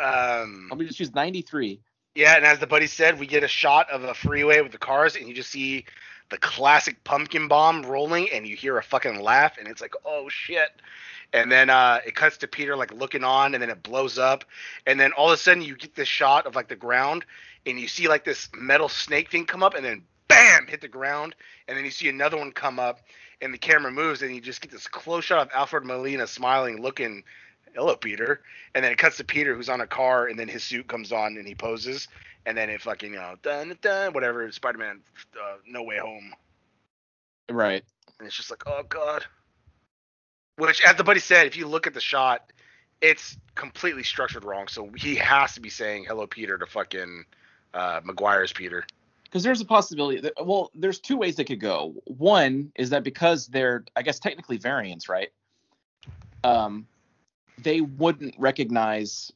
Um, 0.00 0.66
Probably 0.68 0.86
just 0.86 0.98
she's 0.98 1.14
93. 1.14 1.80
Yeah, 2.16 2.36
and 2.36 2.46
as 2.46 2.58
the 2.58 2.66
buddy 2.66 2.86
said, 2.86 3.20
we 3.20 3.26
get 3.26 3.44
a 3.44 3.48
shot 3.48 3.90
of 3.90 4.02
a 4.02 4.14
freeway 4.14 4.62
with 4.62 4.72
the 4.72 4.78
cars, 4.78 5.16
and 5.16 5.28
you 5.28 5.34
just 5.34 5.50
see 5.50 5.84
the 6.30 6.38
classic 6.38 7.04
pumpkin 7.04 7.46
bomb 7.46 7.84
rolling, 7.84 8.28
and 8.32 8.46
you 8.46 8.56
hear 8.56 8.78
a 8.78 8.82
fucking 8.82 9.20
laugh, 9.20 9.58
and 9.58 9.68
it's 9.68 9.82
like, 9.82 9.94
oh 10.04 10.28
shit. 10.30 10.70
And 11.34 11.52
then 11.52 11.68
uh, 11.68 12.00
it 12.06 12.14
cuts 12.14 12.38
to 12.38 12.48
Peter 12.48 12.74
like 12.74 12.92
looking 12.92 13.22
on, 13.22 13.52
and 13.52 13.62
then 13.62 13.68
it 13.68 13.82
blows 13.82 14.18
up, 14.18 14.44
and 14.86 14.98
then 14.98 15.12
all 15.12 15.26
of 15.26 15.34
a 15.34 15.36
sudden 15.36 15.62
you 15.62 15.76
get 15.76 15.94
this 15.94 16.08
shot 16.08 16.46
of 16.46 16.56
like 16.56 16.68
the 16.68 16.76
ground, 16.76 17.26
and 17.66 17.78
you 17.78 17.86
see 17.86 18.08
like 18.08 18.24
this 18.24 18.48
metal 18.56 18.88
snake 18.88 19.30
thing 19.30 19.44
come 19.44 19.62
up, 19.62 19.74
and 19.74 19.84
then 19.84 20.02
bam, 20.26 20.66
hit 20.66 20.80
the 20.80 20.88
ground, 20.88 21.34
and 21.68 21.76
then 21.76 21.84
you 21.84 21.90
see 21.90 22.08
another 22.08 22.38
one 22.38 22.50
come 22.50 22.78
up, 22.78 23.00
and 23.42 23.52
the 23.52 23.58
camera 23.58 23.92
moves, 23.92 24.22
and 24.22 24.34
you 24.34 24.40
just 24.40 24.62
get 24.62 24.70
this 24.70 24.88
close 24.88 25.24
shot 25.24 25.46
of 25.46 25.50
Alfred 25.52 25.84
Molina 25.84 26.26
smiling, 26.26 26.80
looking, 26.80 27.24
"Hello, 27.76 27.96
Peter," 27.96 28.42
and 28.74 28.84
then 28.84 28.92
it 28.92 28.98
cuts 28.98 29.16
to 29.18 29.24
Peter 29.24 29.54
who's 29.54 29.68
on 29.68 29.80
a 29.80 29.86
car, 29.86 30.26
and 30.26 30.38
then 30.38 30.48
his 30.48 30.64
suit 30.64 30.88
comes 30.88 31.12
on, 31.12 31.36
and 31.36 31.46
he 31.46 31.54
poses, 31.54 32.08
and 32.46 32.56
then 32.56 32.70
it 32.70 32.80
fucking 32.82 33.12
you 33.12 33.18
know 33.18 33.34
dun 33.42 33.76
dun 33.80 34.12
whatever 34.12 34.50
Spider-Man, 34.50 35.00
uh, 35.40 35.56
No 35.66 35.82
Way 35.82 35.98
Home, 35.98 36.34
Right. 37.50 37.84
and 38.18 38.26
it's 38.26 38.36
just 38.36 38.50
like, 38.50 38.62
oh 38.66 38.82
god. 38.88 39.24
Which, 40.56 40.82
as 40.82 40.96
the 40.96 41.04
buddy 41.04 41.20
said, 41.20 41.46
if 41.46 41.56
you 41.56 41.66
look 41.68 41.86
at 41.86 41.92
the 41.92 42.00
shot, 42.00 42.50
it's 43.02 43.36
completely 43.54 44.02
structured 44.02 44.42
wrong. 44.44 44.68
So 44.68 44.90
he 44.96 45.14
has 45.16 45.54
to 45.54 45.60
be 45.60 45.68
saying 45.68 46.06
"Hello, 46.06 46.26
Peter" 46.26 46.56
to 46.56 46.66
fucking 46.66 47.24
uh, 47.74 48.00
Maguire's 48.04 48.52
Peter. 48.52 48.86
Because 49.24 49.42
there's 49.42 49.60
a 49.60 49.66
possibility 49.66 50.20
that 50.20 50.32
well, 50.46 50.70
there's 50.74 50.98
two 50.98 51.18
ways 51.18 51.36
they 51.36 51.44
could 51.44 51.60
go. 51.60 51.94
One 52.06 52.72
is 52.74 52.90
that 52.90 53.02
because 53.04 53.48
they're, 53.48 53.84
I 53.94 54.02
guess, 54.02 54.18
technically 54.18 54.56
variants, 54.56 55.08
right? 55.10 55.30
Um, 56.42 56.86
they 57.58 57.80
wouldn't 57.80 58.34
recognize 58.38 59.32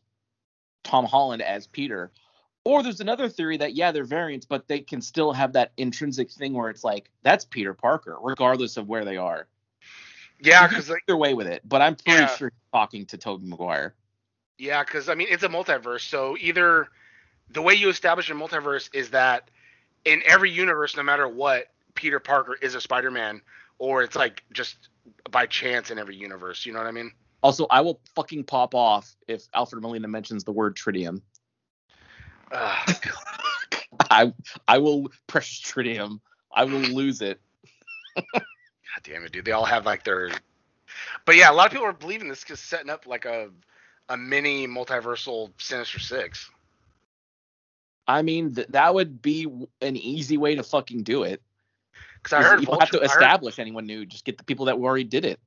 Tom 0.84 1.04
Holland 1.04 1.42
as 1.42 1.66
Peter. 1.66 2.10
Or 2.64 2.82
there's 2.82 3.00
another 3.00 3.28
theory 3.28 3.56
that 3.56 3.74
yeah, 3.74 3.90
they're 3.90 4.04
variants, 4.04 4.44
but 4.46 4.68
they 4.68 4.80
can 4.80 5.00
still 5.00 5.32
have 5.32 5.54
that 5.54 5.72
intrinsic 5.78 6.30
thing 6.30 6.52
where 6.52 6.68
it's 6.68 6.84
like 6.84 7.10
that's 7.22 7.44
Peter 7.44 7.72
Parker, 7.74 8.18
regardless 8.20 8.76
of 8.76 8.88
where 8.88 9.04
they 9.04 9.16
are. 9.16 9.46
Yeah, 10.42 10.66
because 10.66 10.88
like, 10.90 11.02
Either 11.08 11.16
way 11.16 11.34
with 11.34 11.46
it, 11.46 11.62
but 11.66 11.80
I'm 11.82 11.96
pretty 11.96 12.20
Yeah. 12.20 12.36
sure 12.36 12.48
he's 12.50 12.70
talking 12.72 13.06
to 13.06 13.16
Tobey 13.18 13.46
Maguire. 13.46 13.94
yeah, 14.58 14.84
because 14.84 15.08
I 15.08 15.14
mean, 15.14 15.28
it's 15.30 15.42
a 15.42 15.48
multiverse. 15.48 16.02
So 16.02 16.36
either 16.38 16.88
the 17.50 17.62
way 17.62 17.74
you 17.74 17.88
establish 17.88 18.30
a 18.30 18.34
multiverse 18.34 18.90
is 18.94 19.10
that 19.10 19.50
in 20.04 20.22
every 20.26 20.50
universe, 20.50 20.96
no 20.96 21.02
matter 21.02 21.26
what, 21.28 21.68
Peter 21.94 22.20
Parker 22.20 22.56
is 22.60 22.74
a 22.74 22.80
Spider-Man, 22.80 23.40
or 23.78 24.02
it's 24.02 24.16
like 24.16 24.44
just 24.52 24.88
by 25.30 25.46
chance 25.46 25.90
in 25.90 25.98
every 25.98 26.16
universe. 26.16 26.64
You 26.66 26.72
know 26.72 26.78
what 26.78 26.86
I 26.88 26.92
mean? 26.92 27.12
Also, 27.42 27.66
I 27.70 27.80
will 27.80 28.00
fucking 28.14 28.44
pop 28.44 28.74
off 28.74 29.16
if 29.26 29.44
Alfred 29.54 29.82
Molina 29.82 30.08
mentions 30.08 30.44
the 30.44 30.52
word 30.52 30.76
tritium. 30.76 31.22
Ugh. 32.52 32.96
I 34.10 34.32
I 34.68 34.78
will 34.78 35.08
precious 35.26 35.60
tritium. 35.60 36.20
I 36.52 36.64
will 36.64 36.80
lose 36.80 37.22
it. 37.22 37.40
God 38.16 38.42
damn 39.04 39.24
it, 39.24 39.32
dude. 39.32 39.44
They 39.44 39.52
all 39.52 39.64
have 39.64 39.86
like 39.86 40.04
their. 40.04 40.30
But 41.24 41.36
yeah, 41.36 41.50
a 41.50 41.54
lot 41.54 41.66
of 41.66 41.72
people 41.72 41.86
are 41.86 41.92
believing 41.92 42.28
this 42.28 42.42
because 42.42 42.60
setting 42.60 42.90
up 42.90 43.06
like 43.06 43.24
a 43.24 43.50
a 44.08 44.16
mini 44.16 44.66
multiversal 44.66 45.52
Sinister 45.58 45.98
Six. 46.00 46.50
I 48.08 48.22
mean, 48.22 48.54
th- 48.54 48.68
that 48.68 48.92
would 48.94 49.22
be 49.22 49.46
an 49.80 49.96
easy 49.96 50.36
way 50.36 50.56
to 50.56 50.62
fucking 50.64 51.04
do 51.04 51.22
it. 51.22 51.40
Because 52.22 52.32
I 52.32 52.42
heard 52.42 52.60
you 52.60 52.66
don't 52.66 52.80
have 52.80 52.90
to 52.90 52.98
Vulture- 52.98 53.10
I 53.10 53.12
heard- 53.12 53.22
establish 53.22 53.58
anyone 53.60 53.86
new. 53.86 54.04
Just 54.04 54.24
get 54.24 54.36
the 54.36 54.44
people 54.44 54.66
that 54.66 54.74
already 54.76 55.04
did 55.04 55.24
it. 55.24 55.38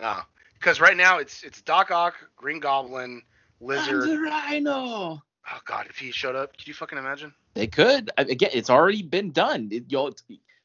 Ah. 0.00 0.26
Because 0.58 0.80
right 0.80 0.96
now 0.96 1.18
it's 1.18 1.42
it's 1.42 1.62
Doc 1.62 1.90
Ock, 1.90 2.14
Green 2.36 2.60
Goblin, 2.60 3.22
Lizard. 3.60 4.02
I'm 4.04 4.08
the 4.10 4.18
Rhino. 4.20 5.22
Oh 5.48 5.58
god, 5.64 5.86
if 5.88 5.96
he 5.98 6.10
showed 6.10 6.34
up, 6.34 6.56
could 6.56 6.66
you 6.66 6.74
fucking 6.74 6.98
imagine? 6.98 7.32
They 7.54 7.66
could. 7.66 8.10
Again, 8.18 8.50
it's 8.52 8.70
already 8.70 9.02
been 9.02 9.30
done. 9.32 9.68
It, 9.70 9.84
you'll 9.88 10.14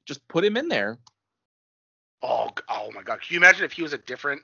just 0.06 0.28
put 0.28 0.44
him 0.44 0.58
in 0.58 0.68
there. 0.68 0.98
Oh, 2.24 2.50
oh 2.70 2.92
my 2.94 3.02
god, 3.04 3.22
can 3.22 3.34
you 3.34 3.38
imagine 3.38 3.64
if 3.66 3.72
he 3.72 3.82
was 3.84 3.94
a 3.94 3.98
different 3.98 4.42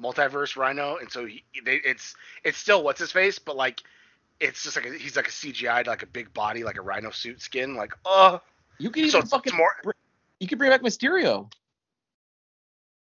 multiverse 0.00 0.56
Rhino? 0.56 0.96
And 0.96 1.10
so 1.10 1.26
he, 1.26 1.44
they, 1.64 1.76
it's 1.84 2.14
it's 2.44 2.58
still 2.58 2.82
what's 2.82 3.00
his 3.00 3.12
face, 3.12 3.38
but 3.38 3.56
like 3.56 3.82
it's 4.40 4.62
just 4.62 4.76
like 4.76 4.86
a, 4.86 4.92
he's 4.96 5.16
like 5.16 5.28
a 5.28 5.32
CGI, 5.32 5.86
like 5.86 6.02
a 6.02 6.06
big 6.06 6.32
body, 6.34 6.64
like 6.64 6.76
a 6.78 6.82
Rhino 6.82 7.10
suit 7.10 7.40
skin. 7.40 7.74
Like 7.74 7.92
oh, 8.04 8.40
You 8.78 8.90
could 8.90 9.04
even 9.04 9.20
it's 9.22 9.30
fucking. 9.30 9.56
more- 9.56 9.76
br- 9.82 9.90
You 10.40 10.48
could 10.48 10.58
bring 10.58 10.70
back 10.70 10.82
Mysterio. 10.82 11.50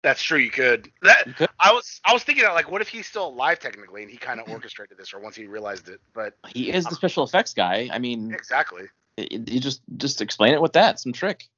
That's 0.03 0.23
true. 0.23 0.39
You 0.39 0.51
could. 0.51 0.91
That 1.03 1.27
You 1.27 1.35
could. 1.35 1.49
I 1.59 1.73
was 1.73 2.01
I 2.05 2.13
was 2.13 2.23
thinking 2.23 2.45
that 2.45 2.55
like, 2.55 2.71
what 2.71 2.81
if 2.81 2.89
he's 2.89 3.07
still 3.07 3.29
alive 3.29 3.59
technically, 3.59 4.03
and 4.03 4.11
he 4.11 4.17
kind 4.17 4.41
of 4.41 4.49
orchestrated 4.49 4.97
this, 4.97 5.13
or 5.13 5.21
once 5.21 5.37
he 5.37 5.47
realized 5.47 5.89
it. 5.89 6.01
But 6.15 6.35
He 6.49 6.71
is 6.71 6.85
the 6.85 6.95
special 6.95 7.25
effects 7.25 7.53
guy. 7.55 7.89
I 7.93 7.99
mean, 7.99 8.33
exactly. 8.33 8.85
you 9.17 9.61
just 9.61 9.83
just 9.97 10.21
explain 10.21 10.55
it 10.55 10.63
with 10.63 10.73
that. 10.73 11.01
Some 11.01 11.13
trick. 11.13 11.49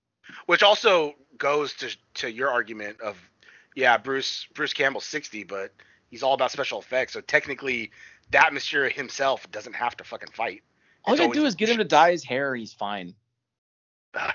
Which 0.46 0.62
also 0.62 1.14
goes 1.38 1.74
to 1.74 1.96
to 2.14 2.30
your 2.30 2.50
argument 2.50 3.00
of, 3.00 3.16
yeah, 3.74 3.96
Bruce 3.96 4.46
Bruce 4.54 4.72
Campbell's 4.72 5.06
60, 5.06 5.44
but 5.44 5.72
he's 6.10 6.22
all 6.22 6.34
about 6.34 6.50
special 6.50 6.80
effects. 6.80 7.12
So 7.12 7.20
technically, 7.20 7.90
that 8.30 8.52
Mysterio 8.52 8.90
himself 8.92 9.50
doesn't 9.50 9.74
have 9.74 9.96
to 9.98 10.04
fucking 10.04 10.30
fight. 10.32 10.62
All 11.04 11.14
you 11.14 11.20
gotta 11.20 11.32
do 11.32 11.44
is 11.44 11.54
get 11.54 11.68
him 11.68 11.78
to 11.78 11.84
dye 11.84 12.12
his 12.12 12.24
hair 12.24 12.54
and 12.54 12.60
he's 12.60 12.72
fine. 12.72 13.14
Ah. 14.14 14.34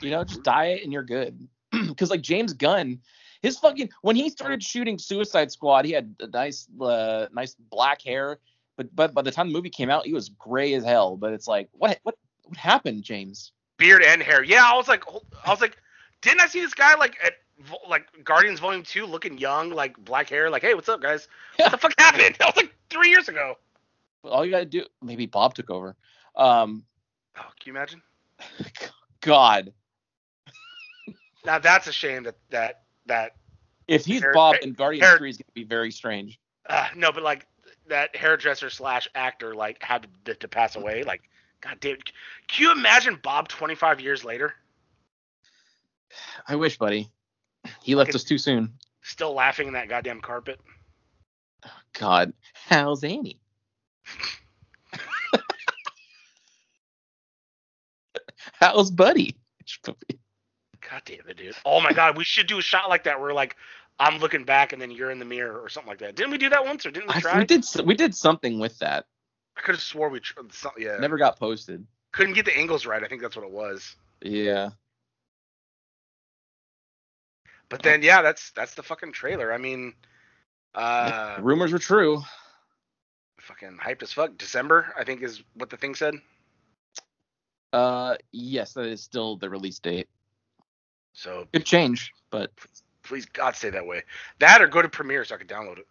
You 0.00 0.10
know, 0.10 0.24
just 0.24 0.42
dye 0.42 0.66
it 0.66 0.84
and 0.84 0.92
you're 0.92 1.02
good. 1.04 1.48
Because 1.88 2.10
like 2.10 2.22
James 2.22 2.52
Gunn, 2.54 3.00
his 3.42 3.58
fucking 3.58 3.90
when 4.02 4.16
he 4.16 4.30
started 4.30 4.62
shooting 4.62 4.98
Suicide 4.98 5.50
Squad, 5.52 5.84
he 5.84 5.92
had 5.92 6.14
a 6.20 6.26
nice, 6.28 6.68
uh, 6.80 7.26
nice 7.32 7.54
black 7.70 8.02
hair. 8.02 8.38
But 8.76 8.94
but 8.94 9.14
by 9.14 9.22
the 9.22 9.30
time 9.30 9.48
the 9.48 9.52
movie 9.54 9.70
came 9.70 9.90
out, 9.90 10.06
he 10.06 10.12
was 10.12 10.28
gray 10.28 10.74
as 10.74 10.84
hell. 10.84 11.16
But 11.16 11.32
it's 11.32 11.46
like, 11.48 11.68
what 11.72 11.98
what 12.02 12.16
what 12.44 12.56
happened, 12.56 13.02
James? 13.02 13.52
Beard 13.78 14.02
and 14.02 14.22
hair. 14.22 14.42
Yeah, 14.42 14.64
I 14.64 14.76
was 14.76 14.88
like, 14.88 15.04
I 15.44 15.50
was 15.50 15.60
like, 15.60 15.76
didn't 16.22 16.40
I 16.40 16.46
see 16.46 16.60
this 16.60 16.74
guy 16.74 16.94
like 16.96 17.16
at 17.24 17.34
like 17.88 18.06
Guardians 18.24 18.60
Volume 18.60 18.82
Two, 18.82 19.06
looking 19.06 19.38
young, 19.38 19.70
like 19.70 19.96
black 19.98 20.28
hair? 20.28 20.50
Like, 20.50 20.62
hey, 20.62 20.74
what's 20.74 20.88
up, 20.88 21.00
guys? 21.00 21.28
What 21.56 21.72
the 21.72 21.78
fuck 21.78 21.94
happened? 21.98 22.36
That 22.38 22.48
was 22.48 22.56
like 22.56 22.74
three 22.90 23.08
years 23.10 23.28
ago. 23.28 23.56
All 24.24 24.44
you 24.44 24.50
gotta 24.50 24.64
do, 24.66 24.84
maybe 25.02 25.26
Bob 25.26 25.54
took 25.54 25.70
over. 25.70 25.96
Um, 26.34 26.84
Oh, 27.38 27.42
can 27.60 27.72
you 27.72 27.72
imagine? 27.72 28.02
God, 29.20 29.72
Now 31.44 31.58
that's 31.58 31.86
a 31.86 31.92
shame 31.92 32.22
that 32.24 32.36
that 32.50 32.82
that 33.06 33.36
if 33.88 34.04
he's 34.04 34.22
Hair- 34.22 34.32
Bob 34.32 34.56
in 34.62 34.72
Guardians 34.72 35.06
hair- 35.06 35.18
Three, 35.18 35.30
is 35.30 35.36
gonna 35.36 35.52
be 35.54 35.64
very 35.64 35.90
strange. 35.90 36.38
uh, 36.68 36.88
no, 36.96 37.12
but 37.12 37.22
like 37.22 37.46
that 37.88 38.14
hairdresser 38.16 38.70
slash 38.70 39.08
actor 39.14 39.54
like 39.54 39.82
had 39.82 40.06
to, 40.24 40.34
to 40.34 40.48
pass 40.48 40.76
away. 40.76 41.04
Like, 41.04 41.22
god 41.60 41.78
damn, 41.80 41.96
can 42.48 42.64
you 42.64 42.72
imagine 42.72 43.18
Bob 43.22 43.48
25 43.48 44.00
years 44.00 44.24
later 44.24 44.54
I 46.48 46.56
wish, 46.56 46.78
buddy. 46.78 47.10
He 47.82 47.94
left 47.94 48.14
us 48.14 48.24
too 48.24 48.38
soon. 48.38 48.72
still 49.02 49.34
laughing 49.34 49.66
in 49.68 49.74
that 49.74 49.88
goddamn 49.88 50.20
carpet? 50.20 50.60
God, 51.92 52.32
how's 52.52 53.02
Annie? 53.04 53.38
how's 58.52 58.90
Buddy? 58.90 59.36
God 60.90 61.02
damn 61.04 61.28
it, 61.28 61.36
dude. 61.36 61.54
Oh 61.64 61.80
my 61.80 61.92
god, 61.92 62.16
we 62.16 62.24
should 62.24 62.46
do 62.46 62.58
a 62.58 62.62
shot 62.62 62.88
like 62.88 63.04
that 63.04 63.20
where 63.20 63.32
like 63.32 63.56
I'm 63.98 64.18
looking 64.18 64.44
back 64.44 64.72
and 64.72 64.80
then 64.80 64.90
you're 64.90 65.10
in 65.10 65.18
the 65.18 65.24
mirror 65.24 65.60
or 65.60 65.68
something 65.68 65.88
like 65.88 65.98
that. 65.98 66.16
Didn't 66.16 66.30
we 66.30 66.38
do 66.38 66.48
that 66.50 66.64
once 66.64 66.86
or 66.86 66.90
didn't 66.90 67.08
we 67.08 67.14
I, 67.14 67.20
try? 67.20 67.38
we 67.38 67.44
did 67.44 67.64
we 67.84 67.94
did 67.94 68.14
something 68.14 68.58
with 68.58 68.78
that. 68.78 69.06
I 69.56 69.62
could 69.62 69.74
have 69.74 69.82
swore 69.82 70.08
we 70.08 70.20
yeah. 70.78 70.98
Never 70.98 71.16
got 71.16 71.38
posted. 71.38 71.86
couldn't 72.12 72.34
get 72.34 72.44
the 72.44 72.56
angles 72.56 72.84
right. 72.84 73.02
I 73.02 73.08
think 73.08 73.22
that's 73.22 73.36
what 73.36 73.44
it 73.44 73.50
was. 73.50 73.96
Yeah. 74.22 74.70
But 77.68 77.82
then 77.82 78.02
yeah, 78.02 78.22
that's 78.22 78.50
that's 78.50 78.74
the 78.74 78.82
fucking 78.82 79.12
trailer. 79.12 79.52
I 79.52 79.58
mean, 79.58 79.94
uh, 80.74 81.38
Rumors 81.40 81.72
were 81.72 81.78
true. 81.78 82.22
fucking 83.40 83.78
hyped 83.82 84.02
as 84.02 84.12
fuck. 84.12 84.36
December, 84.36 84.94
I 84.96 85.04
think 85.04 85.22
is 85.22 85.42
what 85.54 85.70
the 85.70 85.76
thing 85.76 85.94
said. 85.94 86.14
Uh, 87.72 88.16
yes, 88.30 88.74
that 88.74 88.86
is 88.86 89.02
still 89.02 89.36
the 89.36 89.50
release 89.50 89.78
date. 89.78 90.08
So 91.16 91.48
Could 91.50 91.64
change, 91.64 92.12
but 92.30 92.52
please 93.02 93.24
God 93.24 93.56
stay 93.56 93.70
that 93.70 93.86
way. 93.86 94.02
That 94.38 94.60
or 94.60 94.68
go 94.68 94.82
to 94.82 94.88
Premiere 94.88 95.24
so 95.24 95.34
I 95.34 95.38
can 95.38 95.46
download 95.46 95.78
it. 95.78 95.86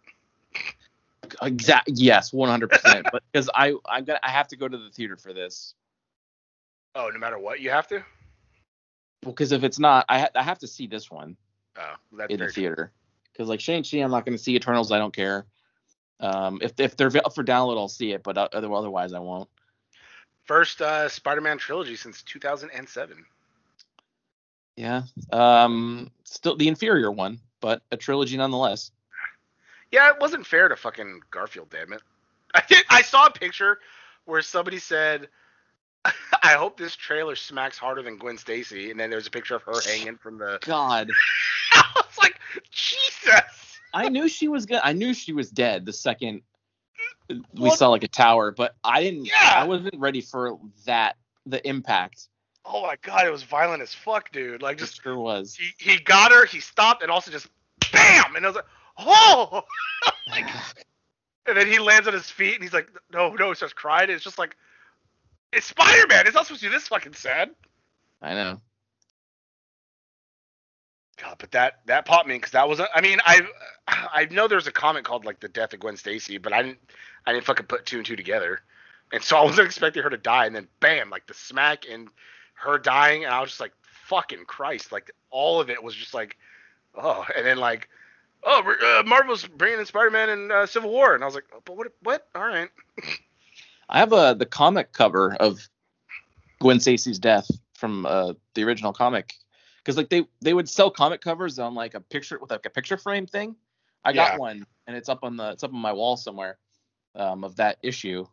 exact 1.42 1.90
yes, 1.92 2.32
100. 2.32 2.68
percent 2.68 3.06
But 3.12 3.24
because 3.32 3.50
I 3.52 3.74
I 3.84 4.02
got 4.02 4.20
I 4.22 4.30
have 4.30 4.46
to 4.48 4.56
go 4.56 4.68
to 4.68 4.78
the 4.78 4.88
theater 4.90 5.16
for 5.16 5.32
this. 5.32 5.74
Oh, 6.94 7.10
no 7.12 7.18
matter 7.18 7.38
what, 7.38 7.60
you 7.60 7.70
have 7.70 7.88
to. 7.88 8.04
Because 9.22 9.50
if 9.50 9.64
it's 9.64 9.80
not, 9.80 10.06
I 10.08 10.20
ha- 10.20 10.30
I 10.36 10.44
have 10.44 10.60
to 10.60 10.68
see 10.68 10.86
this 10.86 11.10
one 11.10 11.36
Oh, 11.76 11.94
that's 12.12 12.32
in 12.32 12.38
the 12.38 12.46
theater. 12.46 12.92
Because 13.32 13.48
like 13.48 13.60
Shang 13.60 13.82
Chi, 13.82 13.98
I'm 13.98 14.12
not 14.12 14.24
going 14.24 14.38
to 14.38 14.42
see 14.42 14.54
Eternals. 14.54 14.92
I 14.92 14.98
don't 14.98 15.14
care. 15.14 15.44
Um, 16.20 16.60
if 16.62 16.78
if 16.78 16.96
they're 16.96 17.10
up 17.24 17.34
for 17.34 17.42
download, 17.42 17.76
I'll 17.78 17.88
see 17.88 18.12
it, 18.12 18.22
but 18.22 18.38
uh, 18.38 18.48
otherwise 18.52 19.12
I 19.12 19.18
won't. 19.18 19.48
First 20.44 20.80
uh, 20.80 21.08
Spider-Man 21.08 21.58
trilogy 21.58 21.96
since 21.96 22.22
2007. 22.22 23.26
Yeah. 24.76 25.02
Um, 25.32 26.10
still 26.24 26.56
the 26.56 26.68
inferior 26.68 27.10
one, 27.10 27.40
but 27.60 27.82
a 27.90 27.96
trilogy 27.96 28.36
nonetheless. 28.36 28.90
Yeah, 29.90 30.10
it 30.10 30.20
wasn't 30.20 30.46
fair 30.46 30.68
to 30.68 30.76
fucking 30.76 31.20
Garfield, 31.30 31.70
damn 31.70 31.92
it. 31.92 32.02
I 32.54 32.62
did, 32.68 32.84
I 32.90 33.02
saw 33.02 33.26
a 33.26 33.30
picture 33.30 33.78
where 34.24 34.42
somebody 34.42 34.78
said, 34.78 35.28
"I 36.04 36.52
hope 36.52 36.76
this 36.78 36.96
trailer 36.96 37.36
smacks 37.36 37.78
harder 37.78 38.02
than 38.02 38.16
Gwen 38.16 38.38
Stacy," 38.38 38.90
and 38.90 38.98
then 38.98 39.10
there's 39.10 39.26
a 39.26 39.30
picture 39.30 39.54
of 39.54 39.62
her 39.62 39.80
hanging 39.86 40.16
from 40.16 40.38
the. 40.38 40.58
God, 40.62 41.10
I 41.72 41.84
was 41.96 42.18
like, 42.18 42.38
Jesus. 42.70 43.80
I 43.94 44.08
knew 44.08 44.28
she 44.28 44.48
was 44.48 44.66
good. 44.66 44.80
I 44.82 44.92
knew 44.92 45.14
she 45.14 45.32
was 45.32 45.50
dead 45.50 45.86
the 45.86 45.92
second 45.92 46.42
we 47.54 47.70
saw 47.70 47.88
like 47.88 48.04
a 48.04 48.08
tower, 48.08 48.50
but 48.50 48.76
I 48.84 49.02
didn't. 49.02 49.26
Yeah. 49.26 49.52
I 49.54 49.64
wasn't 49.64 49.96
ready 49.98 50.20
for 50.20 50.58
that. 50.86 51.16
The 51.48 51.66
impact. 51.66 52.28
Oh 52.68 52.82
my 52.82 52.96
god, 53.02 53.26
it 53.26 53.30
was 53.30 53.44
violent 53.44 53.82
as 53.82 53.94
fuck, 53.94 54.32
dude. 54.32 54.62
Like 54.62 54.76
It 54.76 54.80
just 54.80 55.02
sure 55.02 55.16
was. 55.18 55.54
he, 55.54 55.70
he 55.78 55.98
got 56.00 56.32
her, 56.32 56.44
he 56.46 56.60
stopped, 56.60 57.02
and 57.02 57.10
also 57.10 57.30
just 57.30 57.48
bam, 57.92 58.34
and 58.36 58.44
I 58.44 58.48
was 58.48 58.56
like, 58.56 58.66
oh. 58.98 59.62
like, 60.28 60.46
and 61.46 61.56
then 61.56 61.68
he 61.68 61.78
lands 61.78 62.08
on 62.08 62.14
his 62.14 62.28
feet, 62.28 62.54
and 62.54 62.62
he's 62.62 62.72
like, 62.72 62.88
no, 63.12 63.30
no, 63.34 63.48
he 63.50 63.54
starts 63.54 63.74
crying. 63.74 64.10
It's 64.10 64.24
just 64.24 64.38
like, 64.38 64.56
it's 65.52 65.66
Spider-Man. 65.66 66.26
It's 66.26 66.34
not 66.34 66.46
supposed 66.46 66.62
to 66.62 66.68
be 66.68 66.74
this 66.74 66.88
fucking 66.88 67.14
sad. 67.14 67.50
I 68.20 68.34
know. 68.34 68.60
God, 71.18 71.36
but 71.38 71.52
that 71.52 71.80
that 71.86 72.04
popped 72.04 72.28
me 72.28 72.34
because 72.34 72.50
that 72.52 72.68
was. 72.68 72.80
I 72.94 73.00
mean, 73.00 73.20
I 73.24 73.40
I 73.88 74.26
know 74.30 74.48
there's 74.48 74.66
a 74.66 74.72
comic 74.72 75.04
called 75.04 75.24
like 75.24 75.40
the 75.40 75.48
death 75.48 75.72
of 75.72 75.80
Gwen 75.80 75.96
Stacy, 75.96 76.36
but 76.38 76.52
I 76.52 76.62
didn't 76.62 76.78
I 77.24 77.32
didn't 77.32 77.46
fucking 77.46 77.66
put 77.66 77.86
two 77.86 77.96
and 77.98 78.04
two 78.06 78.16
together, 78.16 78.60
and 79.12 79.22
so 79.22 79.38
I 79.38 79.44
wasn't 79.44 79.66
expecting 79.66 80.02
her 80.02 80.10
to 80.10 80.18
die, 80.18 80.44
and 80.46 80.54
then 80.54 80.68
bam, 80.80 81.08
like 81.08 81.26
the 81.26 81.32
smack 81.32 81.84
and 81.90 82.08
her 82.56 82.78
dying, 82.78 83.24
and 83.24 83.32
I 83.32 83.40
was 83.40 83.50
just 83.50 83.60
like, 83.60 83.72
fucking 84.06 84.44
Christ, 84.46 84.92
like 84.92 85.10
all 85.30 85.60
of 85.60 85.70
it 85.70 85.82
was 85.82 85.94
just 85.94 86.14
like, 86.14 86.36
oh, 86.94 87.24
and 87.36 87.46
then 87.46 87.58
like. 87.58 87.88
Oh, 88.48 88.62
uh, 89.00 89.02
Marvel's 89.04 89.44
bringing 89.44 89.80
in 89.80 89.86
Spider-Man 89.86 90.28
and 90.28 90.52
uh, 90.52 90.66
Civil 90.66 90.90
War, 90.90 91.14
and 91.14 91.24
I 91.24 91.26
was 91.26 91.34
like, 91.34 91.46
oh, 91.52 91.60
but 91.64 91.76
what? 91.76 91.88
What? 92.02 92.28
All 92.36 92.46
right. 92.46 92.68
I 93.88 93.98
have 93.98 94.12
a 94.12 94.36
the 94.38 94.46
comic 94.46 94.92
cover 94.92 95.34
of 95.40 95.68
Gwen 96.60 96.80
Stacy's 96.80 97.18
death 97.18 97.50
from 97.74 98.06
uh, 98.06 98.34
the 98.54 98.64
original 98.64 98.92
comic 98.92 99.34
because 99.78 99.96
like 99.96 100.08
they 100.08 100.24
they 100.42 100.54
would 100.54 100.68
sell 100.68 100.90
comic 100.90 101.20
covers 101.20 101.58
on 101.58 101.74
like 101.74 101.94
a 101.94 102.00
picture 102.00 102.38
with 102.38 102.50
like 102.50 102.66
a 102.66 102.70
picture 102.70 102.96
frame 102.96 103.26
thing. 103.26 103.56
I 104.04 104.12
got 104.12 104.32
Yeah. 104.32 104.38
one 104.38 104.66
and 104.86 104.96
it's 104.96 105.08
up 105.08 105.20
on 105.22 105.36
the 105.36 105.50
it's 105.50 105.64
up 105.64 105.72
on 105.72 105.78
my 105.78 105.92
wall 105.92 106.16
somewhere 106.16 106.58
um, 107.14 107.44
of 107.44 107.56
that 107.56 107.78
issue. 107.82 108.26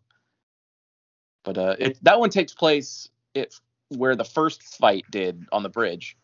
But 1.43 1.57
uh, 1.57 1.75
it, 1.77 1.97
that 2.03 2.19
one 2.19 2.29
takes 2.29 2.53
place 2.53 3.09
it 3.33 3.55
where 3.97 4.15
the 4.15 4.23
first 4.25 4.63
fight 4.63 5.05
did 5.09 5.45
on 5.51 5.63
the 5.63 5.69
bridge. 5.69 6.17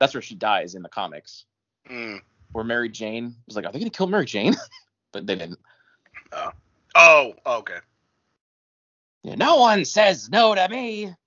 That's 0.00 0.14
where 0.14 0.22
she 0.22 0.34
dies 0.34 0.74
in 0.74 0.82
the 0.82 0.88
comics. 0.88 1.44
Mm. 1.88 2.20
Where 2.52 2.64
Mary 2.64 2.88
Jane 2.88 3.36
was 3.46 3.56
like, 3.56 3.64
"Are 3.64 3.72
they 3.72 3.78
gonna 3.78 3.90
kill 3.90 4.06
Mary 4.06 4.26
Jane?" 4.26 4.54
but 5.12 5.26
they 5.26 5.36
didn't. 5.36 5.58
Oh, 6.32 6.50
oh, 6.94 7.34
okay. 7.46 7.78
Yeah, 9.22 9.36
no 9.36 9.56
one 9.56 9.84
says 9.84 10.28
no 10.30 10.54
to 10.54 10.68
me. 10.68 11.14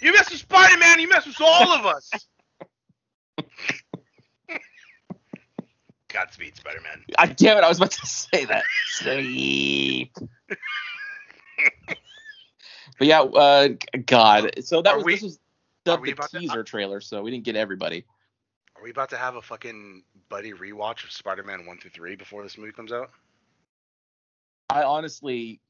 You 0.00 0.12
mess 0.12 0.30
with 0.30 0.38
Spider-Man, 0.38 1.00
you 1.00 1.08
mess 1.08 1.26
with 1.26 1.40
all 1.40 1.72
of 1.72 1.84
us. 1.84 2.08
Godspeed, 6.08 6.56
Spider-Man. 6.56 7.04
I 7.18 7.26
damn 7.26 7.58
it, 7.58 7.64
I 7.64 7.68
was 7.68 7.78
about 7.78 7.90
to 7.92 8.06
say 8.06 8.44
that. 8.44 8.62
Sleep. 8.90 10.16
But 12.98 13.06
yeah, 13.06 13.20
uh, 13.22 13.68
God. 14.06 14.50
So 14.64 14.82
that 14.82 14.96
was 14.96 15.04
we- 15.04 15.14
this 15.14 15.22
was 15.22 15.38
the, 15.84 15.96
the 15.96 16.12
about 16.12 16.30
to- 16.30 16.40
teaser 16.40 16.62
trailer, 16.64 17.00
so 17.00 17.22
we 17.22 17.30
didn't 17.30 17.44
get 17.44 17.56
everybody. 17.56 18.04
Are 18.76 18.82
we 18.82 18.90
about 18.90 19.10
to 19.10 19.16
have 19.16 19.34
a 19.36 19.42
fucking 19.42 20.04
buddy 20.28 20.52
rewatch 20.52 21.02
of 21.04 21.10
Spider-Man 21.10 21.66
one 21.66 21.78
through 21.78 21.90
three 21.90 22.14
before 22.14 22.42
this 22.42 22.56
movie 22.56 22.72
comes 22.72 22.92
out? 22.92 23.10
I 24.70 24.82
honestly 24.84 25.60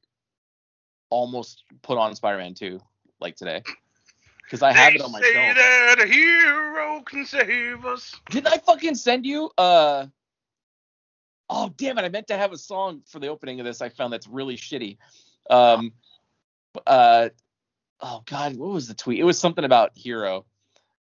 almost 1.09 1.63
put 1.81 1.97
on 1.97 2.13
Spider-Man 2.13 2.53
2 2.53 2.79
like 3.19 3.35
today 3.35 3.63
because 4.43 4.61
I 4.61 4.71
have 4.73 4.93
They 4.93 4.99
it 4.99 5.01
on 5.01 5.11
my 5.11 5.21
say 5.21 5.33
shelf. 5.33 5.55
that 5.55 5.95
a 6.01 6.05
hero 6.05 7.01
can 7.01 7.25
save 7.25 7.83
us. 7.85 8.15
Did 8.29 8.45
I 8.45 8.57
fucking 8.57 8.95
send 8.95 9.25
you? 9.25 9.49
Uh. 9.57 10.05
Oh 11.49 11.73
damn 11.77 11.97
it! 11.97 12.03
I 12.03 12.09
meant 12.09 12.27
to 12.27 12.37
have 12.37 12.51
a 12.53 12.57
song 12.59 13.01
for 13.07 13.17
the 13.19 13.27
opening 13.27 13.59
of 13.59 13.65
this. 13.65 13.81
I 13.81 13.89
found 13.89 14.13
that's 14.13 14.27
really 14.27 14.55
shitty. 14.55 14.97
Um. 15.49 15.93
Uh. 16.85 17.29
Oh 18.01 18.23
god, 18.25 18.55
what 18.55 18.69
was 18.69 18.87
the 18.87 18.93
tweet? 18.93 19.19
It 19.19 19.25
was 19.25 19.37
something 19.37 19.65
about 19.65 19.91
Hero, 19.93 20.45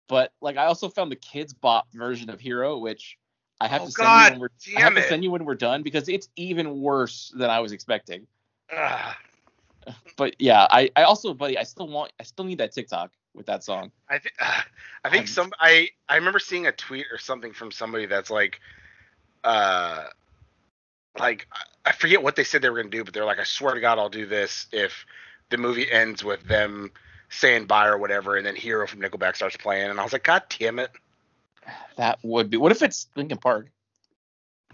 but 0.08 0.32
like 0.42 0.58
I 0.58 0.66
also 0.66 0.90
found 0.90 1.12
the 1.12 1.16
Kidz 1.16 1.54
Bop 1.60 1.86
version 1.94 2.32
of 2.32 2.40
Hero, 2.40 2.80
which 2.80 3.18
I 3.62 3.68
have 3.68 3.84
Oh, 3.84 3.86
to 3.86 3.92
send 3.92 4.08
God 4.08 4.26
you 4.26 4.32
when 4.32 4.40
we're. 4.40 4.50
I 4.78 4.82
have 4.82 4.96
to 4.96 5.04
send 5.04 5.24
you 5.24 5.30
when 5.30 5.46
we're 5.46 5.54
done 5.56 5.84
because 5.84 6.10
it's 6.10 6.28
even 6.36 6.82
worse 6.82 7.32
than 7.36 7.52
I 7.52 7.60
was 7.60 7.72
expecting. 7.72 8.26
Ugh. 8.76 9.16
But 10.18 10.36
yeah, 10.40 10.66
I 10.70 10.90
I 10.96 11.04
also, 11.04 11.34
buddy, 11.36 11.58
I 11.58 11.64
still 11.64 11.88
want, 11.88 12.12
I 12.20 12.24
still 12.24 12.46
need 12.46 12.58
that 12.58 12.72
TikTok 12.72 13.12
with 13.36 13.46
that 13.46 13.64
song. 13.64 13.92
I 14.10 14.18
think 14.18 14.34
I 14.40 15.10
think 15.10 15.16
I'm- 15.22 15.28
some 15.28 15.54
I 15.60 15.90
I 16.10 16.16
remember 16.16 16.40
seeing 16.40 16.66
a 16.66 16.72
tweet 16.72 17.06
or 17.12 17.20
something 17.20 17.54
from 17.54 17.72
somebody 17.72 18.08
that's 18.08 18.32
like 18.32 18.60
uh 19.44 20.06
like 21.20 21.48
I- 21.52 21.90
I 21.90 21.92
forget 21.94 22.22
what 22.22 22.36
they 22.36 22.44
said 22.44 22.62
they 22.64 22.70
were 22.70 22.78
gonna 22.78 22.90
do, 22.90 23.04
but 23.04 23.14
they're 23.14 23.24
like, 23.24 23.40
I 23.40 23.44
swear 23.44 23.76
to 23.76 23.80
God, 23.80 23.98
I'll 24.00 24.10
do 24.10 24.26
this 24.26 24.68
if 24.72 25.06
the 25.50 25.58
movie 25.58 25.90
ends 25.92 26.24
with 26.24 26.44
them 26.48 26.92
saying 27.30 27.66
bye 27.66 27.88
or 27.88 27.98
whatever, 27.98 28.36
and 28.36 28.46
then 28.46 28.56
Hero 28.56 28.88
from 28.88 29.02
Nickelback 29.02 29.36
starts 29.36 29.58
playing, 29.58 29.90
and 29.90 30.00
I 30.00 30.04
was 30.04 30.14
like, 30.14 30.24
God 30.24 30.44
damn 30.60 30.80
it! 30.80 30.92
That 31.98 32.20
would 32.24 32.50
be. 32.50 32.58
What 32.58 32.72
if 32.72 32.82
it's 32.82 33.08
Linkin 33.16 33.38
Park? 33.38 33.70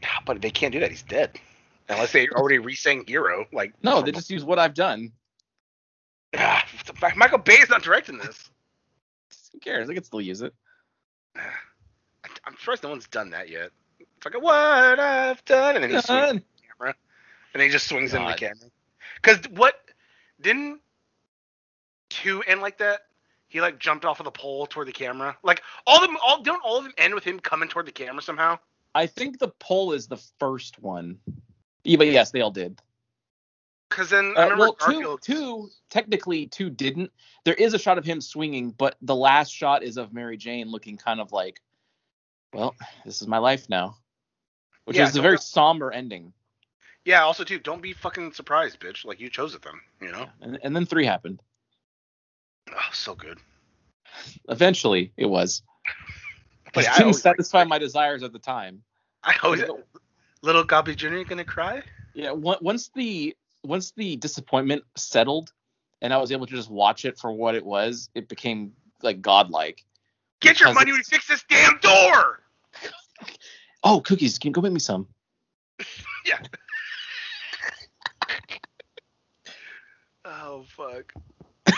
Yeah, 0.01 0.09
But 0.25 0.41
they 0.41 0.51
can't 0.51 0.73
do 0.73 0.79
that. 0.81 0.91
He's 0.91 1.03
dead. 1.03 1.39
Unless 1.89 2.11
they 2.11 2.27
already 2.29 2.59
re-sang 2.59 3.03
Hero, 3.07 3.45
like 3.51 3.73
No, 3.83 4.01
they 4.01 4.11
just 4.11 4.29
use 4.29 4.43
what 4.43 4.59
I've 4.59 4.73
done. 4.73 5.11
Ah, 6.35 6.65
Michael 7.15 7.37
Bay 7.37 7.55
is 7.55 7.69
not 7.69 7.83
directing 7.83 8.17
this. 8.17 8.49
Who 9.51 9.59
cares? 9.59 9.89
I 9.89 9.93
can 9.93 10.03
still 10.03 10.21
use 10.21 10.41
it. 10.41 10.53
I'm 12.45 12.57
surprised 12.57 12.83
no 12.83 12.89
one's 12.89 13.07
done 13.07 13.29
that 13.31 13.49
yet. 13.49 13.69
It's 13.99 14.25
like 14.25 14.41
what 14.41 14.99
I've 14.99 15.43
done, 15.45 15.75
and 15.75 15.83
then 15.83 15.91
he 15.91 16.01
swings 16.01 16.07
Done. 16.07 16.35
the 16.35 16.61
camera, 16.77 16.95
and 17.53 17.63
he 17.63 17.69
just 17.69 17.87
swings 17.87 18.13
into 18.13 18.29
the 18.29 18.35
camera. 18.35 18.69
Because 19.15 19.39
what 19.49 19.82
didn't 20.43 20.79
two 22.09 22.43
end 22.43 22.61
like 22.61 22.77
that? 22.77 23.01
He 23.47 23.61
like 23.61 23.79
jumped 23.79 24.05
off 24.05 24.19
of 24.19 24.25
the 24.25 24.31
pole 24.31 24.65
toward 24.67 24.87
the 24.87 24.91
camera. 24.91 25.37
Like 25.43 25.63
all 25.87 25.97
of 26.03 26.07
them, 26.07 26.17
all 26.23 26.41
don't 26.41 26.61
all 26.63 26.77
of 26.77 26.83
them 26.83 26.93
end 26.97 27.15
with 27.15 27.23
him 27.23 27.39
coming 27.39 27.69
toward 27.69 27.87
the 27.87 27.91
camera 27.91 28.21
somehow? 28.21 28.59
I 28.95 29.07
think 29.07 29.39
the 29.39 29.49
pole 29.59 29.93
is 29.93 30.07
the 30.07 30.17
first 30.39 30.79
one. 30.79 31.17
Yeah, 31.83 31.97
but 31.97 32.07
yes, 32.07 32.31
they 32.31 32.41
all 32.41 32.51
did. 32.51 32.79
Because 33.89 34.09
then 34.09 34.33
I 34.35 34.41
Uh, 34.41 34.43
remember 34.45 34.57
well, 34.57 34.73
two, 34.73 35.19
two, 35.21 35.69
technically, 35.89 36.47
two 36.47 36.69
didn't. 36.69 37.11
There 37.43 37.53
is 37.53 37.73
a 37.73 37.79
shot 37.79 37.97
of 37.97 38.05
him 38.05 38.21
swinging, 38.21 38.71
but 38.71 38.95
the 39.01 39.15
last 39.15 39.51
shot 39.51 39.83
is 39.83 39.97
of 39.97 40.13
Mary 40.13 40.37
Jane 40.37 40.69
looking 40.69 40.97
kind 40.97 41.19
of 41.19 41.31
like, 41.31 41.61
well, 42.53 42.75
this 43.05 43.21
is 43.21 43.27
my 43.27 43.37
life 43.37 43.69
now, 43.69 43.97
which 44.85 44.97
Yeah, 44.97 45.07
is 45.07 45.15
a 45.15 45.21
very 45.21 45.35
know. 45.35 45.41
somber 45.41 45.91
ending. 45.91 46.33
Yeah. 47.05 47.23
Also, 47.23 47.43
too, 47.43 47.59
don't 47.59 47.81
be 47.81 47.93
fucking 47.93 48.33
surprised, 48.33 48.79
bitch. 48.79 49.05
Like 49.05 49.19
you 49.19 49.29
chose 49.29 49.55
it 49.55 49.61
then. 49.61 49.79
You 50.01 50.11
know. 50.11 50.27
And, 50.41 50.59
and 50.63 50.75
then 50.75 50.85
three 50.85 51.05
happened. 51.05 51.41
Oh, 52.71 52.89
so 52.91 53.13
good. 53.15 53.39
Eventually, 54.49 55.11
it 55.17 55.25
was. 55.25 55.63
But 56.73 56.85
It 56.85 56.87
didn't 56.87 57.01
always 57.01 57.15
like- 57.17 57.35
satisfy 57.35 57.63
my 57.65 57.77
desires 57.79 58.23
at 58.23 58.33
the 58.33 58.39
time. 58.39 58.83
I 59.23 59.35
always 59.43 59.63
little 60.41 60.63
Gobby 60.63 60.95
Jr. 60.95 61.23
gonna 61.23 61.45
cry. 61.45 61.81
Yeah, 62.13 62.31
once 62.31 62.89
the 62.93 63.35
once 63.63 63.91
the 63.95 64.17
disappointment 64.17 64.83
settled 64.97 65.51
and 66.01 66.13
I 66.13 66.17
was 66.17 66.31
able 66.31 66.45
to 66.45 66.53
just 66.53 66.69
watch 66.69 67.05
it 67.05 67.17
for 67.17 67.31
what 67.31 67.55
it 67.55 67.65
was, 67.65 68.09
it 68.15 68.27
became 68.27 68.73
like 69.01 69.21
godlike. 69.21 69.83
Get 70.41 70.59
your 70.59 70.73
money 70.73 70.91
it's- 70.91 71.07
fix 71.09 71.27
this 71.27 71.43
damn 71.49 71.77
door. 71.79 72.41
Oh, 73.85 73.99
cookies! 73.99 74.39
Can 74.39 74.49
you 74.49 74.53
go 74.53 74.61
make 74.61 74.71
me 74.73 74.79
some? 74.79 75.07
Yeah. 76.25 76.39
Oh 80.63 80.93
fuck. 80.93 81.13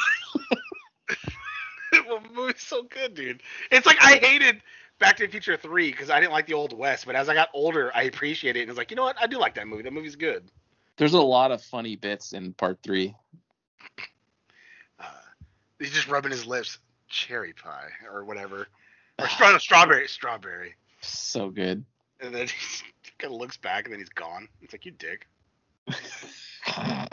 well, 2.07 2.19
the 2.19 2.29
movie's 2.33 2.61
so 2.61 2.83
good, 2.83 3.13
dude. 3.13 3.41
It's 3.71 3.85
like 3.85 3.97
I 4.01 4.17
hated 4.17 4.61
Back 4.99 5.17
to 5.17 5.25
the 5.25 5.31
Future 5.31 5.57
3 5.57 5.91
because 5.91 6.09
I 6.09 6.19
didn't 6.19 6.31
like 6.31 6.47
the 6.47 6.53
Old 6.53 6.77
West, 6.77 7.05
but 7.05 7.15
as 7.15 7.27
I 7.27 7.33
got 7.33 7.49
older, 7.53 7.91
I 7.93 8.03
appreciated 8.03 8.59
it. 8.59 8.61
And 8.63 8.69
it's 8.69 8.77
like, 8.77 8.91
you 8.91 8.95
know 8.95 9.03
what? 9.03 9.17
I 9.19 9.27
do 9.27 9.37
like 9.37 9.55
that 9.55 9.67
movie. 9.67 9.83
That 9.83 9.93
movie's 9.93 10.15
good. 10.15 10.43
There's 10.97 11.13
a 11.13 11.21
lot 11.21 11.51
of 11.51 11.61
funny 11.61 11.97
bits 11.97 12.33
in 12.33 12.53
part 12.53 12.79
three. 12.81 13.13
Uh, 14.99 15.03
he's 15.79 15.91
just 15.91 16.07
rubbing 16.07 16.31
his 16.31 16.45
lips. 16.45 16.79
Cherry 17.09 17.53
pie 17.53 17.89
or 18.11 18.23
whatever. 18.23 18.67
Or 19.19 19.27
stra- 19.27 19.59
strawberry. 19.59 20.07
Strawberry. 20.07 20.75
So 21.01 21.49
good. 21.49 21.83
And 22.21 22.33
then 22.33 22.47
he 22.47 23.11
kind 23.19 23.33
of 23.33 23.39
looks 23.39 23.57
back 23.57 23.85
and 23.85 23.93
then 23.93 23.99
he's 23.99 24.09
gone. 24.09 24.47
It's 24.61 24.73
like, 24.73 24.85
you 24.85 24.91
dick. 24.91 25.27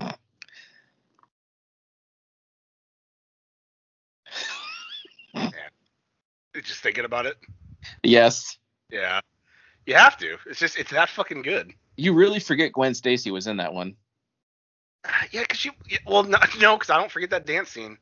Just 6.62 6.80
thinking 6.80 7.04
about 7.04 7.26
it. 7.26 7.36
yes. 8.02 8.58
Yeah. 8.90 9.20
You 9.86 9.94
have 9.94 10.16
to. 10.18 10.36
It's 10.46 10.60
just 10.60 10.78
it's 10.78 10.90
that 10.92 11.08
fucking 11.08 11.42
good. 11.42 11.72
You 11.96 12.14
really 12.14 12.40
forget 12.40 12.72
Gwen 12.72 12.94
Stacy 12.94 13.30
was 13.30 13.46
in 13.46 13.56
that 13.58 13.74
one. 13.74 13.96
Uh, 15.04 15.10
yeah, 15.32 15.44
cause 15.44 15.64
you. 15.64 15.72
Yeah, 15.88 15.98
well, 16.06 16.22
no, 16.22 16.38
no, 16.60 16.76
cause 16.78 16.90
I 16.90 16.98
don't 16.98 17.10
forget 17.10 17.30
that 17.30 17.46
dance 17.46 17.70
scene. 17.70 17.98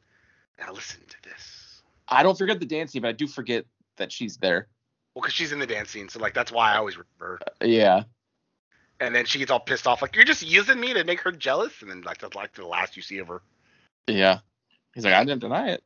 Now 0.58 0.72
listen 0.72 1.00
to 1.08 1.16
this. 1.28 1.82
I 2.08 2.22
don't 2.22 2.36
forget 2.36 2.60
the 2.60 2.66
dancing, 2.66 3.02
but 3.02 3.08
I 3.08 3.12
do 3.12 3.26
forget 3.26 3.64
that 3.96 4.12
she's 4.12 4.36
there. 4.36 4.68
Well, 5.14 5.22
cause 5.22 5.32
she's 5.32 5.52
in 5.52 5.58
the 5.58 5.66
dance 5.66 5.90
scene, 5.90 6.08
so 6.08 6.18
like 6.20 6.34
that's 6.34 6.52
why 6.52 6.72
I 6.72 6.76
always 6.76 6.96
remember. 6.96 7.40
her. 7.60 7.66
Yeah. 7.66 8.02
And 9.00 9.14
then 9.14 9.24
she 9.24 9.38
gets 9.38 9.50
all 9.50 9.60
pissed 9.60 9.86
off, 9.86 10.02
like 10.02 10.14
you're 10.14 10.26
just 10.26 10.46
using 10.46 10.78
me 10.78 10.92
to 10.92 11.04
make 11.04 11.20
her 11.20 11.32
jealous. 11.32 11.72
And 11.80 11.90
then 11.90 12.02
like 12.02 12.18
that's 12.18 12.34
like 12.34 12.52
the 12.52 12.66
last 12.66 12.96
you 12.96 13.02
see 13.02 13.18
of 13.18 13.28
her. 13.28 13.40
Yeah. 14.06 14.40
He's 14.94 15.04
like, 15.04 15.14
I 15.14 15.24
didn't 15.24 15.40
deny 15.40 15.70
it. 15.70 15.82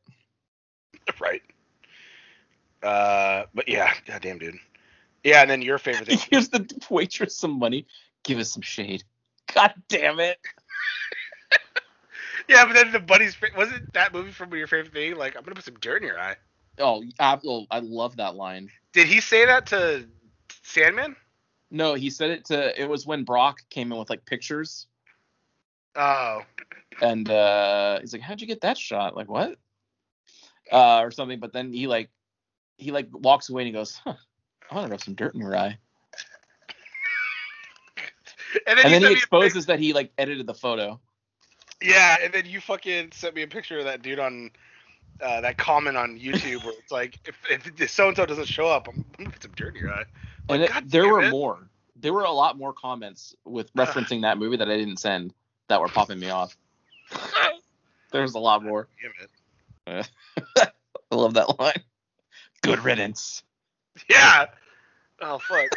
right. 1.21 1.41
Uh, 2.83 3.43
but 3.53 3.67
yeah, 3.67 3.93
goddamn, 4.05 4.39
dude. 4.39 4.55
Yeah, 5.23 5.41
and 5.41 5.49
then 5.49 5.61
your 5.61 5.77
favorite 5.77 6.07
thing. 6.07 6.19
gives 6.29 6.49
the 6.49 6.69
waitress 6.89 7.37
some 7.37 7.57
money. 7.57 7.87
Give 8.23 8.37
us 8.39 8.51
some 8.51 8.61
shade. 8.61 9.03
God 9.53 9.73
damn 9.89 10.19
it. 10.19 10.37
yeah, 12.47 12.65
but 12.65 12.73
then 12.73 12.91
the 12.91 12.99
buddy's 12.99 13.35
wasn't 13.55 13.91
that 13.93 14.13
movie 14.13 14.31
from 14.31 14.53
your 14.53 14.67
favorite 14.67 14.93
thing? 14.93 15.15
Like 15.15 15.35
I'm 15.35 15.43
gonna 15.43 15.55
put 15.55 15.65
some 15.65 15.79
dirt 15.79 16.01
in 16.01 16.07
your 16.07 16.19
eye. 16.19 16.35
Oh, 16.77 17.03
I, 17.19 17.39
oh, 17.45 17.65
I 17.71 17.79
love 17.79 18.17
that 18.17 18.35
line. 18.35 18.69
Did 18.93 19.07
he 19.07 19.21
say 19.21 19.45
that 19.45 19.67
to 19.67 20.05
Sandman? 20.63 21.15
No, 21.71 21.93
he 21.93 22.09
said 22.09 22.31
it 22.31 22.45
to. 22.45 22.81
It 22.81 22.89
was 22.89 23.05
when 23.05 23.23
Brock 23.23 23.61
came 23.69 23.91
in 23.91 23.97
with 23.97 24.09
like 24.09 24.25
pictures, 24.25 24.87
Oh, 25.95 26.41
and 27.01 27.29
uh 27.29 27.99
he's 28.01 28.13
like, 28.13 28.21
"How'd 28.21 28.41
you 28.41 28.47
get 28.47 28.61
that 28.61 28.77
shot?" 28.77 29.15
Like 29.15 29.29
what? 29.29 29.57
Uh, 30.71 30.99
or 30.99 31.11
something. 31.11 31.39
But 31.39 31.53
then 31.53 31.71
he 31.71 31.87
like, 31.87 32.09
he 32.77 32.91
like 32.91 33.07
walks 33.11 33.49
away 33.49 33.63
and 33.63 33.67
he 33.67 33.73
goes, 33.73 33.99
"Huh, 34.03 34.15
I 34.69 34.75
want 34.75 34.87
to 34.87 34.91
rub 34.91 35.01
some 35.01 35.15
dirt 35.15 35.33
in 35.33 35.41
your 35.41 35.55
eye." 35.55 35.77
and 38.67 38.77
then, 38.77 38.85
And 38.85 38.93
then 38.93 39.01
he 39.03 39.11
exposes 39.13 39.65
that 39.67 39.79
he 39.79 39.93
like 39.93 40.11
edited 40.17 40.47
the 40.47 40.53
photo. 40.53 40.99
Yeah, 41.81 42.17
and 42.21 42.33
then 42.33 42.45
you 42.45 42.61
fucking 42.61 43.11
sent 43.11 43.35
me 43.35 43.41
a 43.43 43.47
picture 43.47 43.79
of 43.79 43.85
that 43.85 44.01
dude 44.01 44.19
on 44.19 44.51
uh, 45.21 45.41
that 45.41 45.57
comment 45.57 45.97
on 45.97 46.17
YouTube 46.17 46.63
where 46.63 46.73
it's 46.77 46.91
like, 46.91 47.19
if, 47.25 47.35
if 47.49 47.89
so 47.89 48.07
and 48.07 48.17
so 48.17 48.25
doesn't 48.25 48.47
show 48.47 48.67
up, 48.67 48.87
I'm 48.87 49.05
gonna 49.17 49.29
put 49.29 49.41
some 49.41 49.51
dirt 49.55 49.75
in 49.75 49.81
your 49.81 49.91
eye. 49.91 50.03
And 50.49 50.63
it, 50.63 50.71
there 50.85 51.07
were 51.07 51.23
it. 51.23 51.31
more. 51.31 51.67
There 51.95 52.13
were 52.13 52.23
a 52.23 52.31
lot 52.31 52.57
more 52.57 52.73
comments 52.73 53.35
with 53.45 53.73
referencing 53.73 54.21
that 54.21 54.37
movie 54.37 54.57
that 54.57 54.69
I 54.69 54.77
didn't 54.77 54.97
send 54.97 55.33
that 55.69 55.79
were 55.79 55.87
popping 55.87 56.19
me 56.19 56.29
off. 56.29 56.55
There's 58.11 58.35
a 58.35 58.39
lot 58.39 58.63
more. 58.63 58.87
Damn 59.87 59.97
it. 59.97 60.09
I 61.11 61.15
love 61.15 61.35
that 61.35 61.59
line. 61.59 61.81
Good 62.65 62.83
riddance. 62.83 63.43
Yeah. 64.09 64.47
Oh 65.21 65.39
fuck. 65.39 65.69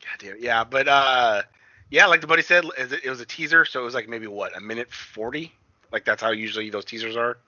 God 0.00 0.18
damn. 0.18 0.36
it. 0.36 0.40
Yeah, 0.40 0.64
but 0.64 0.86
uh, 0.88 1.42
yeah, 1.90 2.06
like 2.06 2.20
the 2.20 2.26
buddy 2.26 2.42
said, 2.42 2.64
it 2.76 2.92
it 3.04 3.10
was 3.10 3.20
a 3.20 3.26
teaser, 3.26 3.64
so 3.64 3.80
it 3.80 3.84
was 3.84 3.94
like 3.94 4.08
maybe 4.08 4.26
what 4.26 4.56
a 4.56 4.60
minute 4.60 4.92
forty. 4.92 5.52
Like 5.92 6.04
that's 6.04 6.22
how 6.22 6.30
usually 6.30 6.70
those 6.70 6.84
teasers 6.84 7.16
are. 7.16 7.38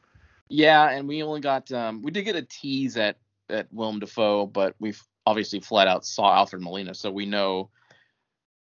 Yeah, 0.49 0.91
and 0.91 1.07
we 1.07 1.23
only 1.23 1.41
got 1.41 1.71
um 1.73 2.03
we 2.03 2.11
did 2.11 2.25
get 2.25 2.37
a 2.37 2.43
tease 2.43 2.97
at 2.97 3.17
at 3.49 3.73
Willem 3.73 4.01
Dafoe, 4.01 4.47
but 4.47 4.75
we've 4.81 5.03
obviously 5.27 5.61
flat 5.61 5.87
out 5.87 6.05
saw 6.05 6.35
Alfred 6.35 6.63
Molina, 6.63 6.95
so 6.95 7.11
we 7.11 7.27
know 7.27 7.71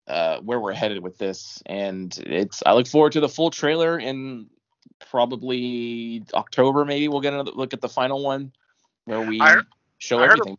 uh 0.07 0.39
where 0.41 0.59
we're 0.59 0.73
headed 0.73 1.01
with 1.01 1.17
this. 1.17 1.61
And 1.65 2.15
it's 2.25 2.61
I 2.65 2.73
look 2.73 2.87
forward 2.87 3.13
to 3.13 3.19
the 3.19 3.29
full 3.29 3.49
trailer 3.49 3.97
in 3.97 4.47
probably 5.09 6.23
October 6.33 6.85
maybe 6.85 7.07
we'll 7.07 7.21
get 7.21 7.33
another 7.33 7.51
look 7.51 7.73
at 7.73 7.81
the 7.81 7.89
final 7.89 8.23
one 8.23 8.51
where 9.05 9.21
we 9.21 9.39
I- 9.41 9.61
show 9.97 10.19
I 10.19 10.25
everything. 10.25 10.57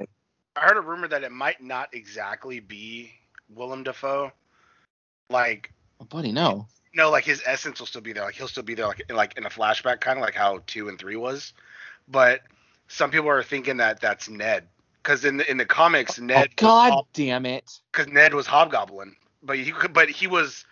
I 0.56 0.60
heard 0.60 0.76
a 0.76 0.80
rumor 0.80 1.08
that 1.08 1.22
it 1.22 1.32
might 1.32 1.62
not 1.62 1.94
exactly 1.94 2.60
be 2.60 3.12
Willem 3.54 3.82
Dafoe. 3.84 4.32
Like 5.30 5.72
Oh, 6.00 6.04
buddy, 6.06 6.32
no. 6.32 6.66
no, 6.94 7.10
like 7.10 7.24
his 7.24 7.42
essence 7.46 7.78
will 7.78 7.86
still 7.86 8.00
be 8.00 8.12
there. 8.12 8.24
Like 8.24 8.34
he'll 8.34 8.48
still 8.48 8.62
be 8.62 8.74
there, 8.74 8.86
like 8.86 9.02
in, 9.08 9.14
like 9.16 9.36
in 9.38 9.44
a 9.46 9.50
flashback, 9.50 10.00
kind 10.00 10.18
of 10.18 10.24
like 10.24 10.34
how 10.34 10.62
two 10.66 10.88
and 10.88 10.98
three 10.98 11.16
was. 11.16 11.52
But 12.08 12.40
some 12.88 13.10
people 13.10 13.28
are 13.28 13.42
thinking 13.42 13.76
that 13.76 14.00
that's 14.00 14.28
Ned, 14.28 14.66
because 15.02 15.24
in 15.24 15.36
the 15.36 15.48
in 15.50 15.56
the 15.58 15.66
comics, 15.66 16.18
Oh, 16.18 16.24
Ned, 16.24 16.56
God 16.56 17.04
damn 17.12 17.46
it. 17.46 17.78
because 17.92 18.08
Ned 18.08 18.34
was 18.34 18.46
Hobgoblin, 18.46 19.14
but 19.42 19.58
he 19.58 19.72
but 19.92 20.08
he 20.10 20.26
was 20.26 20.64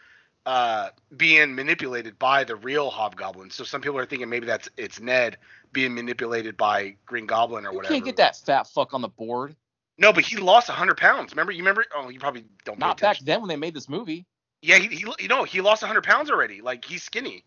uh 0.48 0.90
being 1.16 1.54
manipulated 1.54 2.18
by 2.18 2.44
the 2.44 2.56
real 2.56 2.90
Hobgoblin. 2.90 3.50
So 3.50 3.64
some 3.64 3.82
people 3.82 3.98
are 3.98 4.06
thinking 4.06 4.30
maybe 4.30 4.46
that's 4.46 4.68
it's 4.76 5.00
Ned 5.00 5.38
being 5.72 5.94
manipulated 5.94 6.56
by 6.56 6.96
Green 7.06 7.26
Goblin 7.26 7.66
or 7.66 7.72
You 7.72 7.76
whatever. 7.76 7.92
can't 7.94 8.04
get 8.04 8.16
that 8.16 8.36
fat 8.36 8.66
fuck 8.68 8.94
on 8.94 9.02
the 9.02 9.08
board. 9.08 9.56
No, 9.98 10.12
but 10.12 10.24
he 10.24 10.36
lost 10.36 10.68
hundred 10.70 10.98
pounds. 10.98 11.32
Remember? 11.32 11.52
You 11.52 11.60
remember? 11.60 11.84
Oh, 11.94 12.08
you 12.10 12.20
probably 12.20 12.46
don't. 12.64 12.78
Not 12.78 13.00
back 13.00 13.18
then 13.20 13.40
when 13.40 13.48
they 13.48 13.56
made 13.56 13.74
this 13.74 13.88
movie. 13.88 14.26
Yeah, 14.62 14.78
he, 14.78 14.88
he 14.88 15.06
you 15.20 15.28
know 15.28 15.44
he 15.44 15.60
lost 15.60 15.82
100 15.82 16.04
pounds 16.04 16.30
already. 16.30 16.60
Like 16.62 16.84
he's 16.84 17.02
skinny. 17.02 17.44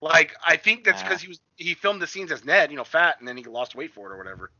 Like 0.00 0.34
I 0.46 0.56
think 0.56 0.84
that's 0.84 1.02
Ah. 1.02 1.04
because 1.04 1.22
he 1.22 1.28
was 1.28 1.40
he 1.56 1.74
filmed 1.74 2.02
the 2.02 2.06
scenes 2.06 2.32
as 2.32 2.44
Ned, 2.44 2.70
you 2.70 2.76
know, 2.76 2.84
fat, 2.84 3.16
and 3.20 3.28
then 3.28 3.36
he 3.36 3.44
lost 3.44 3.74
weight 3.74 3.92
for 3.92 4.10
it 4.10 4.14
or 4.14 4.18
whatever. 4.18 4.52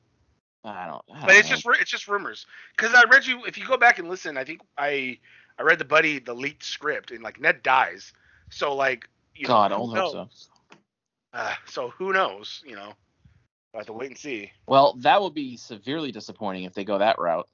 I 0.65 0.87
don't. 0.87 1.05
I 1.13 1.27
But 1.27 1.35
don't 1.35 1.41
it's 1.41 1.49
know. 1.49 1.51
just 1.51 1.67
it's 1.81 1.91
just 1.91 2.09
rumors. 2.09 2.47
Because 2.77 2.95
I 2.95 3.05
read 3.11 3.27
you 3.27 3.45
if 3.47 3.59
you 3.59 3.67
go 3.67 3.77
back 3.79 3.99
and 3.99 4.09
listen, 4.09 4.37
I 4.37 4.45
think 4.45 4.61
I 4.79 5.19
I 5.59 5.63
read 5.63 5.79
the 5.79 5.85
buddy 5.85 6.19
the 6.19 6.35
leaked 6.35 6.65
script 6.65 7.11
and 7.11 7.23
like 7.23 7.41
Ned 7.41 7.63
dies. 7.63 8.13
So 8.51 8.75
like 8.75 9.09
you 9.35 9.47
God, 9.47 9.67
I 9.67 9.69
know, 9.69 9.77
don't 9.77 9.91
who 9.91 9.97
hope 9.97 10.13
so. 10.13 10.29
Uh, 11.33 11.55
so 11.67 11.89
who 11.91 12.13
knows? 12.13 12.63
You 12.67 12.77
know, 12.77 12.93
I 13.75 13.79
have 13.79 13.87
to 13.87 13.93
wait 13.93 14.11
and 14.11 14.19
see. 14.19 14.53
Well, 14.67 14.95
that 14.99 15.21
would 15.23 15.35
be 15.35 15.57
severely 15.57 16.13
disappointing 16.13 16.65
if 16.65 16.75
they 16.75 16.85
go 16.85 16.99
that 16.99 17.19
route. 17.19 17.49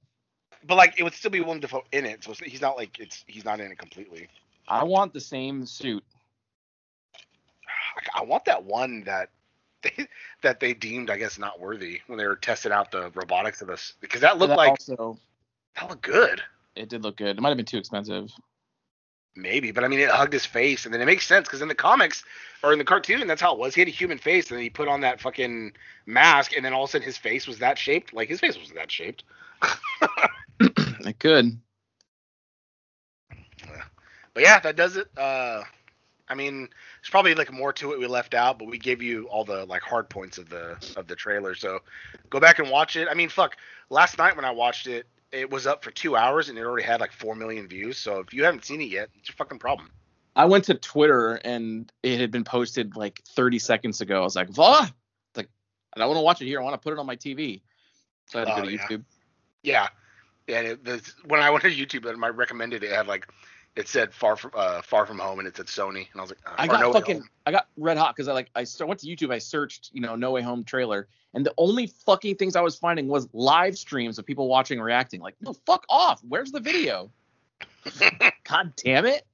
But 0.66 0.76
like 0.76 0.98
it 0.98 1.04
would 1.04 1.14
still 1.14 1.30
be 1.30 1.40
Willem 1.40 1.60
Dafoe 1.60 1.84
in 1.92 2.04
it, 2.04 2.24
so 2.24 2.32
he's 2.44 2.60
not 2.60 2.76
like 2.76 2.98
it's 2.98 3.24
he's 3.26 3.44
not 3.44 3.60
in 3.60 3.70
it 3.70 3.78
completely. 3.78 4.28
I 4.66 4.84
want 4.84 5.12
the 5.12 5.20
same 5.20 5.64
suit. 5.64 6.04
I, 8.14 8.20
I 8.20 8.24
want 8.24 8.44
that 8.46 8.64
one 8.64 9.04
that 9.04 9.30
they 9.82 10.08
that 10.42 10.60
they 10.60 10.74
deemed, 10.74 11.10
I 11.10 11.16
guess, 11.16 11.38
not 11.38 11.60
worthy 11.60 12.00
when 12.06 12.18
they 12.18 12.26
were 12.26 12.36
testing 12.36 12.72
out 12.72 12.90
the 12.90 13.10
robotics 13.14 13.62
of 13.62 13.68
this 13.68 13.94
because 14.00 14.20
that 14.22 14.38
looked 14.38 14.50
That 14.50 14.58
like 14.58 14.70
also, 14.70 15.18
that 15.76 15.88
looked 15.88 16.02
good, 16.02 16.42
it 16.78 16.88
did 16.88 17.02
look 17.02 17.16
good. 17.16 17.36
It 17.36 17.40
might 17.40 17.50
have 17.50 17.56
been 17.56 17.66
too 17.66 17.78
expensive. 17.78 18.30
maybe, 19.34 19.70
but 19.70 19.84
I 19.84 19.88
mean, 19.88 20.00
it 20.00 20.10
hugged 20.10 20.32
his 20.32 20.46
face, 20.46 20.84
and 20.84 20.94
then 20.94 21.00
it 21.00 21.06
makes 21.06 21.26
sense 21.26 21.46
because 21.46 21.62
in 21.62 21.68
the 21.68 21.74
comics 21.74 22.24
or 22.62 22.72
in 22.72 22.78
the 22.78 22.84
cartoon, 22.84 23.26
that's 23.26 23.40
how 23.40 23.52
it 23.52 23.58
was. 23.58 23.74
He 23.74 23.80
had 23.80 23.88
a 23.88 23.92
human 23.92 24.18
face, 24.18 24.48
and 24.50 24.56
then 24.56 24.62
he 24.62 24.70
put 24.70 24.88
on 24.88 25.00
that 25.02 25.20
fucking 25.20 25.72
mask, 26.06 26.56
and 26.56 26.64
then 26.64 26.72
all 26.72 26.84
of 26.84 26.90
a 26.90 26.92
sudden 26.92 27.06
his 27.06 27.18
face 27.18 27.46
was 27.46 27.58
that 27.58 27.78
shaped. 27.78 28.12
Like 28.12 28.28
his 28.28 28.40
face 28.40 28.58
was 28.58 28.70
that 28.72 28.90
shaped. 28.90 29.24
it 30.60 31.18
could. 31.18 31.58
But 34.34 34.42
yeah, 34.42 34.60
that 34.60 34.76
does 34.76 34.96
it. 34.96 35.08
Uh, 35.16 35.62
I 36.28 36.34
mean, 36.34 36.60
there's 36.60 37.10
probably 37.10 37.34
like 37.34 37.52
more 37.52 37.72
to 37.74 37.92
it 37.92 37.98
we 37.98 38.06
left 38.06 38.34
out, 38.34 38.58
but 38.58 38.68
we 38.68 38.78
gave 38.78 39.02
you 39.02 39.26
all 39.28 39.44
the 39.44 39.64
like 39.64 39.82
hard 39.82 40.08
points 40.08 40.38
of 40.38 40.48
the 40.48 40.76
of 40.96 41.06
the 41.06 41.16
trailer. 41.16 41.54
So 41.54 41.80
go 42.30 42.38
back 42.38 42.58
and 42.58 42.70
watch 42.70 42.96
it. 42.96 43.08
I 43.10 43.14
mean, 43.14 43.28
fuck. 43.28 43.56
Last 43.90 44.18
night 44.18 44.36
when 44.36 44.44
I 44.44 44.50
watched 44.50 44.86
it, 44.86 45.06
it 45.32 45.50
was 45.50 45.66
up 45.66 45.84
for 45.84 45.90
two 45.90 46.16
hours 46.16 46.48
and 46.48 46.58
it 46.58 46.62
already 46.62 46.84
had 46.86 47.00
like 47.00 47.12
four 47.12 47.34
million 47.34 47.68
views. 47.68 47.98
So 47.98 48.20
if 48.20 48.32
you 48.32 48.44
haven't 48.44 48.64
seen 48.64 48.80
it 48.80 48.88
yet, 48.88 49.10
it's 49.18 49.28
your 49.28 49.36
fucking 49.36 49.58
problem. 49.58 49.90
I 50.36 50.44
went 50.44 50.64
to 50.64 50.74
Twitter 50.74 51.34
and 51.44 51.90
it 52.02 52.20
had 52.20 52.30
been 52.30 52.44
posted 52.44 52.96
like 52.96 53.22
30 53.30 53.58
seconds 53.58 54.00
ago. 54.00 54.20
I 54.20 54.24
was 54.24 54.36
like? 54.36 54.48
It's 54.48 54.58
like, 54.58 55.48
I 55.94 55.98
don't 55.98 56.08
want 56.08 56.18
to 56.18 56.22
watch 56.22 56.40
it 56.42 56.46
here. 56.46 56.60
I 56.60 56.62
want 56.62 56.74
to 56.74 56.78
put 56.78 56.92
it 56.92 56.98
on 56.98 57.06
my 57.06 57.16
TV. 57.16 57.62
So 58.26 58.38
I 58.38 58.40
had 58.40 58.46
to 58.46 58.52
Oh, 58.52 58.56
go 58.56 58.64
to 58.64 58.72
yeah. 58.72 58.86
YouTube. 58.88 59.04
Yeah. 59.62 59.88
Yeah, 60.46 60.58
and 60.60 60.66
it, 60.68 60.84
the, 60.84 61.12
when 61.26 61.40
I 61.40 61.50
went 61.50 61.62
to 61.64 61.70
YouTube, 61.70 62.08
and 62.08 62.24
I 62.24 62.28
recommended 62.28 62.82
it 62.82 62.90
had 62.90 63.06
like 63.06 63.28
it 63.76 63.88
said 63.88 64.12
far 64.12 64.36
from 64.36 64.50
uh, 64.54 64.82
far 64.82 65.06
from 65.06 65.18
home, 65.18 65.38
and 65.38 65.46
it 65.46 65.56
said 65.56 65.66
Sony, 65.66 66.08
and 66.12 66.16
I 66.16 66.20
was 66.20 66.30
like, 66.30 66.40
uh, 66.46 66.54
I 66.58 66.66
got 66.66 66.80
No 66.80 66.92
fucking 66.92 67.22
I 67.46 67.52
got 67.52 67.68
red 67.76 67.96
hot 67.96 68.14
because 68.14 68.28
I 68.28 68.32
like 68.32 68.50
I 68.54 68.66
went 68.84 69.00
to 69.00 69.06
YouTube. 69.06 69.32
I 69.32 69.38
searched 69.38 69.90
you 69.92 70.00
know 70.00 70.16
No 70.16 70.32
Way 70.32 70.42
Home 70.42 70.64
trailer, 70.64 71.08
and 71.34 71.46
the 71.46 71.54
only 71.58 71.86
fucking 71.86 72.36
things 72.36 72.56
I 72.56 72.60
was 72.60 72.76
finding 72.76 73.08
was 73.08 73.28
live 73.32 73.78
streams 73.78 74.18
of 74.18 74.26
people 74.26 74.48
watching 74.48 74.80
reacting. 74.80 75.20
Like, 75.20 75.36
no, 75.40 75.52
fuck 75.52 75.84
off. 75.88 76.20
Where's 76.28 76.50
the 76.50 76.60
video? 76.60 77.10
God 78.44 78.72
damn 78.76 79.06
it! 79.06 79.24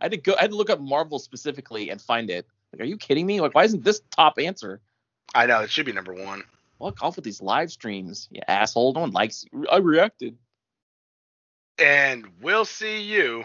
I 0.00 0.04
had 0.04 0.12
to 0.12 0.16
go. 0.16 0.34
I 0.38 0.42
had 0.42 0.50
to 0.50 0.56
look 0.56 0.70
up 0.70 0.80
Marvel 0.80 1.18
specifically 1.18 1.90
and 1.90 2.00
find 2.00 2.30
it. 2.30 2.46
Like, 2.72 2.82
are 2.82 2.86
you 2.86 2.96
kidding 2.96 3.26
me? 3.26 3.40
Like, 3.40 3.54
why 3.54 3.64
isn't 3.64 3.84
this 3.84 4.00
top 4.10 4.38
answer? 4.38 4.80
I 5.34 5.46
know 5.46 5.60
it 5.60 5.70
should 5.70 5.86
be 5.86 5.92
number 5.92 6.14
one. 6.14 6.42
Fuck 6.78 7.02
off 7.02 7.16
with 7.16 7.24
these 7.24 7.42
live 7.42 7.70
streams, 7.70 8.28
you 8.30 8.40
asshole. 8.48 8.94
No 8.94 9.00
one 9.00 9.10
likes. 9.10 9.44
You. 9.52 9.66
I 9.68 9.76
reacted. 9.78 10.38
And 11.78 12.26
we'll 12.40 12.64
see 12.64 13.02
you. 13.02 13.44